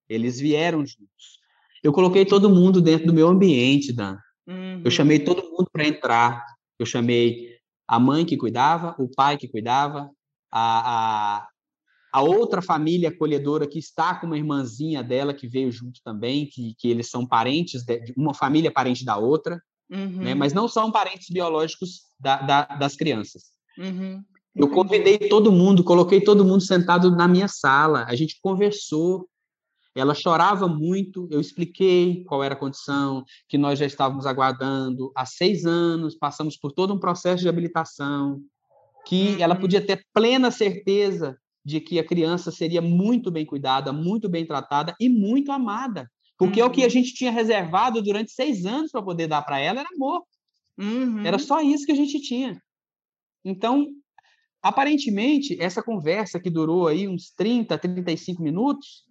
Eles 0.09 0.41
vieram 0.41 0.81
juntos. 0.81 1.39
Eu 1.81 1.93
coloquei 1.93 2.25
todo 2.25 2.51
mundo 2.51 2.81
dentro 2.81 3.07
do 3.07 3.15
meu 3.15 3.29
ambiente, 3.29 3.93
Dan. 3.93 4.17
Uhum. 4.47 4.83
Eu 4.85 4.91
chamei 4.91 5.19
todo 5.19 5.51
mundo 5.51 5.69
para 5.73 5.87
entrar. 5.87 6.45
Eu 6.79 6.87
chamei 6.87 7.55
a 7.87 7.99
mãe 7.99 8.25
que 8.25 8.37
cuidava, 8.37 8.95
o 8.99 9.09
pai 9.09 9.37
que 9.37 9.49
cuidava, 9.49 10.11
a, 10.51 11.41
a, 11.41 11.49
a, 12.13 12.23
outra 12.23 12.63
família 12.63 13.11
acolhedora 13.11 13.67
que 13.67 13.79
está 13.79 14.15
com 14.15 14.27
uma 14.27 14.39
irmãzinha 14.39 15.03
dela 15.03 15.35
que 15.35 15.47
veio 15.47 15.71
junto 15.71 16.01
também, 16.03 16.47
que, 16.47 16.75
que 16.79 16.89
eles 16.89 17.11
são 17.11 17.27
parentes, 17.27 17.85
de, 17.85 18.15
uma 18.17 18.35
família 18.35 18.73
parente 18.73 19.05
da 19.05 19.17
outra, 19.17 19.61
né? 19.89 20.05
uhum. 20.05 20.23
né? 20.23 20.35
mas 20.35 20.53
não 20.53 20.67
são 20.69 20.91
parentes 20.91 21.29
biológicos 21.31 22.03
da, 22.19 22.37
da, 22.39 22.65
das 22.65 22.97
crianças. 22.97 23.45
Uhum. 23.79 24.23
Eu 24.55 24.71
convidei 24.71 25.19
todo 25.19 25.51
mundo, 25.51 25.83
coloquei 25.83 26.21
todo 26.21 26.45
mundo 26.45 26.63
sentado 26.63 27.11
na 27.11 27.27
minha 27.27 27.49
sala, 27.49 28.05
a 28.09 28.15
gente 28.15 28.39
conversou, 28.41 29.29
ela 29.95 30.15
chorava 30.15 30.67
muito, 30.67 31.29
eu 31.31 31.41
expliquei 31.41 32.25
qual 32.25 32.43
era 32.43 32.55
a 32.55 32.59
condição, 32.59 33.25
que 33.49 33.57
nós 33.57 33.79
já 33.79 33.87
estávamos 33.87 34.27
aguardando 34.27 35.13
há 35.15 35.25
seis 35.25 35.65
anos, 35.65 36.17
passamos 36.17 36.57
por 36.57 36.73
todo 36.73 36.93
um 36.93 36.99
processo 36.99 37.43
de 37.43 37.49
habilitação, 37.49 38.41
que 39.07 39.41
ela 39.41 39.55
podia 39.55 39.81
uhum. 39.81 39.87
ter 39.87 40.05
plena 40.13 40.51
certeza 40.51 41.39
de 41.65 41.81
que 41.81 41.99
a 41.99 42.05
criança 42.05 42.51
seria 42.51 42.83
muito 42.83 43.31
bem 43.31 43.47
cuidada, 43.47 43.93
muito 43.93 44.29
bem 44.29 44.45
tratada 44.45 44.95
e 44.99 45.09
muito 45.09 45.53
amada. 45.53 46.11
Porque 46.37 46.61
uhum. 46.61 46.69
o 46.69 46.71
que 46.71 46.83
a 46.83 46.85
uhum. 46.85 46.91
gente 46.91 47.15
tinha 47.15 47.31
reservado 47.31 48.03
durante 48.03 48.33
seis 48.33 48.67
anos 48.67 48.91
para 48.91 49.03
poder 49.03 49.29
dar 49.29 49.43
para 49.43 49.59
ela 49.59 49.81
era 49.81 49.89
amor. 49.95 50.23
Uhum. 50.77 51.25
Era 51.25 51.39
só 51.39 51.61
isso 51.61 51.87
que 51.87 51.93
a 51.93 51.97
gente 51.97 52.21
tinha. 52.21 52.61
Então, 53.45 53.87
aparentemente, 54.63 55.57
essa 55.61 55.83
conversa 55.83 56.41
que 56.41 56.51
durou 56.51 56.89
aí 56.89 57.07
uns 57.07 57.31
30, 57.31 57.79
35 57.79 58.43
minutos, 58.43 59.05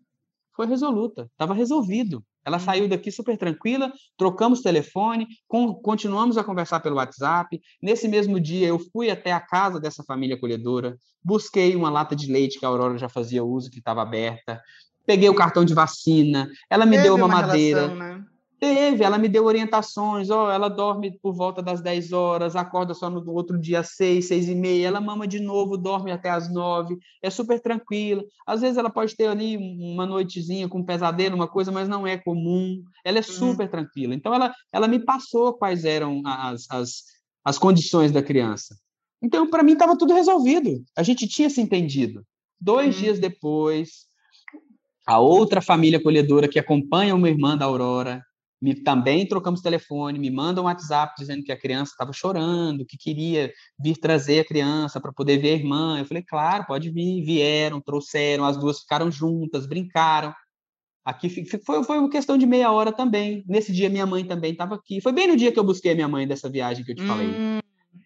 foi 0.55 0.67
resoluta, 0.67 1.27
estava 1.31 1.53
resolvido. 1.53 2.23
Ela 2.45 2.57
uhum. 2.57 2.63
saiu 2.63 2.87
daqui 2.89 3.11
super 3.11 3.37
tranquila, 3.37 3.91
trocamos 4.17 4.61
telefone, 4.61 5.27
com, 5.47 5.73
continuamos 5.73 6.37
a 6.37 6.43
conversar 6.43 6.79
pelo 6.81 6.97
WhatsApp. 6.97 7.59
Nesse 7.81 8.07
mesmo 8.07 8.39
dia, 8.39 8.67
eu 8.67 8.79
fui 8.79 9.09
até 9.09 9.31
a 9.31 9.39
casa 9.39 9.79
dessa 9.79 10.03
família 10.03 10.35
acolhedora, 10.35 10.95
busquei 11.23 11.75
uma 11.75 11.89
lata 11.89 12.15
de 12.15 12.31
leite 12.31 12.59
que 12.59 12.65
a 12.65 12.69
Aurora 12.69 12.97
já 12.97 13.09
fazia 13.09 13.43
uso, 13.43 13.71
que 13.71 13.79
estava 13.79 14.01
aberta, 14.01 14.61
peguei 15.05 15.29
o 15.29 15.35
cartão 15.35 15.63
de 15.63 15.73
vacina, 15.73 16.49
ela 16.69 16.85
me 16.85 16.97
Teve 16.97 17.03
deu 17.03 17.15
uma, 17.15 17.25
uma 17.25 17.41
madeira. 17.41 17.87
Relação, 17.87 17.97
né? 17.97 18.25
Teve, 18.63 19.03
ela 19.03 19.17
me 19.17 19.27
deu 19.27 19.43
orientações, 19.43 20.29
ó, 20.29 20.45
oh, 20.45 20.49
ela 20.49 20.69
dorme 20.69 21.19
por 21.21 21.33
volta 21.33 21.61
das 21.61 21.81
10 21.81 22.13
horas, 22.13 22.55
acorda 22.55 22.93
só 22.93 23.09
no 23.09 23.29
outro 23.33 23.59
dia 23.59 23.81
às 23.81 23.89
6, 23.89 24.25
6 24.25 24.47
e 24.47 24.55
meia, 24.55 24.87
ela 24.87 25.01
mama 25.01 25.27
de 25.27 25.41
novo, 25.41 25.75
dorme 25.75 26.13
até 26.13 26.29
às 26.29 26.49
9, 26.49 26.97
é 27.21 27.29
super 27.29 27.59
tranquila. 27.59 28.23
Às 28.47 28.61
vezes 28.61 28.77
ela 28.77 28.89
pode 28.89 29.17
ter 29.17 29.27
ali 29.27 29.57
uma 29.57 30.05
noitezinha 30.05 30.69
com 30.69 30.77
um 30.77 30.85
pesadelo, 30.85 31.35
uma 31.35 31.45
coisa, 31.45 31.73
mas 31.73 31.89
não 31.89 32.07
é 32.07 32.17
comum. 32.17 32.81
Ela 33.03 33.17
é 33.17 33.19
uhum. 33.19 33.33
super 33.33 33.65
uhum. 33.65 33.71
tranquila. 33.71 34.15
Então 34.15 34.33
ela, 34.33 34.53
ela 34.71 34.87
me 34.87 34.99
passou 34.99 35.51
quais 35.55 35.83
eram 35.83 36.21
as, 36.25 36.65
as, 36.69 37.03
as 37.43 37.57
condições 37.57 38.13
da 38.13 38.23
criança. 38.23 38.77
Então, 39.21 39.49
para 39.49 39.61
mim, 39.61 39.73
estava 39.73 39.97
tudo 39.97 40.13
resolvido. 40.13 40.81
A 40.95 41.03
gente 41.03 41.27
tinha 41.27 41.49
se 41.49 41.59
entendido. 41.59 42.23
Dois 42.61 42.95
uhum. 42.95 43.01
dias 43.01 43.19
depois, 43.19 44.05
a 45.05 45.19
outra 45.19 45.61
família 45.61 45.99
acolhedora 45.99 46.47
que 46.47 46.59
acompanha 46.59 47.13
uma 47.13 47.27
irmã 47.27 47.57
da 47.57 47.65
Aurora, 47.65 48.23
me, 48.63 48.73
também 48.73 49.27
trocamos 49.27 49.59
telefone, 49.59 50.17
me 50.17 50.31
mandam 50.31 50.63
um 50.63 50.67
WhatsApp 50.67 51.13
dizendo 51.19 51.43
que 51.43 51.51
a 51.51 51.59
criança 51.59 51.91
estava 51.91 52.13
chorando, 52.13 52.85
que 52.85 52.97
queria 52.97 53.51
vir 53.77 53.97
trazer 53.97 54.39
a 54.39 54.45
criança 54.45 55.01
para 55.01 55.11
poder 55.11 55.37
ver 55.37 55.49
a 55.49 55.55
irmã. 55.55 55.99
Eu 55.99 56.05
falei, 56.05 56.23
claro, 56.23 56.63
pode 56.65 56.89
vir. 56.89 57.25
Vieram, 57.25 57.81
trouxeram, 57.81 58.45
as 58.45 58.55
duas 58.55 58.79
ficaram 58.79 59.11
juntas, 59.11 59.67
brincaram. 59.67 60.33
Aqui 61.03 61.29
foi, 61.57 61.83
foi 61.83 61.99
uma 61.99 62.09
questão 62.09 62.37
de 62.37 62.45
meia 62.45 62.71
hora 62.71 62.93
também. 62.93 63.43
Nesse 63.45 63.73
dia, 63.73 63.89
minha 63.89 64.05
mãe 64.05 64.23
também 64.23 64.53
estava 64.53 64.75
aqui. 64.75 65.01
Foi 65.01 65.11
bem 65.11 65.27
no 65.27 65.35
dia 65.35 65.51
que 65.51 65.59
eu 65.59 65.63
busquei 65.65 65.91
a 65.91 65.95
minha 65.95 66.07
mãe 66.07 66.25
dessa 66.25 66.49
viagem 66.49 66.85
que 66.85 66.93
eu 66.93 66.95
te 66.95 67.05
falei. 67.05 67.27
Hum. 67.27 67.59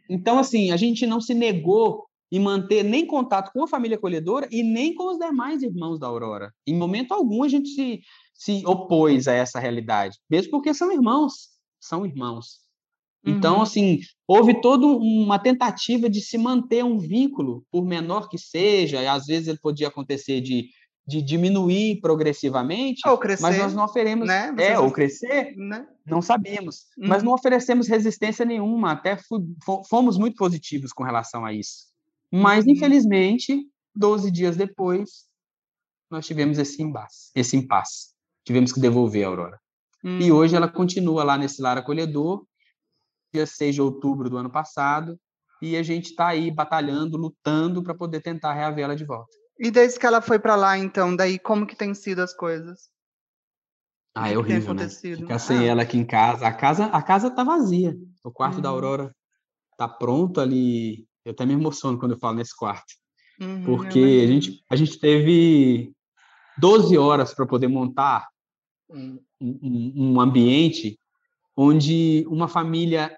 Então, 0.09 0.39
assim, 0.39 0.71
a 0.71 0.77
gente 0.77 1.05
não 1.05 1.21
se 1.21 1.35
negou 1.35 2.06
em 2.31 2.39
manter 2.39 2.83
nem 2.83 3.05
contato 3.05 3.51
com 3.51 3.63
a 3.63 3.67
família 3.67 3.97
acolhedora 3.97 4.47
e 4.51 4.63
nem 4.63 4.93
com 4.93 5.11
os 5.11 5.17
demais 5.17 5.63
irmãos 5.63 5.99
da 5.99 6.07
Aurora. 6.07 6.53
Em 6.65 6.75
momento 6.75 7.13
algum, 7.13 7.43
a 7.43 7.47
gente 7.47 7.69
se, 7.69 8.01
se 8.33 8.63
opôs 8.65 9.27
a 9.27 9.33
essa 9.33 9.59
realidade, 9.59 10.17
mesmo 10.29 10.51
porque 10.51 10.73
são 10.73 10.91
irmãos, 10.91 11.49
são 11.79 12.05
irmãos. 12.05 12.67
Então, 13.25 13.57
uhum. 13.57 13.61
assim, 13.61 13.99
houve 14.25 14.61
toda 14.61 14.85
uma 14.85 15.37
tentativa 15.37 16.09
de 16.09 16.21
se 16.21 16.37
manter 16.37 16.83
um 16.83 16.97
vínculo, 16.97 17.65
por 17.69 17.85
menor 17.85 18.29
que 18.29 18.37
seja, 18.37 19.01
e 19.01 19.07
às 19.07 19.25
vezes 19.25 19.49
ele 19.49 19.59
podia 19.61 19.89
acontecer 19.89 20.39
de, 20.39 20.69
de 21.05 21.21
diminuir 21.21 21.99
progressivamente, 21.99 23.07
ou 23.07 23.17
crescer, 23.17 23.43
mas 23.43 23.57
nós 23.57 23.73
não 23.73 23.83
oferecemos, 23.83 24.27
né? 24.27 24.55
é, 24.57 24.79
ou 24.79 24.91
crescer, 24.91 25.53
né? 25.57 25.85
não 26.05 26.21
sabemos, 26.21 26.85
uhum. 26.97 27.07
mas 27.07 27.21
não 27.21 27.33
oferecemos 27.33 27.87
resistência 27.87 28.45
nenhuma, 28.45 28.93
até 28.93 29.17
fomos 29.89 30.17
muito 30.17 30.37
positivos 30.37 30.93
com 30.93 31.03
relação 31.03 31.43
a 31.43 31.51
isso. 31.51 31.87
Mas, 32.31 32.65
uhum. 32.65 32.71
infelizmente, 32.71 33.65
12 33.95 34.31
dias 34.31 34.57
depois, 34.57 35.27
nós 36.09 36.25
tivemos 36.25 36.57
esse 36.57 36.81
impasse, 36.81 37.31
esse 37.35 37.55
impasse. 37.55 38.13
Tivemos 38.45 38.71
que 38.71 38.79
devolver 38.79 39.25
a 39.25 39.27
Aurora. 39.27 39.59
E 40.03 40.31
hum. 40.31 40.35
hoje 40.35 40.55
ela 40.55 40.69
continua 40.69 41.23
lá 41.23 41.37
nesse 41.37 41.61
lar 41.61 41.77
acolhedor, 41.77 42.45
dia 43.33 43.45
6 43.45 43.75
de 43.75 43.81
outubro 43.81 44.29
do 44.29 44.37
ano 44.37 44.49
passado, 44.49 45.19
e 45.61 45.75
a 45.75 45.83
gente 45.83 46.11
está 46.11 46.27
aí 46.27 46.51
batalhando, 46.51 47.17
lutando 47.17 47.83
para 47.83 47.95
poder 47.95 48.21
tentar 48.21 48.53
reaver 48.53 48.85
ela 48.85 48.95
de 48.95 49.05
volta. 49.05 49.35
E 49.59 49.71
desde 49.71 49.99
que 49.99 50.05
ela 50.05 50.21
foi 50.21 50.37
para 50.37 50.55
lá, 50.55 50.77
então, 50.77 51.15
daí 51.15 51.39
como 51.39 51.65
que 51.65 51.75
tem 51.75 51.93
sido 51.93 52.21
as 52.21 52.33
coisas? 52.33 52.89
Ah, 54.15 54.31
é 54.31 54.37
horrível, 54.37 54.73
né? 54.73 54.87
Ficar 54.87 55.39
sem 55.39 55.59
ah. 55.59 55.63
ela 55.63 55.81
aqui 55.83 55.97
em 55.97 56.05
casa. 56.05 56.47
A 56.47 56.53
casa, 56.53 56.85
a 56.85 57.01
casa 57.01 57.29
tá 57.29 57.43
vazia. 57.43 57.95
O 58.23 58.31
quarto 58.31 58.61
da 58.61 58.69
Aurora 58.69 59.15
tá 59.77 59.87
pronto 59.87 60.41
ali. 60.41 61.07
Eu 61.27 61.31
até 61.31 61.45
me 61.45 61.51
emociono 61.51 61.99
quando 61.99 62.13
eu 62.13 62.17
falo 62.17 62.37
nesse 62.37 62.55
quarto. 62.55 62.93
Uhum, 63.41 63.65
porque 63.65 63.99
a 64.23 64.27
gente, 64.27 64.63
a 64.69 64.75
gente 64.77 64.97
teve 64.97 65.91
12 66.57 66.97
horas 66.97 67.33
para 67.33 67.45
poder 67.45 67.67
montar 67.67 68.25
um, 68.89 69.19
um, 69.41 69.93
um 70.13 70.21
ambiente 70.21 70.97
onde 71.53 72.25
uma 72.29 72.47
família, 72.47 73.13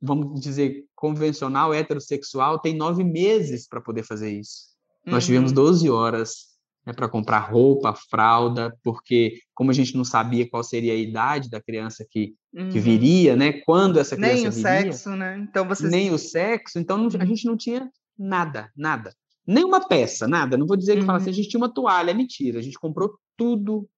vamos 0.00 0.40
dizer, 0.40 0.86
convencional, 0.94 1.74
heterossexual, 1.74 2.58
tem 2.58 2.74
nove 2.74 3.04
meses 3.04 3.68
para 3.68 3.78
poder 3.78 4.04
fazer 4.04 4.32
isso. 4.32 4.68
Uhum. 5.06 5.12
Nós 5.12 5.26
tivemos 5.26 5.52
12 5.52 5.90
horas 5.90 6.53
né, 6.86 6.92
para 6.92 7.08
comprar 7.08 7.38
roupa, 7.38 7.94
fralda, 7.94 8.76
porque 8.82 9.38
como 9.54 9.70
a 9.70 9.74
gente 9.74 9.96
não 9.96 10.04
sabia 10.04 10.48
qual 10.48 10.62
seria 10.62 10.92
a 10.92 10.96
idade 10.96 11.48
da 11.48 11.60
criança 11.60 12.06
que, 12.08 12.34
uhum. 12.52 12.68
que 12.68 12.78
viria, 12.78 13.34
né? 13.34 13.52
Quando 13.52 13.98
essa 13.98 14.16
criança 14.16 14.34
nem 14.34 14.48
o 14.48 14.50
viria, 14.50 14.62
sexo, 14.62 15.10
né? 15.10 15.38
Então 15.38 15.66
vocês... 15.66 15.90
nem 15.90 16.10
o 16.10 16.18
sexo, 16.18 16.78
então 16.78 16.98
não, 16.98 17.06
a 17.06 17.14
uhum. 17.14 17.26
gente 17.26 17.46
não 17.46 17.56
tinha 17.56 17.90
nada, 18.18 18.70
nada, 18.76 19.14
nenhuma 19.46 19.86
peça, 19.86 20.28
nada. 20.28 20.56
Não 20.56 20.66
vou 20.66 20.76
dizer 20.76 20.94
que 20.94 21.00
uhum. 21.00 21.06
fala 21.06 21.18
assim, 21.18 21.30
a 21.30 21.34
gente 21.34 21.48
tinha 21.48 21.60
uma 21.60 21.72
toalha, 21.72 22.10
é 22.10 22.14
mentira. 22.14 22.58
A 22.58 22.62
gente 22.62 22.78
comprou 22.78 23.18
tudo, 23.36 23.88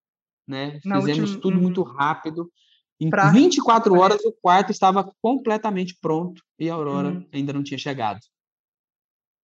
né? 0.46 0.78
Na 0.84 1.00
Fizemos 1.00 1.30
última... 1.30 1.40
tudo 1.40 1.60
muito 1.60 1.82
uhum. 1.82 1.92
rápido 1.92 2.50
em 2.98 3.10
pra... 3.10 3.30
24 3.30 3.94
horas, 3.94 4.24
o 4.24 4.32
quarto 4.32 4.70
estava 4.70 5.12
completamente 5.20 5.96
pronto 6.00 6.42
e 6.58 6.70
a 6.70 6.74
Aurora 6.74 7.10
uhum. 7.10 7.26
ainda 7.32 7.52
não 7.52 7.62
tinha 7.62 7.78
chegado. 7.78 8.20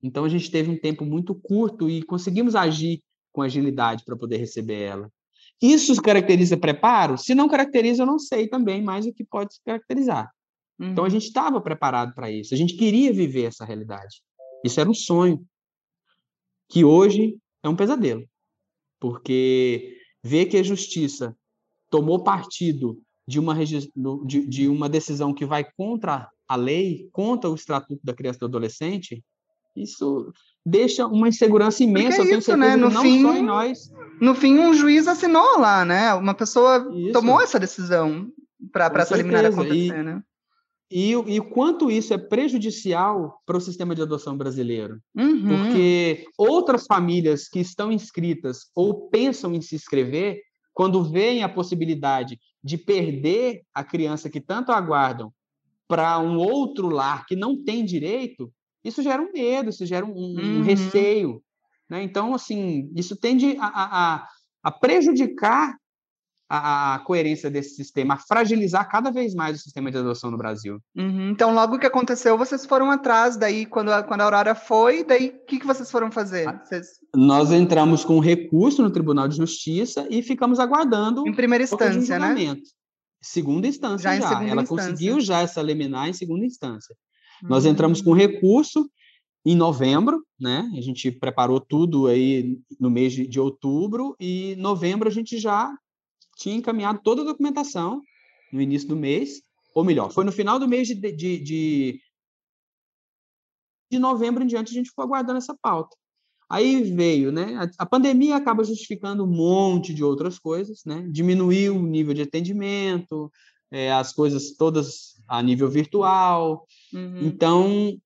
Então, 0.02 0.24
a 0.24 0.28
gente 0.28 0.50
teve 0.50 0.70
um 0.70 0.78
tempo 0.78 1.04
muito 1.04 1.34
curto 1.34 1.88
e 1.88 2.02
conseguimos 2.02 2.56
agir 2.56 3.02
com 3.32 3.42
agilidade 3.42 4.04
para 4.04 4.16
poder 4.16 4.36
receber 4.36 4.82
ela. 4.82 5.10
Isso 5.60 5.94
caracteriza 6.02 6.56
preparo? 6.56 7.16
Se 7.16 7.34
não 7.34 7.48
caracteriza, 7.48 8.02
eu 8.02 8.06
não 8.06 8.18
sei 8.18 8.48
também 8.48 8.82
mais 8.82 9.06
o 9.06 9.12
que 9.12 9.24
pode 9.24 9.54
se 9.54 9.60
caracterizar. 9.64 10.30
Uhum. 10.78 10.90
Então, 10.90 11.04
a 11.04 11.06
uhum. 11.06 11.10
gente 11.10 11.26
estava 11.26 11.60
preparado 11.60 12.14
para 12.14 12.30
isso. 12.30 12.52
A 12.52 12.56
gente 12.56 12.76
queria 12.76 13.12
viver 13.12 13.44
essa 13.44 13.64
realidade. 13.64 14.22
Isso 14.64 14.80
era 14.80 14.90
um 14.90 14.94
sonho, 14.94 15.44
que 16.68 16.84
hoje 16.84 17.36
é 17.62 17.68
um 17.68 17.76
pesadelo. 17.76 18.28
Porque 19.00 19.98
ver 20.22 20.46
que 20.46 20.56
a 20.56 20.62
justiça 20.62 21.36
tomou 21.90 22.22
partido 22.24 23.00
de 23.26 23.38
uma, 23.38 23.54
de, 23.64 24.46
de 24.46 24.68
uma 24.68 24.88
decisão 24.88 25.32
que 25.34 25.44
vai 25.44 25.64
contra 25.76 26.28
a 26.48 26.56
lei, 26.56 27.08
contra 27.12 27.48
o 27.50 27.54
Estatuto 27.54 28.00
da 28.04 28.14
Criança 28.14 28.38
e 28.38 28.40
do 28.40 28.46
Adolescente, 28.46 29.24
isso 29.76 30.32
deixa 30.64 31.06
uma 31.06 31.28
insegurança 31.28 31.82
imensa, 31.82 32.22
é 32.22 32.36
isso, 32.36 32.56
né? 32.56 32.76
no 32.76 32.90
não 32.90 33.02
fim, 33.02 33.22
só 33.22 33.34
em 33.34 33.42
nós. 33.42 33.92
No 34.20 34.34
fim, 34.34 34.58
um 34.58 34.72
juiz 34.72 35.08
assinou 35.08 35.58
lá, 35.58 35.84
né? 35.84 36.14
Uma 36.14 36.34
pessoa 36.34 36.88
isso. 36.94 37.12
tomou 37.12 37.40
essa 37.40 37.58
decisão 37.58 38.28
para 38.72 39.02
essa 39.02 39.16
liminar 39.16 39.44
acontecer, 39.44 39.98
e, 39.98 40.02
né? 40.02 40.22
E, 40.94 41.12
e 41.12 41.40
quanto 41.40 41.90
isso 41.90 42.12
é 42.12 42.18
prejudicial 42.18 43.40
para 43.46 43.56
o 43.56 43.60
sistema 43.60 43.94
de 43.94 44.02
adoção 44.02 44.36
brasileiro. 44.36 45.00
Uhum. 45.16 45.48
Porque 45.48 46.26
outras 46.36 46.84
famílias 46.86 47.48
que 47.48 47.60
estão 47.60 47.90
inscritas 47.90 48.66
ou 48.74 49.08
pensam 49.08 49.54
em 49.54 49.62
se 49.62 49.74
inscrever, 49.74 50.40
quando 50.74 51.02
veem 51.02 51.42
a 51.42 51.48
possibilidade 51.48 52.38
de 52.62 52.76
perder 52.76 53.62
a 53.74 53.82
criança 53.82 54.28
que 54.28 54.40
tanto 54.40 54.70
aguardam 54.70 55.32
para 55.88 56.18
um 56.18 56.36
outro 56.36 56.88
lar 56.88 57.24
que 57.26 57.34
não 57.34 57.62
tem 57.62 57.84
direito, 57.84 58.52
isso 58.84 59.02
gera 59.02 59.22
um 59.22 59.32
medo, 59.32 59.70
isso 59.70 59.86
gera 59.86 60.04
um, 60.04 60.10
um 60.10 60.58
uhum. 60.58 60.62
receio. 60.62 61.42
Né? 61.88 62.02
Então, 62.02 62.34
assim, 62.34 62.90
isso 62.96 63.16
tende 63.16 63.56
a, 63.58 63.66
a, 63.66 64.28
a 64.62 64.70
prejudicar 64.70 65.76
a, 66.48 66.94
a, 66.94 66.98
coerência 66.98 67.50
desse 67.50 67.76
sistema, 67.76 68.14
a 68.14 68.18
fragilizar 68.18 68.86
cada 68.86 69.10
vez 69.10 69.34
mais 69.34 69.56
o 69.56 69.62
sistema 69.62 69.90
de 69.90 69.96
adoção 69.96 70.30
no 70.30 70.36
Brasil. 70.36 70.78
Uhum. 70.94 71.30
Então, 71.30 71.54
logo 71.54 71.78
que 71.78 71.86
aconteceu, 71.86 72.36
vocês 72.36 72.66
foram 72.66 72.90
atrás, 72.90 73.38
daí, 73.38 73.64
quando 73.64 73.90
a, 73.90 74.02
quando 74.02 74.20
a 74.20 74.24
Aurora 74.24 74.54
foi, 74.54 75.02
daí, 75.02 75.28
o 75.28 75.46
que, 75.46 75.60
que 75.60 75.66
vocês 75.66 75.90
foram 75.90 76.10
fazer? 76.10 76.46
Ah, 76.46 76.62
vocês... 76.62 76.88
Nós 77.14 77.50
entramos 77.52 78.04
com 78.04 78.18
recurso 78.18 78.82
no 78.82 78.90
Tribunal 78.90 79.28
de 79.28 79.36
Justiça 79.36 80.06
e 80.10 80.22
ficamos 80.22 80.60
aguardando... 80.60 81.26
Em 81.26 81.32
primeira 81.32 81.64
instância, 81.64 82.18
né? 82.18 82.56
Segunda 83.22 83.66
instância 83.66 84.14
já. 84.14 84.20
já. 84.20 84.44
Ela 84.44 84.62
instância. 84.62 84.66
conseguiu 84.66 85.20
já 85.20 85.40
essa 85.40 85.62
liminar 85.62 86.08
em 86.08 86.12
segunda 86.12 86.44
instância. 86.44 86.94
Uhum. 87.42 87.48
Nós 87.48 87.66
entramos 87.66 88.00
com 88.00 88.12
recurso 88.12 88.88
em 89.44 89.56
novembro, 89.56 90.24
né? 90.38 90.70
A 90.76 90.80
gente 90.80 91.10
preparou 91.10 91.60
tudo 91.60 92.06
aí 92.06 92.58
no 92.78 92.90
mês 92.90 93.12
de, 93.12 93.26
de 93.26 93.40
outubro 93.40 94.14
e 94.20 94.54
novembro 94.56 95.08
a 95.08 95.12
gente 95.12 95.38
já 95.38 95.76
tinha 96.36 96.56
encaminhado 96.56 97.00
toda 97.02 97.22
a 97.22 97.24
documentação 97.24 98.00
no 98.52 98.60
início 98.60 98.88
do 98.88 98.96
mês, 98.96 99.42
ou 99.74 99.84
melhor, 99.84 100.10
foi 100.12 100.24
no 100.24 100.32
final 100.32 100.58
do 100.58 100.68
mês 100.68 100.86
de, 100.86 100.94
de, 100.94 101.38
de, 101.38 102.00
de 103.90 103.98
novembro 103.98 104.44
em 104.44 104.46
diante 104.46 104.70
a 104.70 104.74
gente 104.74 104.90
ficou 104.90 105.04
aguardando 105.04 105.38
essa 105.38 105.56
pauta. 105.60 105.96
Aí 106.48 106.82
veio, 106.82 107.32
né? 107.32 107.56
A, 107.56 107.84
a, 107.84 107.86
pandemia 107.86 108.36
acaba 108.36 108.62
justificando 108.62 109.24
um 109.24 109.26
monte 109.26 109.94
de 109.94 110.04
outras 110.04 110.38
coisas, 110.38 110.82
né? 110.84 111.06
Diminuiu 111.10 111.76
o 111.76 111.82
nível 111.86 112.12
de 112.12 112.20
atendimento, 112.20 113.32
é, 113.72 113.92
as 113.92 114.12
coisas 114.12 114.52
todas 114.56 115.14
a 115.26 115.42
nível 115.42 115.68
virtual. 115.68 116.64
Uhum. 116.92 117.26
Então, 117.26 117.96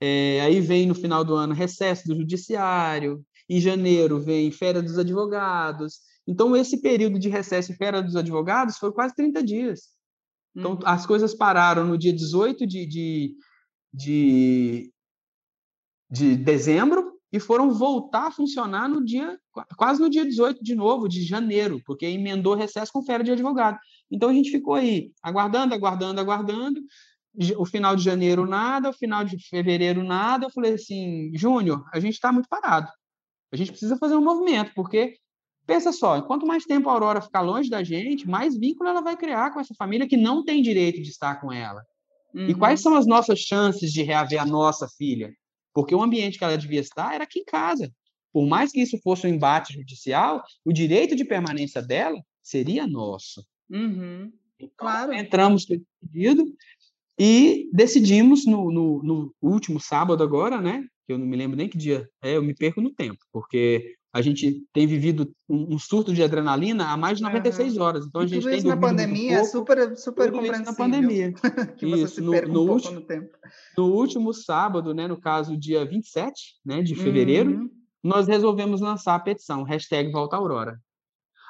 é, 0.00 0.40
aí 0.40 0.60
vem 0.60 0.86
no 0.86 0.94
final 0.94 1.24
do 1.24 1.36
ano 1.36 1.54
recesso 1.54 2.08
do 2.08 2.16
judiciário, 2.16 3.24
em 3.48 3.60
janeiro 3.60 4.18
vem 4.18 4.50
férias 4.50 4.82
dos 4.82 4.98
advogados, 4.98 6.00
então, 6.30 6.56
esse 6.56 6.80
período 6.80 7.18
de 7.18 7.28
recesso 7.28 7.72
e 7.72 7.76
férias 7.76 8.04
dos 8.04 8.14
advogados 8.14 8.78
foi 8.78 8.92
quase 8.92 9.16
30 9.16 9.42
dias. 9.42 9.88
Então, 10.54 10.74
uhum. 10.74 10.78
as 10.84 11.04
coisas 11.04 11.34
pararam 11.34 11.84
no 11.84 11.98
dia 11.98 12.12
18 12.12 12.66
de, 12.68 12.86
de, 12.86 13.34
de, 13.92 14.92
de 16.08 16.36
dezembro 16.36 17.18
e 17.32 17.40
foram 17.40 17.72
voltar 17.72 18.28
a 18.28 18.30
funcionar 18.30 18.88
no 18.88 19.04
dia 19.04 19.38
quase 19.76 20.00
no 20.00 20.08
dia 20.08 20.24
18 20.24 20.62
de 20.62 20.76
novo, 20.76 21.08
de 21.08 21.22
janeiro, 21.24 21.82
porque 21.84 22.06
emendou 22.06 22.54
recesso 22.54 22.92
com 22.92 23.02
férias 23.02 23.26
de 23.26 23.32
advogado. 23.32 23.76
Então, 24.10 24.28
a 24.28 24.34
gente 24.34 24.50
ficou 24.50 24.74
aí, 24.74 25.12
aguardando, 25.22 25.74
aguardando, 25.74 26.20
aguardando. 26.20 26.80
O 27.56 27.64
final 27.64 27.94
de 27.94 28.02
janeiro, 28.02 28.46
nada. 28.46 28.90
O 28.90 28.92
final 28.92 29.24
de 29.24 29.38
fevereiro, 29.48 30.02
nada. 30.02 30.46
Eu 30.46 30.50
falei 30.50 30.74
assim, 30.74 31.30
Júnior, 31.34 31.84
a 31.92 32.00
gente 32.00 32.14
está 32.14 32.32
muito 32.32 32.48
parado. 32.48 32.90
A 33.52 33.56
gente 33.56 33.70
precisa 33.70 33.96
fazer 33.96 34.14
um 34.14 34.24
movimento, 34.24 34.72
porque 34.74 35.16
Pensa 35.70 35.92
só, 35.92 36.20
quanto 36.22 36.44
mais 36.44 36.64
tempo 36.64 36.88
a 36.88 36.92
Aurora 36.92 37.20
ficar 37.20 37.42
longe 37.42 37.70
da 37.70 37.84
gente, 37.84 38.28
mais 38.28 38.58
vínculo 38.58 38.88
ela 38.88 39.00
vai 39.00 39.16
criar 39.16 39.52
com 39.52 39.60
essa 39.60 39.72
família 39.74 40.08
que 40.08 40.16
não 40.16 40.44
tem 40.44 40.60
direito 40.62 41.00
de 41.00 41.10
estar 41.10 41.40
com 41.40 41.52
ela. 41.52 41.80
Uhum. 42.34 42.48
E 42.48 42.54
quais 42.56 42.80
são 42.80 42.96
as 42.96 43.06
nossas 43.06 43.38
chances 43.38 43.92
de 43.92 44.02
reaver 44.02 44.42
a 44.42 44.44
nossa 44.44 44.88
filha? 44.88 45.32
Porque 45.72 45.94
o 45.94 46.02
ambiente 46.02 46.38
que 46.38 46.42
ela 46.44 46.58
devia 46.58 46.80
estar 46.80 47.14
era 47.14 47.22
aqui 47.22 47.38
em 47.38 47.44
casa. 47.44 47.88
Por 48.32 48.48
mais 48.48 48.72
que 48.72 48.80
isso 48.80 48.98
fosse 48.98 49.28
um 49.28 49.30
embate 49.30 49.74
judicial, 49.74 50.42
o 50.64 50.72
direito 50.72 51.14
de 51.14 51.24
permanência 51.24 51.80
dela 51.80 52.20
seria 52.42 52.84
nosso. 52.84 53.46
Uhum. 53.70 54.32
Então, 54.58 54.70
claro. 54.76 55.12
Entramos 55.12 55.66
pedido 56.00 56.44
e 57.18 57.68
decidimos 57.72 58.46
no, 58.46 58.70
no, 58.70 59.02
no, 59.02 59.34
último 59.40 59.80
sábado 59.80 60.22
agora, 60.22 60.60
né? 60.60 60.84
Que 61.06 61.12
eu 61.12 61.18
não 61.18 61.26
me 61.26 61.36
lembro 61.36 61.56
nem 61.56 61.68
que 61.68 61.78
dia 61.78 62.08
é, 62.22 62.36
eu 62.36 62.42
me 62.42 62.54
perco 62.54 62.80
no 62.80 62.90
tempo, 62.90 63.18
porque 63.32 63.96
a 64.12 64.20
gente 64.20 64.66
tem 64.72 64.86
vivido 64.86 65.30
um, 65.48 65.78
surto 65.78 66.12
de 66.12 66.22
adrenalina 66.22 66.88
há 66.88 66.96
mais 66.96 67.18
de 67.18 67.22
96 67.22 67.76
uhum. 67.76 67.82
horas. 67.82 68.06
Então, 68.06 68.22
a 68.22 68.26
gente 68.26 68.40
tudo 68.40 68.50
tem 68.50 68.58
isso 68.58 68.66
na 68.66 68.76
pandemia 68.76 69.36
é 69.36 69.44
super, 69.44 69.96
super 69.96 70.32
compreensível. 70.32 70.64
na 70.64 70.76
pandemia. 70.76 71.32
que 71.78 71.86
isso, 71.86 71.98
você 71.98 72.14
se 72.16 72.20
no, 72.20 72.32
no, 72.32 72.64
um 72.64 72.70
último. 72.72 73.06
No 73.76 73.84
último 73.92 74.34
sábado, 74.34 74.92
né, 74.92 75.06
no 75.06 75.20
caso, 75.20 75.56
dia 75.56 75.84
27 75.84 76.56
né, 76.64 76.82
de 76.82 76.96
fevereiro, 76.96 77.52
uhum. 77.52 77.70
nós 78.02 78.26
resolvemos 78.26 78.80
lançar 78.80 79.14
a 79.14 79.20
petição, 79.20 79.62
hashtag 79.62 80.10
Volta 80.10 80.36
Aurora. 80.36 80.80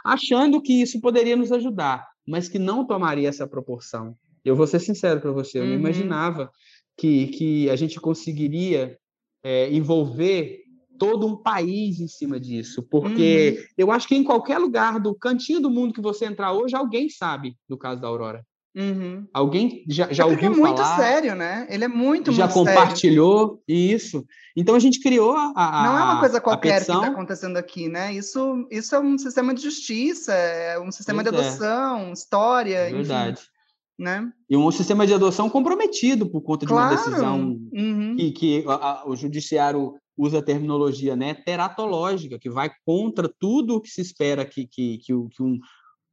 Achando 0.04 0.60
que 0.60 0.82
isso 0.82 1.00
poderia 1.00 1.36
nos 1.36 1.52
ajudar, 1.52 2.09
mas 2.26 2.48
que 2.48 2.58
não 2.58 2.86
tomaria 2.86 3.28
essa 3.28 3.46
proporção. 3.46 4.16
Eu 4.44 4.56
vou 4.56 4.66
ser 4.66 4.80
sincero 4.80 5.20
para 5.20 5.32
você, 5.32 5.58
eu 5.58 5.62
uhum. 5.62 5.70
não 5.70 5.76
imaginava 5.76 6.50
que, 6.96 7.28
que 7.28 7.70
a 7.70 7.76
gente 7.76 8.00
conseguiria 8.00 8.96
é, 9.42 9.72
envolver 9.72 10.60
todo 10.98 11.26
um 11.26 11.34
país 11.34 11.98
em 11.98 12.06
cima 12.06 12.38
disso, 12.38 12.82
porque 12.82 13.56
uhum. 13.56 13.64
eu 13.78 13.90
acho 13.90 14.06
que 14.06 14.14
em 14.14 14.22
qualquer 14.22 14.58
lugar 14.58 15.00
do 15.00 15.14
cantinho 15.14 15.60
do 15.60 15.70
mundo 15.70 15.94
que 15.94 16.00
você 16.00 16.26
entrar 16.26 16.52
hoje, 16.52 16.76
alguém 16.76 17.08
sabe 17.08 17.56
do 17.66 17.78
caso 17.78 18.00
da 18.00 18.08
Aurora. 18.08 18.44
Uhum. 18.76 19.26
Alguém 19.34 19.84
já, 19.88 20.12
já 20.12 20.22
é 20.22 20.26
ouviu 20.26 20.54
falar? 20.54 20.56
Ele 20.56 20.60
é 20.60 20.84
muito 20.84 20.96
sério, 20.96 21.34
né? 21.34 21.66
Ele 21.68 21.84
é 21.84 21.88
muito, 21.88 22.32
Já 22.32 22.44
muito 22.44 22.54
compartilhou 22.54 23.62
sério. 23.66 23.94
isso. 23.94 24.24
Então 24.56 24.74
a 24.74 24.78
gente 24.78 25.00
criou 25.00 25.32
a, 25.32 25.52
a 25.56 25.84
Não 25.84 25.98
é 25.98 26.02
uma 26.04 26.20
coisa 26.20 26.40
qualquer 26.40 26.76
que 26.76 26.90
está 26.90 27.06
acontecendo 27.06 27.56
aqui, 27.56 27.88
né? 27.88 28.12
Isso, 28.12 28.66
isso 28.70 28.94
é 28.94 29.00
um 29.00 29.18
sistema 29.18 29.52
de 29.52 29.62
justiça, 29.62 30.32
é 30.32 30.78
um 30.78 30.92
sistema 30.92 31.22
pois 31.22 31.34
de 31.34 31.42
é. 31.42 31.46
adoção, 31.46 31.98
é. 31.98 32.12
história, 32.12 32.76
é 32.76 32.92
verdade. 32.92 33.40
Enfim 33.40 33.60
né? 34.00 34.32
E 34.48 34.56
um 34.56 34.70
sistema 34.70 35.06
de 35.06 35.12
adoção 35.12 35.50
comprometido 35.50 36.26
por 36.26 36.40
conta 36.40 36.64
de 36.64 36.72
claro. 36.72 36.94
uma 36.94 36.96
decisão 36.96 37.60
uhum. 37.70 38.16
que, 38.16 38.30
que 38.32 38.64
a, 38.66 38.72
a, 38.72 39.06
o 39.06 39.14
judiciário 39.14 39.94
usa 40.16 40.38
a 40.38 40.42
terminologia 40.42 41.14
né, 41.14 41.34
teratológica, 41.34 42.38
que 42.38 42.48
vai 42.48 42.70
contra 42.84 43.30
tudo 43.38 43.76
o 43.76 43.80
que 43.80 43.90
se 43.90 44.00
espera 44.00 44.44
que, 44.44 44.66
que, 44.66 44.98
que, 44.98 45.14
que 45.28 45.42
um, 45.42 45.58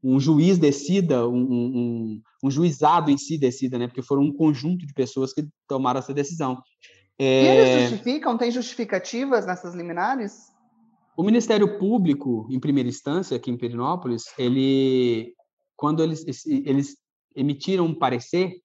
um 0.04 0.20
juiz 0.20 0.58
decida, 0.58 1.28
um, 1.28 1.41
um, 1.41 2.22
um, 2.43 2.52
juizado 2.52 3.10
em 3.10 3.18
si 3.18 3.38
decida, 3.38 3.78
né? 3.78 3.88
Porque 3.88 4.02
foram 4.02 4.24
um 4.24 4.34
conjunto 4.34 4.86
de 4.86 4.93
pessoas 4.93 5.34
que 5.34 5.48
tomaram 5.68 6.00
essa 6.00 6.14
decisão. 6.14 6.62
É... 7.18 7.43
E 7.43 7.48
eles 7.48 7.89
justificam? 7.89 8.38
Tem 8.38 8.52
justificativas 8.52 9.45
nessas 9.45 9.74
liminares? 9.74 10.52
O 11.16 11.24
Ministério 11.24 11.80
Público, 11.80 12.48
em 12.52 12.60
primeira 12.60 12.88
instância, 12.88 13.36
aqui 13.36 13.50
em 13.50 13.58
Perinópolis, 13.58 14.26
ele, 14.38 15.34
quando 15.76 16.04
eles, 16.04 16.45
eles 16.45 16.95
emitiram 17.36 17.86
um 17.86 17.95
parecer, 17.95 18.62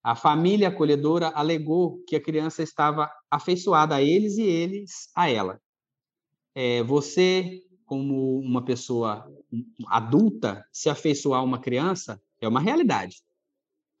a 0.00 0.14
família 0.14 0.68
acolhedora 0.68 1.32
alegou 1.34 1.98
que 2.06 2.14
a 2.14 2.22
criança 2.22 2.62
estava 2.62 3.10
afeiçoada 3.30 3.96
a 3.96 4.02
eles 4.02 4.36
e 4.36 4.42
eles 4.42 5.08
a 5.16 5.28
ela. 5.28 5.58
É, 6.54 6.82
você, 6.84 7.63
como 7.84 8.38
uma 8.38 8.64
pessoa 8.64 9.30
adulta, 9.86 10.64
se 10.72 10.88
afeiçoar 10.88 11.40
a 11.40 11.44
uma 11.44 11.58
criança 11.58 12.20
é 12.40 12.48
uma 12.48 12.60
realidade. 12.60 13.22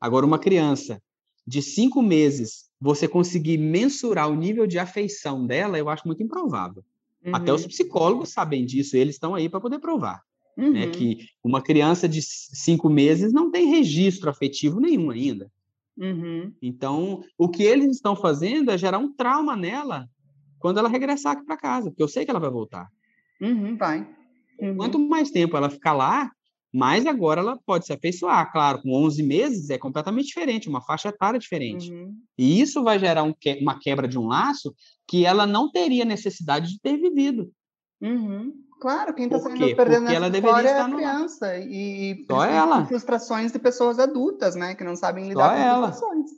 Agora, 0.00 0.26
uma 0.26 0.38
criança 0.38 1.02
de 1.46 1.62
cinco 1.62 2.02
meses, 2.02 2.70
você 2.80 3.06
conseguir 3.06 3.58
mensurar 3.58 4.30
o 4.30 4.34
nível 4.34 4.66
de 4.66 4.78
afeição 4.78 5.46
dela, 5.46 5.78
eu 5.78 5.88
acho 5.88 6.06
muito 6.06 6.22
improvável. 6.22 6.84
Uhum. 7.24 7.34
Até 7.34 7.52
os 7.52 7.62
uhum. 7.62 7.68
psicólogos 7.68 8.30
sabem 8.30 8.64
disso, 8.64 8.96
eles 8.96 9.16
estão 9.16 9.34
aí 9.34 9.48
para 9.48 9.60
poder 9.60 9.78
provar. 9.78 10.22
Né, 10.56 10.66
uhum. 10.66 10.72
Né, 10.72 10.86
que 10.88 11.26
uma 11.42 11.60
criança 11.60 12.08
de 12.08 12.22
cinco 12.22 12.88
meses 12.88 13.32
não 13.32 13.50
tem 13.50 13.66
registro 13.66 14.30
afetivo 14.30 14.80
nenhum 14.80 15.10
ainda. 15.10 15.50
Uhum. 15.96 16.52
Então, 16.60 17.24
o 17.38 17.48
que 17.48 17.62
eles 17.62 17.96
estão 17.96 18.16
fazendo 18.16 18.70
é 18.70 18.78
gerar 18.78 18.98
um 18.98 19.12
trauma 19.12 19.56
nela 19.56 20.08
quando 20.58 20.78
ela 20.78 20.88
regressar 20.88 21.32
aqui 21.32 21.44
para 21.44 21.56
casa, 21.56 21.90
porque 21.90 22.02
eu 22.02 22.08
sei 22.08 22.24
que 22.24 22.30
ela 22.30 22.40
vai 22.40 22.50
voltar. 22.50 22.88
Uhum, 23.40 23.76
vai. 23.76 24.06
Uhum. 24.60 24.76
Quanto 24.76 24.98
mais 24.98 25.30
tempo 25.30 25.56
ela 25.56 25.70
ficar 25.70 25.92
lá, 25.92 26.30
mais 26.72 27.06
agora 27.06 27.40
ela 27.40 27.58
pode 27.64 27.86
se 27.86 27.92
afeiçoar. 27.92 28.50
Claro, 28.50 28.82
com 28.82 28.92
11 29.04 29.22
meses 29.22 29.70
é 29.70 29.78
completamente 29.78 30.26
diferente, 30.26 30.68
uma 30.68 30.80
faixa 30.80 31.08
etária 31.08 31.38
diferente. 31.38 31.92
Uhum. 31.92 32.16
E 32.36 32.60
isso 32.60 32.82
vai 32.82 32.98
gerar 32.98 33.22
um 33.22 33.32
que... 33.32 33.58
uma 33.60 33.78
quebra 33.78 34.08
de 34.08 34.18
um 34.18 34.26
laço 34.26 34.74
que 35.06 35.24
ela 35.24 35.46
não 35.46 35.70
teria 35.70 36.04
necessidade 36.04 36.72
de 36.72 36.80
ter 36.80 36.96
vivido. 36.96 37.52
Uhum. 38.00 38.52
Claro, 38.80 39.14
quem 39.14 39.26
está 39.26 39.38
saindo 39.38 39.76
perdendo 39.76 40.02
Porque 40.02 40.16
ela 40.16 40.28
história 40.28 40.68
é 40.68 40.80
a 40.80 40.90
criança 40.90 41.58
e, 41.58 42.24
Só 42.26 42.44
ela. 42.44 42.84
frustrações 42.84 43.52
de 43.52 43.58
pessoas 43.58 43.98
adultas, 43.98 44.56
né, 44.56 44.74
que 44.74 44.84
não 44.84 44.96
sabem 44.96 45.28
lidar 45.28 45.50
Só 45.50 45.54
com 45.54 45.62
ela. 45.62 45.92
frustrações. 45.92 46.30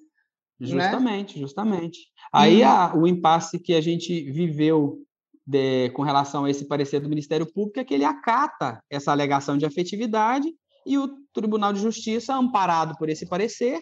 Né? 0.61 0.67
Justamente, 0.69 1.35
né? 1.37 1.41
justamente. 1.41 1.99
Aí 2.33 2.63
hum. 2.63 2.69
a, 2.69 2.95
o 2.95 3.07
impasse 3.07 3.59
que 3.59 3.75
a 3.75 3.81
gente 3.81 4.31
viveu 4.31 5.06
de, 5.47 5.91
com 5.91 6.03
relação 6.03 6.45
a 6.45 6.51
esse 6.51 6.67
parecer 6.67 7.01
do 7.01 7.09
Ministério 7.09 7.47
Público 7.47 7.79
é 7.79 7.85
que 7.85 7.95
ele 7.95 8.05
acata 8.05 8.83
essa 8.91 9.13
alegação 9.13 9.57
de 9.57 9.65
afetividade 9.65 10.53
e 10.85 10.99
o 10.99 11.09
Tribunal 11.33 11.73
de 11.73 11.81
Justiça, 11.81 12.35
amparado 12.35 12.97
por 12.99 13.09
esse 13.09 13.27
parecer, 13.27 13.81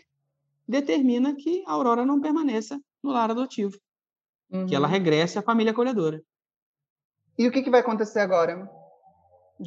determina 0.69 1.35
que 1.35 1.63
a 1.67 1.73
Aurora 1.73 2.05
não 2.05 2.21
permaneça 2.21 2.81
no 3.03 3.13
lar 3.13 3.31
adotivo, 3.31 3.77
uhum. 4.51 4.67
que 4.67 4.75
ela 4.75 4.87
uhum. 4.87 4.93
regresse 4.93 5.39
à 5.39 5.43
família 5.43 5.73
acolhedora. 5.73 6.23
E 7.39 7.47
o 7.47 7.53
que, 7.53 7.63
que 7.63 7.71
vai 7.71 7.81
acontecer 7.81 8.21
agora? 8.21 8.71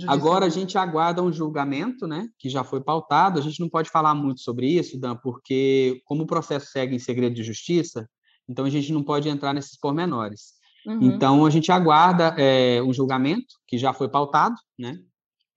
Agora 0.08 0.46
a 0.46 0.50
gente 0.50 0.78
aguarda 0.78 1.24
um 1.24 1.32
julgamento, 1.32 2.06
né, 2.08 2.28
que 2.38 2.50
já 2.50 2.64
foi 2.64 2.82
pautado. 2.82 3.40
A 3.40 3.42
gente 3.42 3.60
não 3.60 3.70
pode 3.70 3.90
falar 3.90 4.14
muito 4.14 4.42
sobre 4.42 4.68
isso, 4.68 5.00
Dan, 5.00 5.16
porque 5.16 6.02
como 6.06 6.24
o 6.24 6.28
processo 6.28 6.68
segue 6.68 6.96
em 6.96 7.00
segredo 7.00 7.36
de 7.36 7.44
justiça, 7.44 8.10
então 8.50 8.66
a 8.66 8.70
gente 8.70 8.92
não 8.92 9.04
pode 9.04 9.30
entrar 9.30 9.54
nesses 9.54 9.78
pormenores. 9.78 10.57
Uhum. 10.88 11.00
Então 11.02 11.46
a 11.46 11.50
gente 11.50 11.70
aguarda 11.70 12.34
é, 12.38 12.82
um 12.82 12.94
julgamento 12.94 13.56
que 13.68 13.78
já 13.78 13.92
foi 13.92 14.08
pautado, 14.08 14.56
né? 14.80 14.98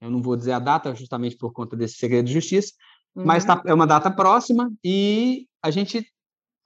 Eu 0.01 0.11
não 0.11 0.21
vou 0.21 0.37
dizer 0.37 0.53
a 0.53 0.59
data 0.59 0.93
justamente 0.95 1.37
por 1.37 1.53
conta 1.53 1.77
desse 1.77 1.95
segredo 1.95 2.27
de 2.27 2.33
justiça, 2.33 2.73
uhum. 3.15 3.25
mas 3.25 3.45
tá, 3.45 3.63
é 3.65 3.73
uma 3.73 3.87
data 3.87 4.11
próxima 4.11 4.73
e 4.83 5.47
a 5.63 5.71
gente 5.71 6.05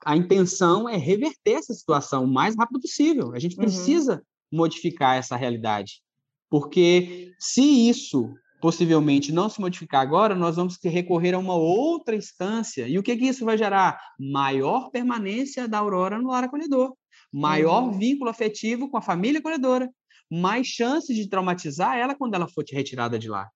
a 0.03 0.15
intenção 0.15 0.89
é 0.89 0.97
reverter 0.97 1.53
essa 1.53 1.73
situação 1.73 2.23
o 2.23 2.27
mais 2.27 2.55
rápido 2.55 2.79
possível. 2.79 3.33
A 3.33 3.39
gente 3.39 3.55
uhum. 3.55 3.63
precisa 3.63 4.23
modificar 4.51 5.17
essa 5.17 5.35
realidade. 5.35 6.01
Porque 6.49 7.33
se 7.39 7.61
isso 7.89 8.33
possivelmente 8.61 9.31
não 9.31 9.49
se 9.49 9.59
modificar 9.59 10.01
agora, 10.01 10.35
nós 10.35 10.55
vamos 10.55 10.77
ter 10.77 10.89
que 10.89 10.95
recorrer 10.95 11.33
a 11.33 11.39
uma 11.39 11.55
outra 11.55 12.15
instância. 12.15 12.87
E 12.87 12.97
o 12.97 13.03
que, 13.03 13.15
que 13.17 13.25
isso 13.25 13.45
vai 13.45 13.57
gerar? 13.57 13.99
Maior 14.19 14.89
permanência 14.91 15.67
da 15.67 15.79
Aurora 15.79 16.19
no 16.19 16.29
lar 16.29 16.43
acolhedor, 16.43 16.95
maior 17.35 17.83
uhum. 17.83 17.91
vínculo 17.91 18.29
afetivo 18.29 18.89
com 18.89 18.97
a 18.97 19.01
família 19.01 19.39
acolhedora, 19.39 19.89
mais 20.31 20.67
chances 20.67 21.15
de 21.15 21.27
traumatizar 21.27 21.97
ela 21.97 22.15
quando 22.15 22.33
ela 22.33 22.47
for 22.47 22.63
retirada 22.71 23.19
de 23.19 23.27
lá. 23.27 23.49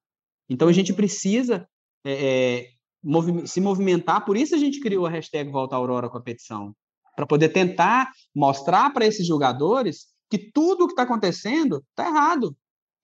Então 0.50 0.68
a 0.68 0.74
gente 0.74 0.92
uhum. 0.92 0.98
precisa 0.98 1.68
é, 2.06 2.72
movi 3.02 3.48
se 3.48 3.62
movimentar, 3.62 4.26
por 4.26 4.36
isso 4.36 4.54
a 4.54 4.58
gente 4.58 4.82
criou 4.82 5.06
a 5.06 5.10
hashtag 5.10 5.50
Volta 5.50 5.78
Aurora 5.78 6.10
com 6.10 6.18
a 6.18 6.22
petição, 6.22 6.76
para 7.16 7.26
poder 7.26 7.50
tentar 7.50 8.12
mostrar 8.36 8.92
para 8.92 9.06
esses 9.06 9.26
jogadores 9.26 10.08
que 10.30 10.38
tudo 10.38 10.84
o 10.84 10.88
que 10.88 10.94
está 10.94 11.04
acontecendo 11.04 11.84
está 11.90 12.08
errado. 12.08 12.56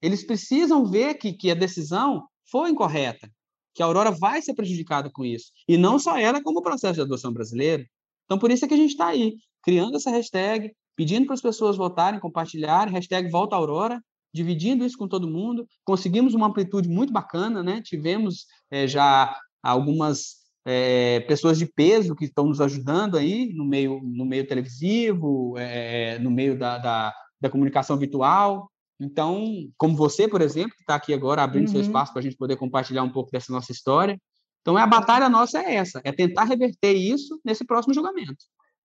Eles 0.01 0.25
precisam 0.25 0.85
ver 0.85 1.15
que, 1.15 1.33
que 1.33 1.49
a 1.49 1.55
decisão 1.55 2.27
foi 2.49 2.69
incorreta, 2.69 3.31
que 3.73 3.81
a 3.81 3.85
Aurora 3.85 4.11
vai 4.11 4.41
ser 4.41 4.53
prejudicada 4.53 5.09
com 5.09 5.25
isso. 5.25 5.51
E 5.67 5.77
não 5.77 5.97
só 5.97 6.17
ela, 6.17 6.43
como 6.43 6.59
o 6.59 6.61
processo 6.61 6.95
de 6.95 7.01
adoção 7.01 7.33
brasileiro. 7.33 7.85
Então, 8.25 8.37
por 8.37 8.51
isso 8.51 8.65
é 8.65 8.67
que 8.67 8.73
a 8.73 8.77
gente 8.77 8.91
está 8.91 9.07
aí, 9.07 9.35
criando 9.65 9.97
essa 9.97 10.11
hashtag, 10.11 10.71
pedindo 10.95 11.25
para 11.25 11.33
as 11.33 11.41
pessoas 11.41 11.75
votarem, 11.75 12.19
compartilharem, 12.19 12.93
hashtag 12.93 13.29
Volta 13.29 13.55
Aurora, 13.55 13.99
dividindo 14.31 14.85
isso 14.85 14.97
com 14.97 15.07
todo 15.07 15.27
mundo. 15.27 15.65
Conseguimos 15.83 16.35
uma 16.35 16.47
amplitude 16.47 16.87
muito 16.87 17.11
bacana, 17.11 17.63
né? 17.63 17.81
Tivemos 17.83 18.45
é, 18.69 18.87
já 18.87 19.35
algumas 19.63 20.45
é, 20.63 21.21
pessoas 21.21 21.57
de 21.57 21.65
peso 21.65 22.15
que 22.15 22.25
estão 22.25 22.45
nos 22.45 22.61
ajudando 22.61 23.17
aí 23.17 23.51
no 23.53 23.65
meio, 23.65 23.99
no 24.03 24.25
meio 24.25 24.47
televisivo, 24.47 25.57
é, 25.57 26.19
no 26.19 26.29
meio 26.29 26.57
da, 26.57 26.77
da, 26.77 27.13
da, 27.41 27.49
comunicação 27.49 27.97
virtual. 27.97 28.69
Então, 28.99 29.51
como 29.77 29.95
você, 29.95 30.27
por 30.27 30.41
exemplo, 30.41 30.75
que 30.75 30.83
está 30.83 30.95
aqui 30.95 31.13
agora 31.13 31.41
abrindo 31.41 31.67
uhum. 31.67 31.71
seu 31.71 31.81
espaço 31.81 32.13
para 32.13 32.19
a 32.19 32.23
gente 32.23 32.37
poder 32.37 32.55
compartilhar 32.55 33.03
um 33.03 33.11
pouco 33.11 33.31
dessa 33.31 33.51
nossa 33.51 33.71
história. 33.71 34.19
Então, 34.61 34.77
a 34.77 34.87
batalha 34.87 35.29
nossa 35.29 35.59
é 35.59 35.75
essa, 35.75 36.01
é 36.03 36.11
tentar 36.11 36.43
reverter 36.43 36.93
isso 36.93 37.39
nesse 37.43 37.65
próximo 37.65 37.93
julgamento. 37.93 38.45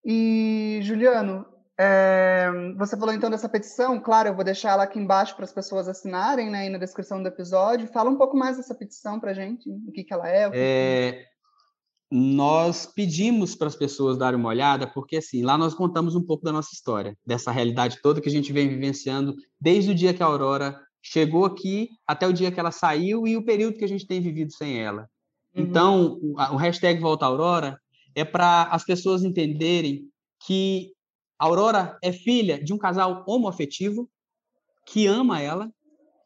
E, 0.10 0.80
Juliano, 0.84 1.46
é, 1.78 2.50
você 2.78 2.96
falou 2.96 3.14
então 3.14 3.30
dessa 3.30 3.50
petição, 3.50 4.00
claro, 4.00 4.30
eu 4.30 4.36
vou 4.36 4.46
deixar 4.46 4.72
ela 4.72 4.84
aqui 4.84 4.98
embaixo 4.98 5.36
para 5.36 5.44
as 5.44 5.52
pessoas 5.52 5.90
assinarem, 5.90 6.50
né, 6.50 6.60
aí 6.60 6.70
na 6.70 6.78
descrição 6.78 7.22
do 7.22 7.28
episódio. 7.28 7.90
Fala 7.90 8.10
um 8.10 8.16
pouco 8.16 8.38
mais 8.38 8.56
dessa 8.56 8.74
petição 8.74 9.20
para 9.20 9.32
a 9.32 9.34
gente, 9.34 9.70
o 9.70 9.92
que, 9.92 10.06
que 10.06 10.14
ela 10.14 10.30
é. 10.30 10.50
Que 10.50 10.58
é 10.58 11.12
que 11.12 11.38
nós 12.10 12.86
pedimos 12.86 13.54
para 13.54 13.68
as 13.68 13.76
pessoas 13.76 14.18
darem 14.18 14.40
uma 14.40 14.48
olhada, 14.48 14.88
porque 14.88 15.18
assim, 15.18 15.44
lá 15.44 15.58
nós 15.58 15.74
contamos 15.74 16.16
um 16.16 16.24
pouco 16.24 16.46
da 16.46 16.54
nossa 16.54 16.70
história, 16.72 17.18
dessa 17.26 17.52
realidade 17.52 18.00
toda 18.02 18.22
que 18.22 18.30
a 18.30 18.32
gente 18.32 18.54
vem 18.54 18.70
vivenciando 18.70 19.36
desde 19.60 19.92
o 19.92 19.96
dia 19.96 20.14
que 20.14 20.24
a 20.24 20.26
Aurora 20.26 20.80
chegou 21.02 21.44
aqui 21.44 21.90
até 22.08 22.26
o 22.26 22.32
dia 22.32 22.50
que 22.50 22.60
ela 22.60 22.72
saiu 22.72 23.28
e 23.28 23.36
o 23.36 23.44
período 23.44 23.78
que 23.78 23.84
a 23.84 23.90
gente 23.90 24.08
tem 24.08 24.22
vivido 24.22 24.54
sem 24.54 24.82
ela. 24.82 25.10
Uhum. 25.54 25.64
Então, 25.64 26.20
o, 26.22 26.34
o 26.36 26.56
hashtag 26.56 27.00
Volta 27.02 27.26
Aurora 27.26 27.78
é 28.18 28.26
para 28.26 28.64
as 28.64 28.84
pessoas 28.84 29.24
entenderem 29.24 30.10
que 30.44 30.92
Aurora 31.38 32.00
é 32.04 32.12
filha 32.12 32.62
de 32.62 32.74
um 32.74 32.78
casal 32.78 33.24
homoafetivo 33.28 34.10
que 34.88 35.06
ama 35.06 35.40
ela 35.40 35.72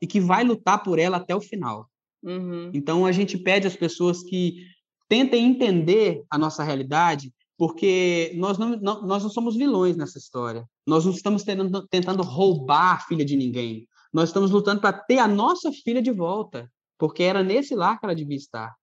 e 0.01 0.07
que 0.07 0.21
vai 0.21 0.41
lutar 0.45 0.81
por 0.81 0.97
ela 0.97 1.17
até 1.17 1.35
o 1.35 1.41
final. 1.41 1.89
Uhum. 2.23 2.71
Então, 2.73 3.05
a 3.05 3.11
gente 3.11 3.37
pede 3.37 3.67
às 3.67 3.75
pessoas 3.75 4.23
que 4.23 4.65
tentem 5.09 5.45
entender 5.45 6.23
a 6.29 6.37
nossa 6.37 6.63
realidade, 6.63 7.33
porque 7.57 8.31
nós 8.37 8.57
não, 8.57 8.69
não, 8.77 9.05
nós 9.05 9.23
não 9.23 9.29
somos 9.29 9.57
vilões 9.57 9.97
nessa 9.97 10.17
história. 10.17 10.65
Nós 10.87 11.03
não 11.03 11.11
estamos 11.11 11.43
tentando, 11.43 11.85
tentando 11.89 12.23
roubar 12.23 12.95
a 12.95 12.99
filha 12.99 13.25
de 13.25 13.35
ninguém. 13.35 13.85
Nós 14.13 14.29
estamos 14.29 14.49
lutando 14.49 14.79
para 14.79 14.93
ter 14.93 15.17
a 15.17 15.27
nossa 15.27 15.73
filha 15.73 16.01
de 16.01 16.11
volta, 16.11 16.71
porque 16.97 17.21
era 17.21 17.43
nesse 17.43 17.75
lar 17.75 17.99
que 17.99 18.05
ela 18.05 18.15
devia 18.15 18.37
estar. 18.37 18.73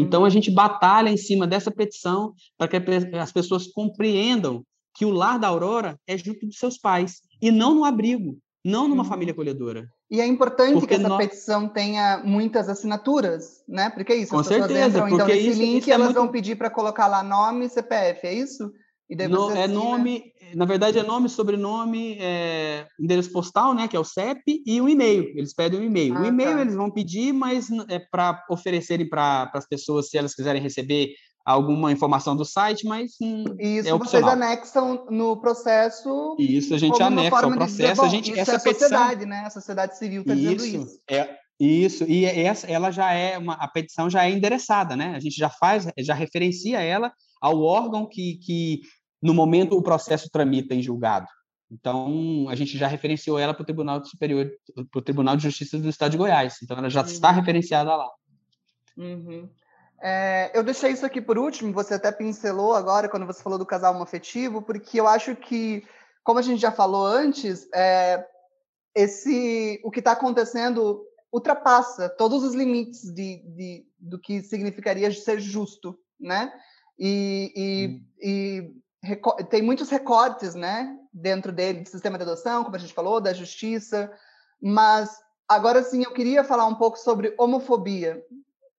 Então 0.00 0.24
a 0.24 0.30
gente 0.30 0.50
batalha 0.50 1.10
em 1.10 1.16
cima 1.16 1.46
dessa 1.46 1.70
petição 1.70 2.32
para 2.56 2.68
que 2.68 2.76
as 3.16 3.32
pessoas 3.32 3.66
compreendam 3.66 4.64
que 4.94 5.04
o 5.04 5.10
lar 5.10 5.38
da 5.38 5.48
Aurora 5.48 5.98
é 6.06 6.16
junto 6.16 6.46
dos 6.46 6.58
seus 6.58 6.78
pais 6.78 7.20
e 7.40 7.50
não 7.50 7.74
no 7.74 7.84
abrigo, 7.84 8.38
não 8.64 8.88
numa 8.88 9.02
uhum. 9.02 9.08
família 9.08 9.32
acolhedora. 9.32 9.88
E 10.10 10.20
é 10.20 10.26
importante 10.26 10.72
porque 10.72 10.86
que 10.86 10.94
essa 10.94 11.08
nós... 11.08 11.18
petição 11.18 11.68
tenha 11.68 12.22
muitas 12.24 12.68
assinaturas, 12.68 13.62
né? 13.68 13.90
Porque 13.90 14.12
é 14.12 14.16
isso, 14.16 14.30
Com 14.30 14.38
as 14.38 14.48
pessoas 14.48 14.66
certeza, 14.66 14.98
entram 14.98 15.08
então 15.08 15.26
nesse 15.26 15.48
isso, 15.50 15.60
link 15.60 15.80
isso 15.82 15.90
é 15.90 15.94
elas 15.94 16.06
muito... 16.06 16.16
vão 16.16 16.28
pedir 16.28 16.56
para 16.56 16.70
colocar 16.70 17.06
lá 17.06 17.22
nome 17.22 17.66
e 17.66 17.68
CPF, 17.68 18.26
é 18.26 18.32
isso? 18.32 18.72
No, 19.28 19.50
é 19.52 19.66
nome, 19.66 20.32
na 20.54 20.66
verdade 20.66 20.98
é 20.98 21.02
nome, 21.02 21.30
sobrenome, 21.30 22.18
é, 22.20 22.86
endereço 23.00 23.32
postal, 23.32 23.72
né, 23.72 23.88
que 23.88 23.96
é 23.96 24.00
o 24.00 24.04
CEP, 24.04 24.62
e 24.66 24.80
um 24.80 24.88
e-mail. 24.88 25.32
Eles 25.34 25.54
pedem 25.54 25.80
um 25.80 25.84
e-mail. 25.84 26.14
Ah, 26.16 26.20
o 26.20 26.26
e-mail 26.26 26.56
tá. 26.56 26.60
eles 26.60 26.74
vão 26.74 26.90
pedir, 26.90 27.32
mas 27.32 27.68
é 27.88 27.98
para 27.98 28.44
oferecerem 28.50 29.08
para 29.08 29.50
as 29.54 29.66
pessoas 29.66 30.10
se 30.10 30.18
elas 30.18 30.34
quiserem 30.34 30.60
receber 30.60 31.14
alguma 31.48 31.90
informação 31.90 32.36
do 32.36 32.44
site, 32.44 32.86
mas 32.86 33.12
hum, 33.22 33.44
isso 33.58 33.88
é 33.88 33.96
vocês 33.96 34.22
anexam 34.22 35.06
no 35.10 35.40
processo. 35.40 36.36
Isso 36.38 36.74
a 36.74 36.78
gente 36.78 37.02
anexa 37.02 37.36
ao 37.38 37.52
processo. 37.52 38.02
a 38.02 38.08
gente 38.08 38.32
isso 38.32 38.40
essa 38.40 38.52
é 38.52 38.56
a 38.56 38.60
petição... 38.60 38.88
sociedade, 38.88 39.24
né? 39.24 39.44
A 39.46 39.50
sociedade 39.50 39.96
civil 39.96 40.20
está 40.20 40.34
dizendo 40.34 40.66
isso. 40.66 41.00
É, 41.10 41.36
isso 41.58 42.04
e 42.04 42.26
essa, 42.26 42.66
ela 42.66 42.90
já 42.90 43.12
é 43.12 43.38
uma 43.38 43.54
a 43.54 43.66
petição 43.66 44.10
já 44.10 44.26
é 44.26 44.30
endereçada, 44.30 44.94
né? 44.94 45.14
A 45.16 45.20
gente 45.20 45.36
já 45.36 45.48
faz, 45.48 45.88
já 45.98 46.12
referencia 46.12 46.82
ela 46.82 47.10
ao 47.40 47.62
órgão 47.62 48.06
que, 48.06 48.38
que 48.44 48.80
no 49.22 49.34
momento 49.34 49.76
o 49.76 49.82
processo 49.82 50.30
tramita 50.30 50.74
em 50.74 50.82
julgado. 50.82 51.26
Então, 51.70 52.46
a 52.48 52.54
gente 52.54 52.78
já 52.78 52.86
referenciou 52.86 53.38
ela 53.38 53.52
para 53.52 53.62
o 53.62 53.66
Tribunal 53.66 54.02
Superior, 54.04 54.50
para 54.90 54.98
o 54.98 55.02
Tribunal 55.02 55.36
de 55.36 55.42
Justiça 55.42 55.78
do 55.78 55.88
Estado 55.88 56.12
de 56.12 56.18
Goiás. 56.18 56.58
Então, 56.62 56.78
ela 56.78 56.88
já 56.88 57.02
uhum. 57.02 57.06
está 57.06 57.30
referenciada 57.30 57.94
lá. 57.94 58.10
Uhum. 58.96 59.48
É, 60.00 60.50
eu 60.54 60.62
deixei 60.62 60.92
isso 60.92 61.04
aqui 61.04 61.20
por 61.20 61.36
último, 61.36 61.72
você 61.72 61.94
até 61.94 62.12
pincelou 62.12 62.74
agora 62.74 63.08
quando 63.08 63.26
você 63.26 63.42
falou 63.42 63.58
do 63.58 63.66
casal 63.66 64.00
afetivo, 64.00 64.62
porque 64.62 65.00
eu 65.00 65.08
acho 65.08 65.34
que, 65.34 65.84
como 66.22 66.38
a 66.38 66.42
gente 66.42 66.60
já 66.60 66.70
falou 66.70 67.04
antes, 67.04 67.68
é, 67.74 68.24
esse 68.94 69.80
o 69.84 69.90
que 69.90 69.98
está 69.98 70.12
acontecendo 70.12 71.04
ultrapassa 71.32 72.08
todos 72.08 72.42
os 72.44 72.54
limites 72.54 73.12
de, 73.12 73.42
de, 73.44 73.86
do 73.98 74.18
que 74.18 74.40
significaria 74.42 75.10
ser 75.12 75.40
justo, 75.40 75.98
né? 76.18 76.52
E, 76.98 77.52
e, 77.54 77.88
hum. 77.88 78.04
e 78.20 78.72
tem 79.48 79.62
muitos 79.62 79.90
recortes, 79.90 80.54
né, 80.54 80.96
dentro 81.12 81.52
dele, 81.52 81.82
do 81.82 81.88
sistema 81.88 82.18
de 82.18 82.24
adoção, 82.24 82.64
como 82.64 82.76
a 82.76 82.78
gente 82.78 82.94
falou, 82.94 83.20
da 83.20 83.32
justiça, 83.32 84.12
mas 84.60 85.16
agora 85.48 85.82
sim 85.82 86.02
eu 86.02 86.12
queria 86.12 86.42
falar 86.42 86.66
um 86.66 86.74
pouco 86.74 86.98
sobre 86.98 87.34
homofobia, 87.38 88.22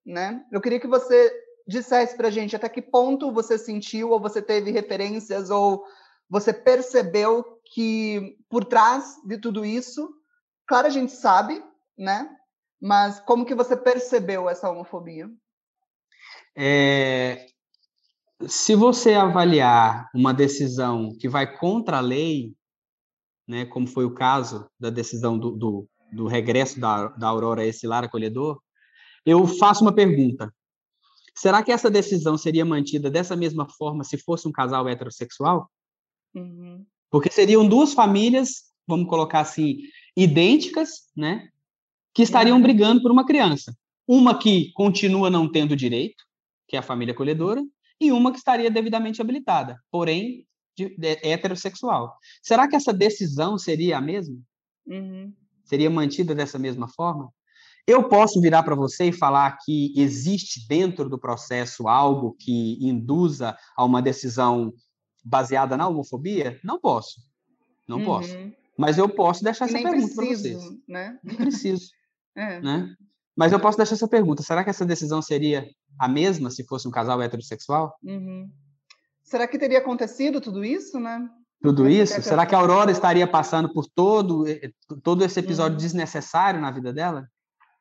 né? 0.06 0.46
Eu 0.52 0.62
queria 0.62 0.80
que 0.80 0.88
você 0.88 1.32
dissesse 1.68 2.18
para 2.18 2.28
a 2.28 2.32
gente 2.32 2.56
até 2.56 2.68
que 2.68 2.82
ponto 2.82 3.32
você 3.32 3.58
sentiu 3.58 4.10
ou 4.10 4.20
você 4.20 4.42
teve 4.42 4.72
referências 4.72 5.50
ou 5.50 5.86
você 6.30 6.52
percebeu 6.52 7.60
que 7.74 8.38
por 8.50 8.66
trás 8.66 9.16
de 9.26 9.38
tudo 9.38 9.64
isso, 9.64 10.12
claro 10.68 10.88
a 10.88 10.92
gente 10.92 11.12
sabe, 11.12 11.64
né? 11.98 12.30
Mas 12.82 13.20
como 13.20 13.46
que 13.46 13.56
você 13.56 13.76
percebeu 13.76 14.50
essa 14.50 14.70
homofobia? 14.70 15.30
É, 16.56 17.46
se 18.48 18.76
você 18.76 19.14
avaliar 19.14 20.10
uma 20.14 20.34
decisão 20.34 21.16
que 21.20 21.28
vai 21.28 21.58
contra 21.58 21.98
a 21.98 22.02
lei, 22.02 22.54
né, 23.48 23.66
como 23.66 23.88
foi 23.88 24.06
o 24.06 24.14
caso 24.14 24.70
da 24.80 24.90
decisão 24.90 25.38
do, 25.38 25.52
do, 25.52 25.90
do 26.14 26.28
regresso 26.28 26.80
da, 26.80 27.08
da 27.08 27.28
Aurora 27.28 27.62
a 27.62 27.66
esse 27.66 27.86
lar 27.86 28.04
acolhedor, 28.04 28.62
eu 29.26 29.46
faço 29.46 29.84
uma 29.84 29.94
pergunta. 29.94 30.54
Será 31.36 31.64
que 31.64 31.72
essa 31.72 31.90
decisão 31.90 32.38
seria 32.38 32.66
mantida 32.66 33.10
dessa 33.10 33.36
mesma 33.36 33.68
forma 33.70 34.04
se 34.04 34.18
fosse 34.18 34.48
um 34.48 34.52
casal 34.52 34.88
heterossexual? 34.88 35.70
Uhum. 36.34 36.86
Porque 37.10 37.32
seriam 37.32 37.68
duas 37.68 37.94
famílias, 37.94 38.72
vamos 38.88 39.10
colocar 39.10 39.42
assim, 39.42 39.78
idênticas, 40.16 41.10
né? 41.16 41.50
Que 42.14 42.24
estariam 42.24 42.58
uhum. 42.58 42.64
brigando 42.64 43.02
por 43.02 43.12
uma 43.12 43.26
criança. 43.26 43.76
Uma 44.08 44.38
que 44.38 44.72
continua 44.74 45.30
não 45.30 45.50
tendo 45.50 45.76
direito, 45.76 46.24
que 46.68 46.76
é 46.76 46.80
a 46.80 46.84
família 46.84 47.14
acolhedora, 47.14 47.64
e 48.00 48.12
uma 48.12 48.32
que 48.32 48.38
estaria 48.38 48.72
devidamente 48.72 49.22
habilitada, 49.22 49.78
porém 49.92 50.46
de, 50.76 50.96
de, 50.98 51.20
heterossexual. 51.24 52.16
Será 52.42 52.68
que 52.68 52.76
essa 52.76 52.94
decisão 52.94 53.58
seria 53.58 53.98
a 53.98 54.02
mesma? 54.02 54.38
Uhum. 54.88 55.34
Seria 55.66 55.90
mantida 55.90 56.34
dessa 56.34 56.58
mesma 56.58 56.88
forma? 56.88 57.32
Eu 57.86 58.08
posso 58.08 58.40
virar 58.40 58.64
para 58.64 58.76
você 58.76 59.06
e 59.06 59.12
falar 59.12 59.58
que 59.64 59.94
existe 60.00 60.68
dentro 60.68 61.10
do 61.10 61.20
processo 61.20 61.88
algo 61.88 62.36
que 62.40 62.78
induza 62.80 63.58
a 63.76 63.84
uma 63.84 64.02
decisão 64.02 64.74
baseada 65.24 65.76
na 65.76 65.88
homofobia? 65.88 66.60
Não 66.64 66.80
posso. 66.80 67.22
Não 67.88 67.98
uhum. 67.98 68.06
posso. 68.06 68.36
Mas 68.78 68.98
eu 68.98 69.10
posso 69.10 69.44
deixar 69.44 69.66
essa 69.66 69.78
pergunta 69.78 70.16
para 70.16 70.26
vocês. 70.26 70.62
Né? 70.88 71.20
Não 71.24 71.36
preciso. 71.36 71.90
é. 72.36 72.62
né? 72.62 72.96
Mas 73.40 73.54
eu 73.54 73.60
posso 73.60 73.78
deixar 73.78 73.96
essa 73.96 74.08
pergunta: 74.08 74.44
será 74.44 74.66
que 74.66 74.70
essa 74.70 74.86
decisão 74.86 75.22
seria 75.22 75.66
a 75.98 76.10
mesma 76.10 76.52
se 76.52 76.66
fosse 76.66 76.90
um 76.90 76.92
casal 76.92 77.22
heterossexual? 77.22 77.96
Uhum. 78.04 78.50
Será 79.24 79.48
que 79.48 79.58
teria 79.58 79.80
acontecido 79.80 80.42
tudo 80.42 80.66
isso, 80.66 81.00
né? 81.00 81.26
Tudo 81.62 81.88
isso? 81.88 82.22
Será 82.22 82.46
que 82.46 82.54
a 82.54 82.58
Aurora 82.58 82.92
estaria 82.92 83.26
passando 83.26 83.72
por 83.72 83.86
todo, 83.86 84.44
todo 85.02 85.24
esse 85.24 85.40
episódio 85.40 85.78
uhum. 85.78 85.78
desnecessário 85.78 86.60
na 86.60 86.70
vida 86.70 86.92
dela? 86.92 87.28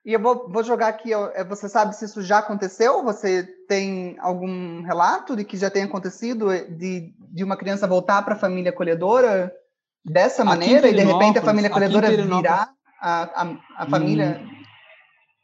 E 0.05 0.13
eu 0.13 0.21
vou, 0.21 0.49
vou 0.49 0.63
jogar 0.63 0.89
aqui, 0.89 1.13
é, 1.13 1.45
você 1.45 1.69
sabe 1.69 1.95
se 1.95 2.05
isso 2.05 2.23
já 2.23 2.39
aconteceu? 2.39 3.03
Você 3.03 3.43
tem 3.67 4.17
algum 4.21 4.83
relato 4.83 5.35
de 5.35 5.45
que 5.45 5.57
já 5.57 5.69
tenha 5.69 5.87
acontecido 5.87 6.51
de, 6.71 7.13
de 7.19 7.43
uma 7.43 7.57
criança 7.57 7.87
voltar 7.87 8.23
para 8.23 8.35
a 8.35 8.39
família 8.39 8.71
acolhedora 8.71 9.53
dessa 10.05 10.45
maneira 10.45 10.89
e 10.89 10.95
de 10.95 11.03
repente 11.03 11.39
a 11.39 11.43
família 11.43 11.69
acolhedora 11.69 12.11
virar 12.11 12.71
a, 13.01 13.43
a, 13.43 13.57
a 13.79 13.87
família 13.87 14.41
hum. 14.41 14.58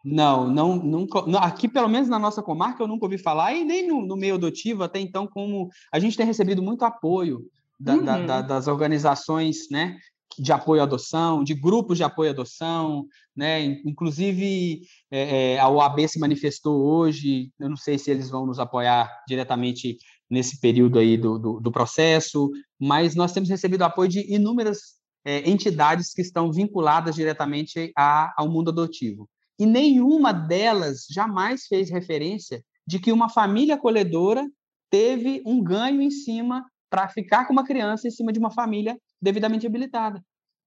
Não, 0.05 0.47
não, 0.47 0.77
nunca. 0.77 1.21
Aqui, 1.39 1.67
pelo 1.67 1.89
menos 1.89 2.11
na 2.11 2.19
nossa 2.19 2.43
comarca, 2.43 2.83
eu 2.83 2.87
nunca 2.87 3.07
ouvi 3.07 3.17
falar, 3.17 3.55
e 3.55 3.65
nem 3.65 3.89
no, 3.89 4.05
no 4.05 4.17
meio 4.17 4.35
adotivo, 4.35 4.83
até 4.83 5.01
então, 5.01 5.27
como 5.27 5.71
a 5.91 5.99
gente 5.99 6.17
tem 6.17 6.27
recebido 6.27 6.63
muito 6.63 6.85
apoio 6.85 7.41
da, 7.81 7.95
uhum. 7.95 8.05
da, 8.05 8.19
da, 8.21 8.43
das 8.43 8.69
organizações 8.69 9.71
né, 9.71 9.97
de 10.39 10.53
apoio 10.53 10.83
à 10.83 10.85
adoção, 10.85 11.43
de 11.43 11.55
grupos 11.55 11.97
de 11.97 12.05
apoio 12.05 12.29
à 12.29 12.33
adoção, 12.33 13.07
né? 13.35 13.65
Inclusive 13.87 14.83
é, 15.11 15.55
é, 15.55 15.59
a 15.59 15.71
OAB 15.71 16.07
se 16.07 16.19
manifestou 16.19 16.85
hoje. 16.85 17.51
Eu 17.59 17.71
não 17.71 17.77
sei 17.77 17.97
se 17.97 18.11
eles 18.11 18.29
vão 18.29 18.45
nos 18.45 18.59
apoiar 18.59 19.11
diretamente 19.27 19.97
nesse 20.29 20.61
período 20.61 20.99
aí 20.99 21.17
do, 21.17 21.39
do, 21.39 21.61
do 21.61 21.73
processo, 21.73 22.51
mas 22.79 23.15
nós 23.15 23.33
temos 23.33 23.49
recebido 23.49 23.83
apoio 23.83 24.09
de 24.09 24.35
inúmeras 24.35 24.97
é, 25.25 25.49
entidades 25.49 26.13
que 26.13 26.21
estão 26.21 26.53
vinculadas 26.53 27.15
diretamente 27.15 27.91
a, 27.97 28.35
ao 28.37 28.51
mundo 28.51 28.69
adotivo 28.69 29.29
e 29.59 29.67
nenhuma 29.67 30.33
delas 30.33 31.07
jamais 31.11 31.67
fez 31.67 31.91
referência 31.91 32.63
de 32.87 32.99
que 32.99 33.13
uma 33.13 33.29
família 33.29 33.75
acolhedora 33.75 34.47
teve 34.91 35.43
um 35.47 35.63
ganho 35.63 36.03
em 36.03 36.11
cima 36.11 36.65
para 36.91 37.09
ficar 37.09 37.47
com 37.47 37.53
uma 37.53 37.65
criança 37.65 38.07
em 38.07 38.11
cima 38.11 38.33
de 38.33 38.39
uma 38.39 38.51
família 38.51 38.97
devidamente 39.21 39.67
habilitada. 39.67 40.23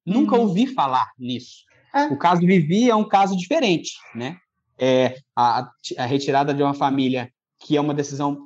Uhum. 0.05 0.13
Nunca 0.13 0.35
ouvi 0.35 0.67
falar 0.67 1.11
nisso. 1.17 1.63
É. 1.93 2.05
O 2.07 2.17
caso 2.17 2.41
Vivi 2.41 2.89
é 2.89 2.95
um 2.95 3.07
caso 3.07 3.35
diferente, 3.35 3.93
né? 4.13 4.37
É 4.77 5.17
a, 5.35 5.69
a 5.97 6.05
retirada 6.05 6.53
de 6.53 6.61
uma 6.61 6.73
família 6.73 7.31
que 7.59 7.75
é 7.75 7.81
uma 7.81 7.93
decisão 7.93 8.37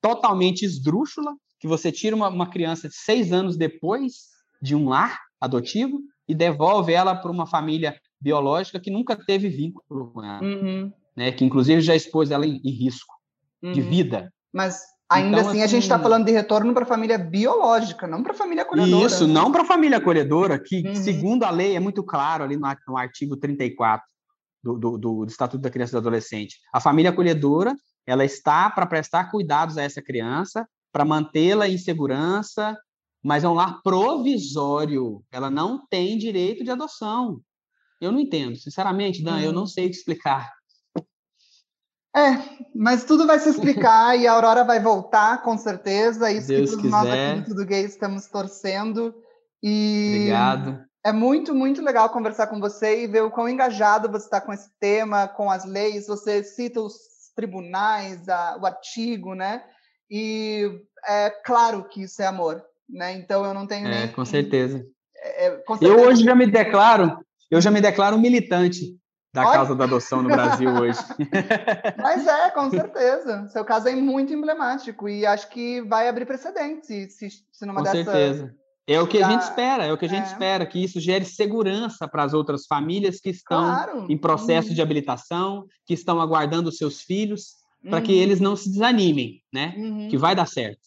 totalmente 0.00 0.64
esdrúxula, 0.64 1.34
que 1.60 1.68
você 1.68 1.92
tira 1.92 2.16
uma, 2.16 2.28
uma 2.28 2.50
criança 2.50 2.88
seis 2.90 3.32
anos 3.32 3.56
depois 3.56 4.28
de 4.60 4.74
um 4.74 4.88
lar 4.88 5.20
adotivo 5.40 6.00
e 6.28 6.34
devolve 6.34 6.92
ela 6.92 7.14
para 7.14 7.30
uma 7.30 7.46
família 7.46 7.98
biológica 8.20 8.80
que 8.80 8.90
nunca 8.90 9.16
teve 9.16 9.48
vínculo 9.48 10.10
com 10.12 10.24
ela, 10.24 10.42
uhum. 10.42 10.92
né? 11.16 11.32
Que 11.32 11.44
inclusive 11.44 11.80
já 11.80 11.94
expôs 11.94 12.30
ela 12.30 12.46
em, 12.46 12.60
em 12.64 12.70
risco 12.70 13.14
uhum. 13.62 13.72
de 13.72 13.80
vida. 13.80 14.32
Mas 14.52 14.82
ainda 15.08 15.38
então, 15.38 15.50
assim, 15.50 15.62
a 15.62 15.66
gente 15.66 15.82
está 15.82 15.96
assim 15.96 16.04
falando 16.04 16.26
de 16.26 16.32
retorno 16.32 16.72
para 16.72 16.84
a 16.84 16.86
família 16.86 17.18
biológica, 17.18 18.06
não 18.06 18.22
para 18.22 18.32
a 18.32 18.36
família 18.36 18.62
acolhedora. 18.62 19.06
Isso, 19.06 19.26
não 19.26 19.52
para 19.52 19.62
a 19.62 19.66
família 19.66 19.98
acolhedora, 19.98 20.58
que 20.58 20.86
uhum. 20.86 20.94
segundo 20.94 21.44
a 21.44 21.50
lei 21.50 21.76
é 21.76 21.80
muito 21.80 22.02
claro 22.02 22.44
ali 22.44 22.56
no, 22.56 22.66
no 22.88 22.96
artigo 22.96 23.36
34 23.36 24.06
do, 24.62 24.78
do, 24.78 24.98
do, 24.98 25.24
do 25.24 25.30
Estatuto 25.30 25.62
da 25.62 25.70
Criança 25.70 25.92
e 25.92 25.96
do 25.96 25.98
Adolescente. 25.98 26.56
A 26.72 26.80
família 26.80 27.10
acolhedora 27.10 27.74
ela 28.06 28.24
está 28.24 28.70
para 28.70 28.86
prestar 28.86 29.30
cuidados 29.30 29.76
a 29.76 29.82
essa 29.82 30.00
criança, 30.00 30.66
para 30.92 31.04
mantê-la 31.04 31.68
em 31.68 31.76
segurança, 31.76 32.78
mas 33.22 33.42
é 33.42 33.48
um 33.48 33.54
lar 33.54 33.82
provisório. 33.82 35.22
Ela 35.32 35.50
não 35.50 35.84
tem 35.86 36.16
direito 36.16 36.62
de 36.62 36.70
adoção. 36.70 37.40
Eu 38.00 38.12
não 38.12 38.20
entendo, 38.20 38.56
sinceramente, 38.56 39.22
Dan, 39.22 39.36
hum. 39.36 39.40
eu 39.40 39.52
não 39.52 39.66
sei 39.66 39.88
te 39.88 39.96
explicar. 39.96 40.52
É, 42.16 42.42
mas 42.74 43.04
tudo 43.04 43.26
vai 43.26 43.38
se 43.38 43.50
explicar 43.50 44.18
e 44.18 44.26
a 44.26 44.32
Aurora 44.32 44.64
vai 44.64 44.80
voltar, 44.80 45.42
com 45.42 45.58
certeza. 45.58 46.30
Isso 46.32 46.48
Deus 46.48 46.70
que 46.70 46.76
todos 46.76 47.00
quiser. 47.00 47.34
nós 47.34 47.38
aqui 47.38 47.50
Tudo 47.50 47.66
Gay 47.66 47.84
estamos 47.84 48.26
torcendo. 48.26 49.14
E 49.62 50.14
Obrigado. 50.16 50.86
É 51.04 51.12
muito, 51.12 51.54
muito 51.54 51.82
legal 51.82 52.08
conversar 52.08 52.46
com 52.46 52.58
você 52.58 53.04
e 53.04 53.06
ver 53.06 53.22
o 53.22 53.30
quão 53.30 53.48
engajado 53.48 54.10
você 54.10 54.24
está 54.24 54.40
com 54.40 54.52
esse 54.52 54.70
tema, 54.80 55.28
com 55.28 55.50
as 55.50 55.66
leis. 55.66 56.06
Você 56.06 56.42
cita 56.42 56.80
os 56.80 56.96
tribunais, 57.34 58.26
a, 58.30 58.58
o 58.60 58.64
artigo, 58.64 59.34
né? 59.34 59.62
E 60.10 60.70
é 61.06 61.30
claro 61.44 61.86
que 61.86 62.02
isso 62.02 62.22
é 62.22 62.26
amor, 62.26 62.64
né? 62.88 63.12
Então 63.12 63.44
eu 63.44 63.52
não 63.52 63.66
tenho 63.66 63.86
é, 63.86 64.06
nem. 64.06 64.12
Com 64.12 64.24
certeza. 64.24 64.84
É, 65.16 65.46
é, 65.46 65.50
com 65.58 65.76
certeza. 65.76 66.00
Eu 66.00 66.08
hoje 66.08 66.24
já 66.24 66.34
me 66.34 66.46
declaro, 66.46 67.18
eu 67.50 67.60
já 67.60 67.70
me 67.70 67.80
declaro 67.80 68.18
militante 68.18 68.96
da 69.32 69.42
Olha. 69.42 69.52
causa 69.52 69.74
da 69.74 69.84
adoção 69.84 70.22
no 70.22 70.28
Brasil 70.28 70.70
hoje. 70.70 70.98
Mas 72.02 72.26
é, 72.26 72.50
com 72.50 72.70
certeza. 72.70 73.46
Seu 73.48 73.64
caso 73.64 73.88
é 73.88 73.94
muito 73.94 74.32
emblemático 74.32 75.08
e 75.08 75.26
acho 75.26 75.48
que 75.50 75.82
vai 75.82 76.08
abrir 76.08 76.24
precedentes 76.24 76.86
se, 76.86 77.30
se, 77.30 77.66
numa 77.66 77.76
com 77.76 77.82
dessa. 77.82 78.10
Certeza. 78.10 78.54
É 78.88 79.00
o 79.00 79.06
que 79.06 79.20
a 79.20 79.28
gente 79.28 79.42
espera, 79.42 79.84
é 79.84 79.92
o 79.92 79.98
que 79.98 80.06
a 80.06 80.08
gente 80.08 80.22
é. 80.22 80.26
espera, 80.26 80.64
que 80.64 80.82
isso 80.82 81.00
gere 81.00 81.24
segurança 81.24 82.06
para 82.06 82.22
as 82.22 82.32
outras 82.32 82.66
famílias 82.66 83.18
que 83.20 83.30
estão 83.30 83.64
claro. 83.64 84.06
em 84.08 84.16
processo 84.16 84.68
uhum. 84.68 84.74
de 84.74 84.80
habilitação, 84.80 85.66
que 85.84 85.92
estão 85.92 86.20
aguardando 86.20 86.68
os 86.68 86.76
seus 86.76 87.00
filhos, 87.00 87.56
para 87.82 88.00
que 88.00 88.12
uhum. 88.12 88.18
eles 88.18 88.40
não 88.40 88.54
se 88.54 88.70
desanimem, 88.70 89.42
né? 89.52 89.74
Uhum. 89.76 90.08
Que 90.08 90.16
vai 90.16 90.36
dar 90.36 90.46
certo. 90.46 90.80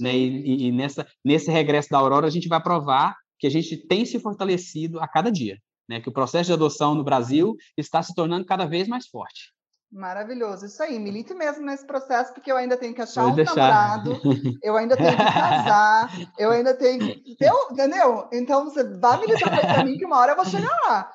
Né? 0.00 0.16
E, 0.16 0.68
e, 0.68 0.72
nessa, 0.72 1.06
nesse 1.24 1.50
regresso 1.50 1.90
da 1.90 1.98
Aurora, 1.98 2.26
a 2.26 2.30
gente 2.30 2.48
vai 2.48 2.62
provar 2.62 3.14
que 3.38 3.46
a 3.46 3.50
gente 3.50 3.76
tem 3.76 4.04
se 4.04 4.18
fortalecido 4.18 4.98
a 4.98 5.06
cada 5.06 5.30
dia, 5.30 5.58
né? 5.88 6.00
Que 6.00 6.08
o 6.08 6.12
processo 6.12 6.46
de 6.46 6.52
adoção 6.52 6.94
no 6.94 7.04
Brasil 7.04 7.56
está 7.76 8.02
se 8.02 8.14
tornando 8.14 8.44
cada 8.44 8.66
vez 8.66 8.88
mais 8.88 9.06
forte. 9.06 9.52
Maravilhoso, 9.94 10.66
isso 10.66 10.82
aí, 10.82 10.98
milite 10.98 11.32
mesmo 11.34 11.64
nesse 11.64 11.86
processo, 11.86 12.34
porque 12.34 12.50
eu 12.50 12.56
ainda 12.56 12.76
tenho 12.76 12.92
que 12.92 13.00
achar 13.00 13.22
Pode 13.22 13.32
um 13.32 13.36
deixar. 13.36 13.54
namorado, 13.54 14.20
eu 14.60 14.76
ainda 14.76 14.96
tenho 14.96 15.16
que 15.16 15.16
casar, 15.16 16.10
eu 16.36 16.50
ainda 16.50 16.74
tenho 16.74 16.98
que. 16.98 17.22
Entendeu? 17.70 18.28
Então 18.32 18.64
você 18.64 18.82
vai 18.82 19.20
militar 19.20 19.60
para 19.60 19.84
mim 19.84 19.96
que 19.96 20.04
uma 20.04 20.18
hora 20.18 20.32
eu 20.32 20.36
vou 20.36 20.44
chegar 20.44 20.76
lá. 20.88 21.12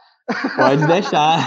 Pode 0.55 0.85
deixar. 0.87 1.39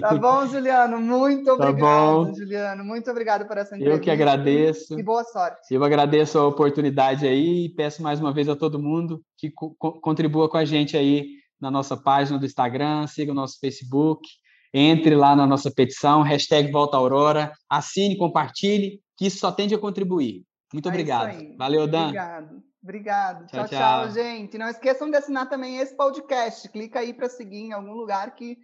Tá 0.00 0.14
bom, 0.14 0.46
Juliano? 0.46 0.98
Muito 1.00 1.44
tá 1.44 1.52
obrigado, 1.52 2.26
tá 2.26 2.32
Juliano. 2.32 2.84
Muito 2.84 3.10
obrigado 3.10 3.46
por 3.46 3.58
essa 3.58 3.76
entrevista. 3.76 3.98
Eu 3.98 4.00
que 4.00 4.10
agradeço. 4.10 4.98
E 4.98 5.02
boa 5.02 5.22
sorte. 5.24 5.74
Eu 5.74 5.84
agradeço 5.84 6.38
a 6.38 6.46
oportunidade 6.46 7.26
aí 7.26 7.66
e 7.66 7.68
peço 7.68 8.02
mais 8.02 8.18
uma 8.18 8.32
vez 8.32 8.48
a 8.48 8.56
todo 8.56 8.78
mundo 8.78 9.22
que 9.36 9.50
co 9.50 9.74
contribua 10.00 10.48
com 10.48 10.56
a 10.56 10.64
gente 10.64 10.96
aí 10.96 11.26
na 11.60 11.70
nossa 11.70 11.96
página 11.96 12.38
do 12.38 12.46
Instagram, 12.46 13.06
siga 13.06 13.32
o 13.32 13.34
nosso 13.34 13.60
Facebook, 13.60 14.26
entre 14.72 15.14
lá 15.14 15.36
na 15.36 15.46
nossa 15.46 15.70
petição, 15.70 16.22
hashtag 16.22 16.72
Volta 16.72 16.96
Aurora, 16.96 17.52
assine, 17.68 18.16
compartilhe, 18.16 19.00
que 19.16 19.26
isso 19.26 19.38
só 19.38 19.52
tende 19.52 19.74
a 19.74 19.78
contribuir. 19.78 20.42
Muito 20.72 20.88
é 20.88 20.90
obrigado. 20.90 21.56
Valeu, 21.58 21.86
Dan. 21.86 22.04
Obrigado. 22.04 22.71
Obrigado. 22.82 23.46
Tchau, 23.46 23.68
tchau, 23.68 23.78
tchau, 23.78 24.10
gente. 24.10 24.58
Não 24.58 24.68
esqueçam 24.68 25.08
de 25.08 25.16
assinar 25.16 25.48
também 25.48 25.78
esse 25.78 25.96
podcast. 25.96 26.68
Clica 26.68 26.98
aí 26.98 27.14
para 27.14 27.28
seguir 27.28 27.58
em 27.58 27.72
algum 27.72 27.92
lugar 27.92 28.34
que 28.34 28.58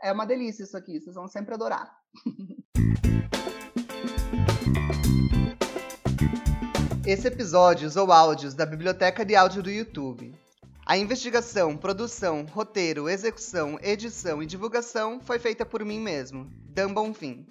é 0.00 0.12
uma 0.12 0.24
delícia 0.24 0.62
isso 0.62 0.76
aqui. 0.76 1.00
Vocês 1.00 1.16
vão 1.16 1.26
sempre 1.26 1.54
adorar. 1.54 1.92
Esse 7.06 7.28
episódio 7.28 7.86
usou 7.86 8.10
áudios 8.10 8.52
da 8.52 8.66
biblioteca 8.66 9.24
de 9.24 9.36
áudio 9.36 9.62
do 9.62 9.70
YouTube. 9.70 10.34
A 10.84 10.98
investigação, 10.98 11.76
produção, 11.76 12.44
roteiro, 12.44 13.08
execução, 13.08 13.78
edição 13.80 14.42
e 14.42 14.46
divulgação 14.46 15.20
foi 15.20 15.38
feita 15.38 15.64
por 15.64 15.84
mim 15.84 16.00
mesmo, 16.00 16.50
Dan 16.64 16.92
Bonfim. 16.92 17.46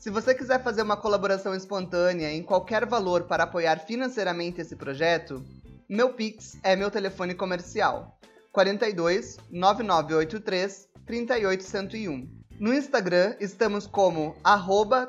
Se 0.00 0.08
você 0.08 0.34
quiser 0.34 0.62
fazer 0.62 0.80
uma 0.80 0.96
colaboração 0.96 1.54
espontânea 1.54 2.32
em 2.32 2.42
qualquer 2.42 2.86
valor 2.86 3.24
para 3.24 3.44
apoiar 3.44 3.80
financeiramente 3.80 4.58
esse 4.58 4.74
projeto, 4.74 5.44
meu 5.86 6.14
Pix 6.14 6.56
é 6.62 6.74
meu 6.74 6.90
telefone 6.90 7.34
comercial 7.34 8.18
42 8.50 9.36
9983 9.50 10.88
38101. 11.04 12.30
No 12.58 12.72
Instagram 12.72 13.36
estamos 13.40 13.86
como 13.86 14.34
arroba. 14.42 15.06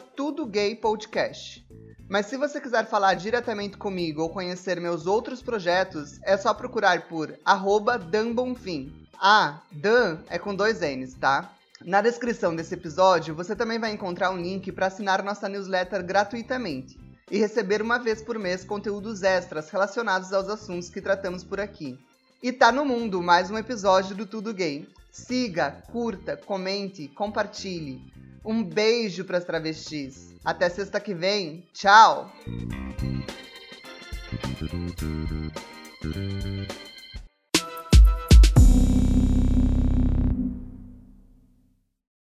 Mas 2.09 2.25
se 2.25 2.35
você 2.35 2.59
quiser 2.59 2.85
falar 2.85 3.13
diretamente 3.13 3.77
comigo 3.77 4.23
ou 4.23 4.29
conhecer 4.29 4.81
meus 4.81 5.07
outros 5.07 5.41
projetos, 5.41 6.19
é 6.21 6.35
só 6.35 6.53
procurar 6.53 7.07
por 7.07 7.33
arroba. 7.45 7.97
Ah, 9.17 9.61
Dan 9.71 10.17
é 10.29 10.37
com 10.37 10.53
dois 10.53 10.81
N's, 10.81 11.13
tá? 11.13 11.55
Na 11.86 12.01
descrição 12.01 12.55
desse 12.55 12.75
episódio, 12.75 13.34
você 13.34 13.55
também 13.55 13.79
vai 13.79 13.91
encontrar 13.91 14.29
um 14.29 14.38
link 14.38 14.71
para 14.71 14.88
assinar 14.88 15.23
nossa 15.23 15.49
newsletter 15.49 16.03
gratuitamente 16.05 16.99
e 17.29 17.38
receber 17.38 17.82
uma 17.82 17.97
vez 17.97 18.21
por 18.21 18.38
mês 18.38 18.63
conteúdos 18.63 19.23
extras 19.23 19.69
relacionados 19.69 20.32
aos 20.32 20.47
assuntos 20.47 20.89
que 20.89 21.01
tratamos 21.01 21.43
por 21.43 21.59
aqui. 21.59 21.97
E 22.43 22.51
tá 22.51 22.71
no 22.71 22.86
mundo 22.86 23.21
mais 23.21 23.49
um 23.49 23.57
episódio 23.57 24.15
do 24.15 24.25
Tudo 24.25 24.53
Gay. 24.53 24.88
Siga, 25.11 25.71
curta, 25.91 26.38
comente, 26.38 27.07
compartilhe. 27.07 28.01
Um 28.43 28.63
beijo 28.63 29.23
para 29.25 29.38
as 29.38 29.45
travestis. 29.45 30.36
Até 30.43 30.69
sexta 30.69 30.99
que 30.99 31.13
vem. 31.13 31.67
Tchau! 31.73 32.32